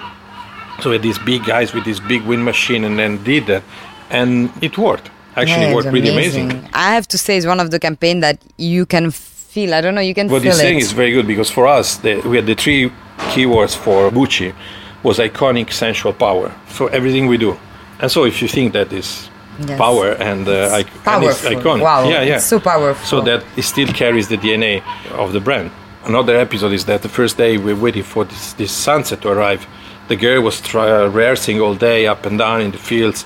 So 0.82 0.90
we 0.90 0.96
had 0.96 1.02
these 1.02 1.18
big 1.18 1.44
guys 1.44 1.72
with 1.72 1.84
this 1.84 2.00
big 2.00 2.22
wind 2.22 2.44
machine, 2.44 2.84
and 2.84 2.98
then 2.98 3.22
did 3.24 3.46
that, 3.46 3.62
and 4.10 4.50
it 4.60 4.76
worked. 4.76 5.10
Actually, 5.34 5.62
Yeah, 5.62 5.70
it 5.70 5.74
worked 5.74 5.88
pretty 5.88 6.08
amazing. 6.10 6.68
I 6.74 6.94
have 6.94 7.08
to 7.08 7.18
say, 7.18 7.36
it's 7.38 7.46
one 7.46 7.60
of 7.60 7.70
the 7.70 7.78
campaign 7.78 8.20
that 8.20 8.38
you 8.58 8.84
can 8.84 9.10
feel. 9.10 9.72
I 9.72 9.80
don't 9.80 9.94
know, 9.94 10.02
you 10.02 10.14
can 10.14 10.28
What 10.28 10.42
feel 10.42 10.52
he's 10.52 10.60
saying 10.60 10.78
is 10.78 10.92
very 10.92 11.12
good 11.12 11.26
because 11.26 11.50
for 11.50 11.66
us, 11.66 11.96
the, 11.96 12.20
we 12.28 12.36
had 12.36 12.46
the 12.46 12.54
three 12.54 12.90
keywords 13.32 13.74
for 13.74 14.10
Gucci 14.10 14.54
was 15.02 15.18
iconic, 15.18 15.72
sensual, 15.72 16.12
power. 16.12 16.50
For 16.66 16.90
everything 16.90 17.26
we 17.26 17.38
do, 17.38 17.56
and 18.00 18.10
so 18.10 18.24
if 18.24 18.42
you 18.42 18.48
think 18.48 18.74
that 18.74 18.92
is 18.92 19.30
Yes. 19.58 19.78
power 19.78 20.12
and, 20.12 20.46
uh, 20.48 20.78
ic- 20.80 20.88
and 21.06 21.24
it's 21.24 21.42
iconic, 21.42 21.80
Wow, 21.82 22.08
yeah, 22.08 22.22
yeah, 22.22 22.38
so 22.38 22.58
powerful. 22.60 23.04
So 23.06 23.20
that 23.22 23.42
it 23.56 23.62
still 23.62 23.88
carries 23.88 24.28
the 24.28 24.36
DNA 24.36 24.82
of 25.12 25.32
the 25.32 25.40
brand. 25.40 25.70
Another 26.04 26.36
episode 26.36 26.72
is 26.72 26.84
that 26.84 27.00
the 27.02 27.08
first 27.08 27.36
day 27.36 27.56
we 27.56 27.72
were 27.74 27.80
waiting 27.80 28.02
for 28.04 28.24
this, 28.24 28.52
this 28.54 28.70
sunset 28.72 29.20
to 29.22 29.28
arrive. 29.28 29.66
The 30.08 30.16
girl 30.16 30.42
was 30.42 30.60
try, 30.60 30.88
uh, 30.90 31.08
rehearsing 31.08 31.60
all 31.60 31.74
day 31.74 32.06
up 32.06 32.26
and 32.26 32.38
down 32.38 32.60
in 32.60 32.70
the 32.70 32.78
fields, 32.78 33.24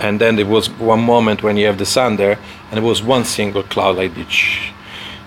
and 0.00 0.20
then 0.20 0.36
there 0.36 0.46
was 0.46 0.68
one 0.78 1.00
moment 1.00 1.42
when 1.42 1.56
you 1.56 1.66
have 1.66 1.78
the 1.78 1.86
sun 1.86 2.16
there, 2.16 2.38
and 2.70 2.78
it 2.78 2.82
was 2.86 3.02
one 3.02 3.24
single 3.24 3.62
cloud 3.62 3.96
like 3.96 4.14
this. 4.14 4.34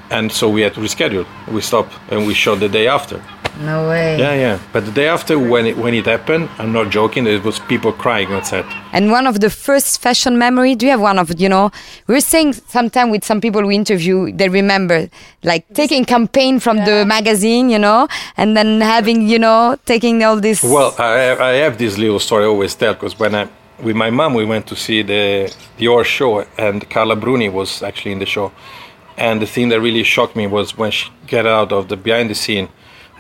And 0.10 0.32
so 0.32 0.50
we 0.50 0.62
had 0.62 0.74
to 0.74 0.82
reschedule. 0.82 1.26
We 1.48 1.62
stopped 1.62 1.94
and 2.10 2.28
we 2.28 2.34
shot 2.34 2.60
the 2.60 2.68
day 2.70 2.88
after. 2.88 3.22
No 3.60 3.90
way. 3.90 4.18
Yeah, 4.18 4.34
yeah. 4.34 4.60
But 4.74 4.86
the 4.86 4.92
day 4.92 5.08
after, 5.08 5.38
when 5.38 5.66
it, 5.66 5.78
when 5.78 5.94
it 5.94 6.06
happened, 6.06 6.50
I'm 6.58 6.72
not 6.72 6.90
joking. 6.90 7.26
There 7.26 7.40
was 7.42 7.60
people 7.60 7.92
crying 7.92 8.32
on 8.34 8.44
set. 8.44 8.66
And 8.94 9.12
one 9.12 9.28
of 9.28 9.40
the 9.40 9.50
first 9.50 10.02
fashion 10.02 10.38
memory, 10.38 10.76
do 10.76 10.86
you 10.86 10.92
have 10.92 11.02
one 11.02 11.20
of, 11.20 11.40
you 11.40 11.50
know, 11.50 11.72
We 12.08 12.16
are 12.16 12.22
saying 12.22 12.54
sometime 12.54 13.10
with 13.10 13.24
some 13.24 13.40
people 13.42 13.66
we 13.66 13.76
interview, 13.76 14.32
they 14.32 14.50
remember 14.50 15.10
like 15.44 15.72
taking 15.74 16.06
campaign 16.06 16.60
from 16.60 16.78
the 16.78 17.06
magazine, 17.06 17.70
you 17.70 17.80
know, 17.80 18.08
and 18.38 18.58
then 18.58 18.82
having, 18.82 19.28
you 19.28 19.40
know, 19.40 19.78
taking 19.86 20.24
all 20.24 20.40
this. 20.40 20.64
Well, 20.64 20.96
I, 20.98 21.36
I 21.38 21.52
have 21.64 21.78
this 21.78 21.98
little 21.98 22.20
story 22.20 22.46
I 22.46 22.48
always 22.48 22.76
tell 22.76 22.94
because 22.94 23.18
when 23.20 23.36
I, 23.36 23.48
with 23.82 23.96
my 23.96 24.10
mom, 24.10 24.34
we 24.34 24.46
went 24.46 24.68
to 24.68 24.76
see 24.76 25.02
the 25.02 25.54
Dior 25.78 26.04
show, 26.04 26.46
and 26.58 26.88
Carla 26.90 27.16
Bruni 27.16 27.50
was 27.50 27.82
actually 27.82 28.12
in 28.12 28.20
the 28.20 28.26
show. 28.26 28.52
And 29.18 29.42
the 29.42 29.46
thing 29.48 29.70
that 29.70 29.80
really 29.82 30.04
shocked 30.04 30.36
me 30.36 30.48
was 30.48 30.78
when 30.78 30.92
she 30.92 31.10
got 31.28 31.46
out 31.46 31.72
of 31.72 31.88
the 31.90 31.98
behind 31.98 32.30
the 32.30 32.36
scene, 32.36 32.70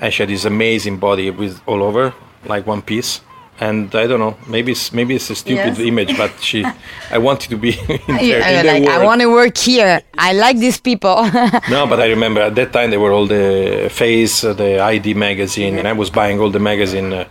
and 0.01 0.13
she 0.13 0.23
had 0.23 0.29
this 0.29 0.45
amazing 0.45 0.97
body 0.97 1.29
with 1.31 1.61
all 1.67 1.81
over, 1.83 2.13
like 2.45 2.67
one 2.67 2.81
piece. 2.81 3.21
And 3.59 3.93
I 3.93 4.07
don't 4.07 4.19
know, 4.19 4.35
maybe 4.47 4.71
it's 4.71 4.91
maybe 4.91 5.13
it's 5.15 5.29
a 5.29 5.35
stupid 5.35 5.77
Yes. 5.77 5.79
image, 5.79 6.17
but 6.17 6.31
she, 6.41 6.65
I 7.11 7.19
wanted 7.19 7.49
to 7.51 7.57
be 7.57 7.69
in, 7.89 7.99
Yeah, 8.07 8.39
there, 8.63 8.75
in 8.75 8.83
like, 8.83 8.87
I 8.89 9.05
want 9.05 9.21
to 9.21 9.27
work 9.31 9.55
here. 9.55 10.01
I 10.17 10.33
like 10.33 10.57
these 10.57 10.79
people. 10.81 11.17
No, 11.69 11.85
but 11.85 11.99
I 11.99 12.07
remember 12.09 12.41
at 12.41 12.55
that 12.55 12.73
time 12.73 12.89
there 12.89 12.99
were 12.99 13.11
all 13.13 13.27
the 13.27 13.87
Face, 13.91 14.43
uh, 14.43 14.53
the 14.53 14.79
i-D 14.79 15.13
magazine, 15.13 15.77
and 15.77 15.87
I 15.87 15.93
was 15.93 16.09
buying 16.09 16.39
all 16.39 16.49
the 16.49 16.59
magazine 16.59 17.13
uh, 17.13 17.25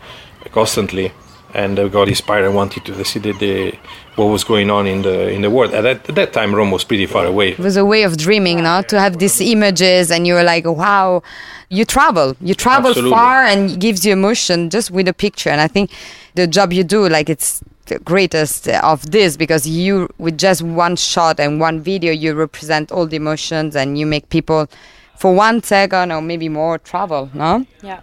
constantly, 0.52 1.10
and 1.54 1.78
uh, 1.78 1.84
I 1.84 1.88
got 1.88 2.08
inspired. 2.08 2.44
I 2.44 2.48
wanted 2.48 2.84
to 2.86 3.04
see 3.04 3.18
the, 3.18 3.32
the 3.32 3.78
what 4.16 4.26
was 4.26 4.44
going 4.44 4.70
on 4.70 4.86
in 4.86 5.02
the 5.02 5.28
in 5.30 5.42
the 5.42 5.50
world. 5.50 5.72
At 5.74 5.82
that, 5.82 6.08
at 6.08 6.14
that 6.14 6.32
time, 6.32 6.54
Rome 6.54 6.70
was 6.70 6.84
pretty 6.84 7.06
far 7.06 7.26
away. 7.26 7.50
it 7.52 7.58
was 7.58 7.76
a 7.76 7.84
way 7.84 8.02
of 8.02 8.16
dreaming, 8.16 8.62
no? 8.62 8.82
To 8.82 9.00
have 9.00 9.18
these 9.18 9.40
images 9.40 10.10
and 10.10 10.26
you 10.26 10.34
were 10.34 10.42
like, 10.42 10.64
wow, 10.64 11.22
you 11.68 11.84
travel. 11.84 12.36
You 12.40 12.54
travel 12.54 12.90
Absolutely. 12.90 13.16
far 13.16 13.44
and 13.44 13.70
it 13.70 13.78
gives 13.78 14.04
you 14.04 14.12
emotion 14.12 14.70
just 14.70 14.90
with 14.90 15.08
a 15.08 15.14
picture. 15.14 15.50
And 15.50 15.60
I 15.60 15.68
think 15.68 15.90
the 16.34 16.46
job 16.46 16.72
you 16.72 16.84
do, 16.84 17.08
like 17.08 17.30
it's 17.30 17.62
the 17.86 17.98
greatest 18.00 18.68
of 18.68 19.10
this 19.10 19.36
because 19.36 19.66
you, 19.66 20.08
with 20.18 20.38
just 20.38 20.62
one 20.62 20.96
shot 20.96 21.40
and 21.40 21.60
one 21.60 21.80
video, 21.80 22.12
you 22.12 22.34
represent 22.34 22.92
all 22.92 23.06
the 23.06 23.16
emotions 23.16 23.74
and 23.74 23.98
you 23.98 24.06
make 24.06 24.28
people 24.28 24.68
for 25.16 25.34
one 25.34 25.62
second 25.62 26.12
or 26.12 26.20
maybe 26.22 26.48
more 26.48 26.78
travel, 26.78 27.30
no? 27.34 27.66
Yeah. 27.82 28.00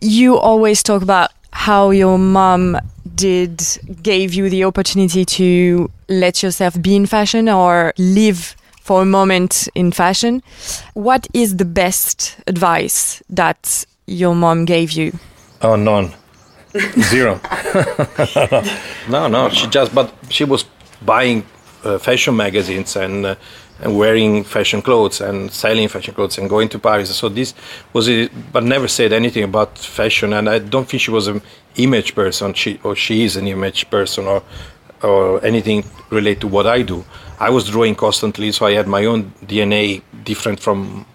You 0.00 0.38
always 0.38 0.82
talk 0.82 1.02
about 1.02 1.30
how 1.52 1.90
your 1.90 2.18
mom 2.18 2.76
did 3.14 3.62
gave 4.02 4.34
you 4.34 4.48
the 4.48 4.64
opportunity 4.64 5.24
to 5.24 5.90
let 6.08 6.42
yourself 6.42 6.80
be 6.80 6.96
in 6.96 7.06
fashion 7.06 7.48
or 7.48 7.92
live 7.98 8.56
for 8.82 9.02
a 9.02 9.04
moment 9.04 9.68
in 9.74 9.92
fashion. 9.92 10.42
What 10.94 11.26
is 11.32 11.56
the 11.56 11.64
best 11.64 12.40
advice 12.46 13.22
that 13.28 13.84
your 14.06 14.34
mom 14.34 14.64
gave 14.64 14.92
you? 14.92 15.12
Oh, 15.62 15.76
none, 15.76 16.12
zero. 17.02 17.40
no, 19.08 19.28
no. 19.28 19.48
She 19.50 19.66
just, 19.68 19.94
but 19.94 20.12
she 20.28 20.44
was 20.44 20.64
buying 21.02 21.44
uh, 21.84 21.98
fashion 21.98 22.36
magazines 22.36 22.96
and. 22.96 23.26
Uh, 23.26 23.34
and 23.82 23.96
wearing 23.96 24.44
fashion 24.44 24.82
clothes 24.82 25.20
and 25.20 25.50
selling 25.50 25.88
fashion 25.88 26.14
clothes 26.14 26.38
and 26.38 26.48
going 26.48 26.68
to 26.68 26.78
Paris. 26.78 27.14
So 27.14 27.28
this 27.28 27.54
was 27.92 28.08
it, 28.08 28.30
but 28.52 28.64
never 28.64 28.88
said 28.88 29.12
anything 29.12 29.44
about 29.44 29.78
fashion. 29.78 30.32
And 30.32 30.48
I 30.48 30.58
don't 30.58 30.88
think 30.88 31.00
she 31.02 31.10
was 31.10 31.28
an 31.28 31.42
image 31.76 32.14
person. 32.14 32.54
She 32.54 32.80
or 32.82 32.94
she 32.94 33.24
is 33.24 33.36
an 33.36 33.46
image 33.46 33.88
person 33.90 34.26
or 34.26 34.42
or 35.02 35.42
anything 35.44 35.84
related 36.10 36.42
to 36.42 36.48
what 36.48 36.66
I 36.66 36.82
do. 36.82 37.04
I 37.38 37.48
was 37.50 37.68
drawing 37.68 37.94
constantly, 37.94 38.52
so 38.52 38.66
I 38.66 38.72
had 38.72 38.86
my 38.86 39.06
own 39.06 39.32
DNA 39.46 40.02
different 40.24 40.60
from 40.60 41.06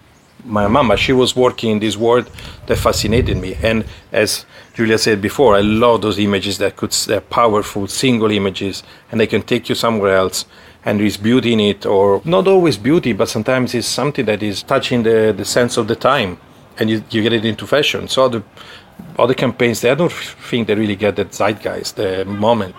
my 0.44 0.68
mama. 0.68 0.98
She 0.98 1.14
was 1.14 1.36
working 1.36 1.72
in 1.72 1.80
this 1.80 1.98
world 1.98 2.30
that 2.68 2.78
fascinated 2.78 3.38
me. 3.38 3.58
And 3.62 3.86
as 4.12 4.46
Giulia 4.74 4.98
said 4.98 5.22
before, 5.22 5.56
I 5.56 5.62
love 5.62 6.02
those 6.02 6.20
images 6.20 6.58
that 6.60 6.76
could 6.76 6.92
they're 6.92 7.22
powerful 7.22 7.88
single 7.88 8.32
images 8.32 8.84
and 9.12 9.20
they 9.20 9.28
can 9.28 9.42
take 9.42 9.70
you 9.70 9.76
somewhere 9.76 10.16
else. 10.16 10.46
And 10.86 11.00
there 11.00 11.08
is 11.08 11.18
beauty 11.18 11.54
in 11.54 11.60
it, 11.60 11.86
or 11.86 12.22
not 12.26 12.48
always 12.48 12.78
beauty, 12.78 13.14
but 13.14 13.28
sometimes 13.28 13.74
it's 13.74 13.88
something 13.88 14.26
that 14.26 14.44
is 14.44 14.62
touching 14.64 15.04
the, 15.04 15.34
the 15.36 15.44
sense 15.46 15.78
of 15.78 15.88
the 15.88 15.96
time, 15.96 16.38
and 16.78 16.90
you, 16.90 17.04
you 17.10 17.24
get 17.24 17.34
it 17.34 17.44
into 17.44 17.66
fashion. 17.66 18.08
So 18.08 18.26
other 18.26 18.44
other 19.18 19.34
campaigns, 19.34 19.82
they 19.82 19.90
I 19.92 19.96
don't 19.96 20.12
think 20.12 20.68
they 20.68 20.76
really 20.76 20.96
get 20.96 21.16
that 21.16 21.32
zeitgeist, 21.34 21.96
the 21.96 22.24
moment, 22.26 22.76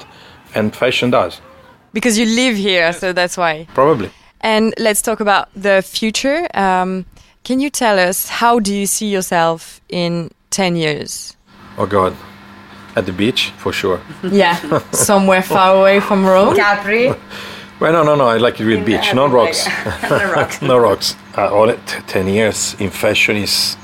and 0.55 0.75
fashion 0.75 1.11
does 1.11 1.41
Because 1.93 2.19
you 2.19 2.27
live 2.27 2.57
here, 2.57 2.93
so 2.93 3.13
that's 3.13 3.37
why. 3.37 3.67
probably. 3.75 4.11
And 4.41 4.73
let's 4.79 5.03
talk 5.03 5.21
about 5.21 5.49
the 5.57 5.83
future. 5.83 6.47
Um, 6.55 7.05
can 7.43 7.59
you 7.61 7.71
tell 7.71 7.99
us 7.99 8.29
how 8.29 8.61
do 8.61 8.73
you 8.75 8.87
see 8.87 9.09
yourself 9.11 9.81
in 9.89 10.31
10 10.51 10.77
years? 10.77 11.37
Oh 11.79 11.87
God, 11.87 12.15
at 12.95 13.05
the 13.07 13.13
beach 13.13 13.51
for 13.59 13.73
sure. 13.73 14.01
Yeah, 14.23 14.57
somewhere 14.93 15.43
far 15.43 15.75
away 15.77 16.01
from 16.01 16.25
Rome. 16.25 16.55
Capri. 16.55 17.13
Well, 17.81 17.93
no, 17.93 18.03
no, 18.03 18.15
no. 18.17 18.27
I 18.29 18.39
like 18.39 18.59
it 18.61 18.65
with 18.67 18.85
beach, 18.87 19.13
no 19.15 19.27
rocks. 19.39 19.67
no 20.63 20.79
rocks. 20.79 21.15
Uh, 21.37 21.49
all 21.55 21.69
it, 21.69 21.81
ten 22.07 22.27
years 22.29 22.75
in 22.81 22.91
fashion 22.91 23.37
is 23.37 23.77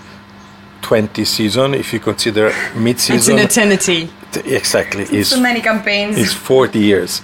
twenty 0.80 1.24
season. 1.24 1.74
If 1.74 1.92
you 1.92 2.00
consider 2.00 2.52
mid 2.74 2.98
season, 3.00 3.38
It's 3.38 3.56
an 3.58 3.68
mid-season, 3.68 3.72
eternity. 3.72 4.10
t- 4.32 4.54
exactly 4.56 5.02
is 5.10 5.38
many 5.38 5.60
campaigns. 5.60 6.16
It's 6.18 6.32
forty 6.32 6.78
years. 6.80 7.20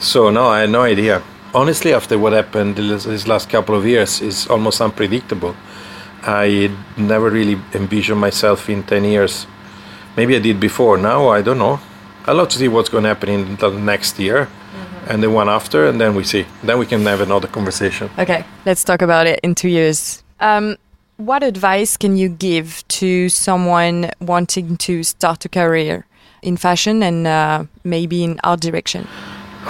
So 0.00 0.30
no, 0.30 0.48
I 0.48 0.60
had 0.60 0.70
no 0.70 0.82
idea. 0.82 1.22
Honestly, 1.54 1.94
after 1.94 2.18
what 2.18 2.32
happened 2.32 2.76
this 2.76 3.04
this 3.04 3.26
last 3.26 3.48
couple 3.50 3.74
of 3.74 3.86
years, 3.86 4.20
is 4.20 4.46
almost 4.48 4.80
unpredictable. 4.80 5.54
I 6.24 6.70
never 6.96 7.30
really 7.30 7.58
envisioned 7.74 8.20
myself 8.20 8.68
in 8.68 8.82
ten 8.82 9.04
years. 9.04 9.46
Maybe 10.16 10.36
I 10.36 10.40
did 10.40 10.60
before. 10.60 10.98
Now 10.98 11.28
I 11.28 11.42
don't 11.42 11.58
know. 11.58 11.78
I 12.26 12.32
love 12.32 12.48
to 12.48 12.58
see 12.58 12.68
what's 12.68 12.90
going 12.90 13.02
to 13.04 13.08
happen 13.08 13.28
in 13.30 13.56
the 13.56 13.70
next 13.70 14.18
year, 14.18 14.46
and 15.08 15.22
the 15.22 15.30
one 15.30 15.48
after, 15.48 15.86
and 15.86 16.00
then 16.00 16.14
we 16.14 16.24
see. 16.24 16.46
Then 16.62 16.78
we 16.78 16.86
can 16.86 17.04
have 17.06 17.20
another 17.20 17.48
conversation. 17.48 18.10
Okay, 18.18 18.44
let's 18.64 18.84
talk 18.84 19.02
about 19.02 19.26
it 19.26 19.40
in 19.42 19.54
two 19.54 19.68
years. 19.68 20.22
Um, 20.40 20.76
what 21.16 21.42
advice 21.42 21.96
can 21.96 22.16
you 22.16 22.28
give 22.28 22.86
to 22.88 23.28
someone 23.28 24.10
wanting 24.20 24.76
to 24.78 25.02
start 25.02 25.44
a 25.44 25.48
career 25.48 26.06
in 26.42 26.56
fashion 26.56 27.02
and 27.02 27.26
uh, 27.26 27.64
maybe 27.84 28.24
in 28.24 28.40
art 28.42 28.60
direction? 28.60 29.06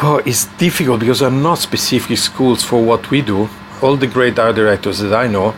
Oh, 0.03 0.23
it's 0.25 0.47
difficult 0.57 1.01
because 1.01 1.21
there 1.21 1.29
are 1.29 1.31
not 1.31 1.59
specific 1.59 2.16
schools 2.16 2.62
for 2.62 2.83
what 2.83 3.11
we 3.11 3.21
do. 3.21 3.49
All 3.83 3.97
the 3.97 4.07
great 4.07 4.38
art 4.38 4.57
directors 4.57 5.01
that 5.01 5.12
I 5.12 5.27
know, 5.27 5.55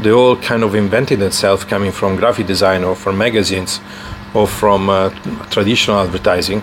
they 0.00 0.10
all 0.10 0.36
kind 0.36 0.64
of 0.64 0.74
invented 0.74 1.20
themselves 1.20 1.64
coming 1.64 1.92
from 1.92 2.16
graphic 2.16 2.46
design 2.46 2.82
or 2.82 2.96
from 2.96 3.16
magazines 3.16 3.80
or 4.34 4.48
from 4.48 4.90
uh, 4.90 5.10
traditional 5.50 6.00
advertising. 6.00 6.62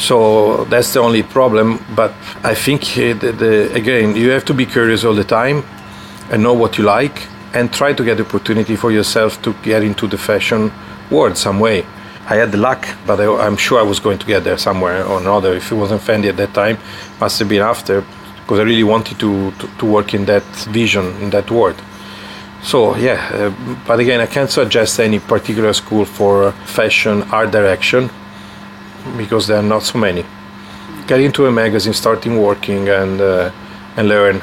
So 0.00 0.64
that's 0.64 0.94
the 0.94 1.00
only 1.00 1.22
problem. 1.22 1.78
But 1.94 2.12
I 2.42 2.54
think, 2.54 2.82
uh, 2.96 3.12
the, 3.14 3.32
the, 3.32 3.74
again, 3.74 4.16
you 4.16 4.30
have 4.30 4.44
to 4.46 4.54
be 4.54 4.64
curious 4.64 5.04
all 5.04 5.14
the 5.14 5.24
time 5.24 5.62
and 6.30 6.42
know 6.42 6.54
what 6.54 6.78
you 6.78 6.84
like 6.84 7.28
and 7.52 7.70
try 7.72 7.92
to 7.92 8.02
get 8.04 8.16
the 8.16 8.24
opportunity 8.24 8.76
for 8.76 8.90
yourself 8.90 9.42
to 9.42 9.52
get 9.62 9.82
into 9.82 10.06
the 10.06 10.16
fashion 10.16 10.72
world 11.10 11.36
some 11.36 11.60
way. 11.60 11.84
I 12.26 12.36
had 12.36 12.50
the 12.50 12.58
luck, 12.58 12.88
but 13.06 13.20
I, 13.20 13.26
I'm 13.46 13.56
sure 13.56 13.78
I 13.78 13.82
was 13.82 14.00
going 14.00 14.18
to 14.18 14.26
get 14.26 14.42
there 14.42 14.56
somewhere 14.56 15.04
or 15.04 15.20
another. 15.20 15.54
If 15.54 15.70
it 15.70 15.74
wasn't 15.74 16.00
Fendi 16.00 16.28
at 16.28 16.36
that 16.38 16.54
time, 16.54 16.78
must 17.20 17.38
have 17.40 17.48
been 17.48 17.62
after, 17.62 18.02
because 18.40 18.58
I 18.58 18.62
really 18.62 18.84
wanted 18.84 19.18
to, 19.20 19.50
to, 19.50 19.66
to 19.78 19.84
work 19.84 20.14
in 20.14 20.24
that 20.26 20.44
vision, 20.70 21.04
in 21.20 21.30
that 21.30 21.50
world. 21.50 21.80
So 22.62 22.96
yeah, 22.96 23.30
uh, 23.34 23.76
but 23.86 24.00
again, 24.00 24.20
I 24.20 24.26
can't 24.26 24.50
suggest 24.50 25.00
any 25.00 25.18
particular 25.18 25.72
school 25.72 26.04
for 26.04 26.52
fashion 26.52 27.22
art 27.24 27.50
direction 27.50 28.10
because 29.16 29.46
there 29.46 29.58
are 29.58 29.68
not 29.68 29.82
so 29.82 29.98
many. 29.98 30.24
Get 31.06 31.20
into 31.20 31.46
a 31.46 31.50
magazine, 31.50 31.92
starting 31.94 32.40
working, 32.40 32.88
and 32.88 33.20
uh, 33.20 33.50
and 33.96 34.08
learn 34.08 34.40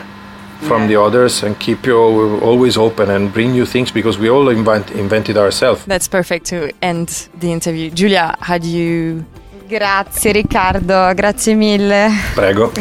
from 0.61 0.81
Yeah. 0.81 0.87
the 0.87 1.01
others 1.01 1.43
and 1.43 1.55
keep 1.59 1.85
you 1.85 1.95
always 2.41 2.77
open 2.77 3.09
and 3.09 3.31
bring 3.31 3.51
new 3.51 3.65
things 3.65 3.91
because 3.91 4.17
we 4.19 4.27
all 4.29 4.49
invent, 4.49 4.89
invented 4.91 5.37
ourselves. 5.37 5.85
That's 5.85 6.07
perfect 6.07 6.45
to 6.47 6.71
end 6.81 7.29
the 7.39 7.51
interview. 7.51 7.91
Giulia, 7.91 8.35
how 8.39 8.57
do 8.57 8.67
you 8.67 9.23
Grazie 9.69 10.31
Riccardo, 10.33 11.13
grazie 11.13 11.53
mille. 11.55 12.09
Prego. 12.33 12.71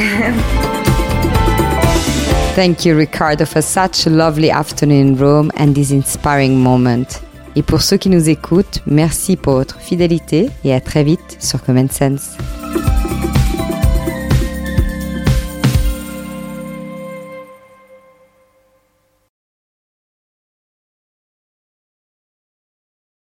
Thank 2.54 2.86
you 2.86 2.96
Riccardo 2.96 3.44
for 3.44 3.60
such 3.60 4.06
a 4.06 4.10
lovely 4.10 4.50
afternoon 4.50 5.08
in 5.08 5.16
Rome 5.16 5.50
and 5.56 5.74
this 5.74 5.90
inspiring 5.90 6.62
moment. 6.62 7.20
Et 7.56 7.62
pour 7.62 7.80
ceux 7.80 7.96
qui 7.96 8.10
nous 8.10 8.28
écoutent, 8.28 8.82
merci 8.86 9.36
pour 9.36 9.54
votre 9.54 9.80
fidélité 9.80 10.50
et 10.62 10.74
à 10.74 10.80
très 10.80 11.02
vite 11.02 11.38
sur 11.40 11.64
Common 11.64 11.88
Sense. 11.90 12.36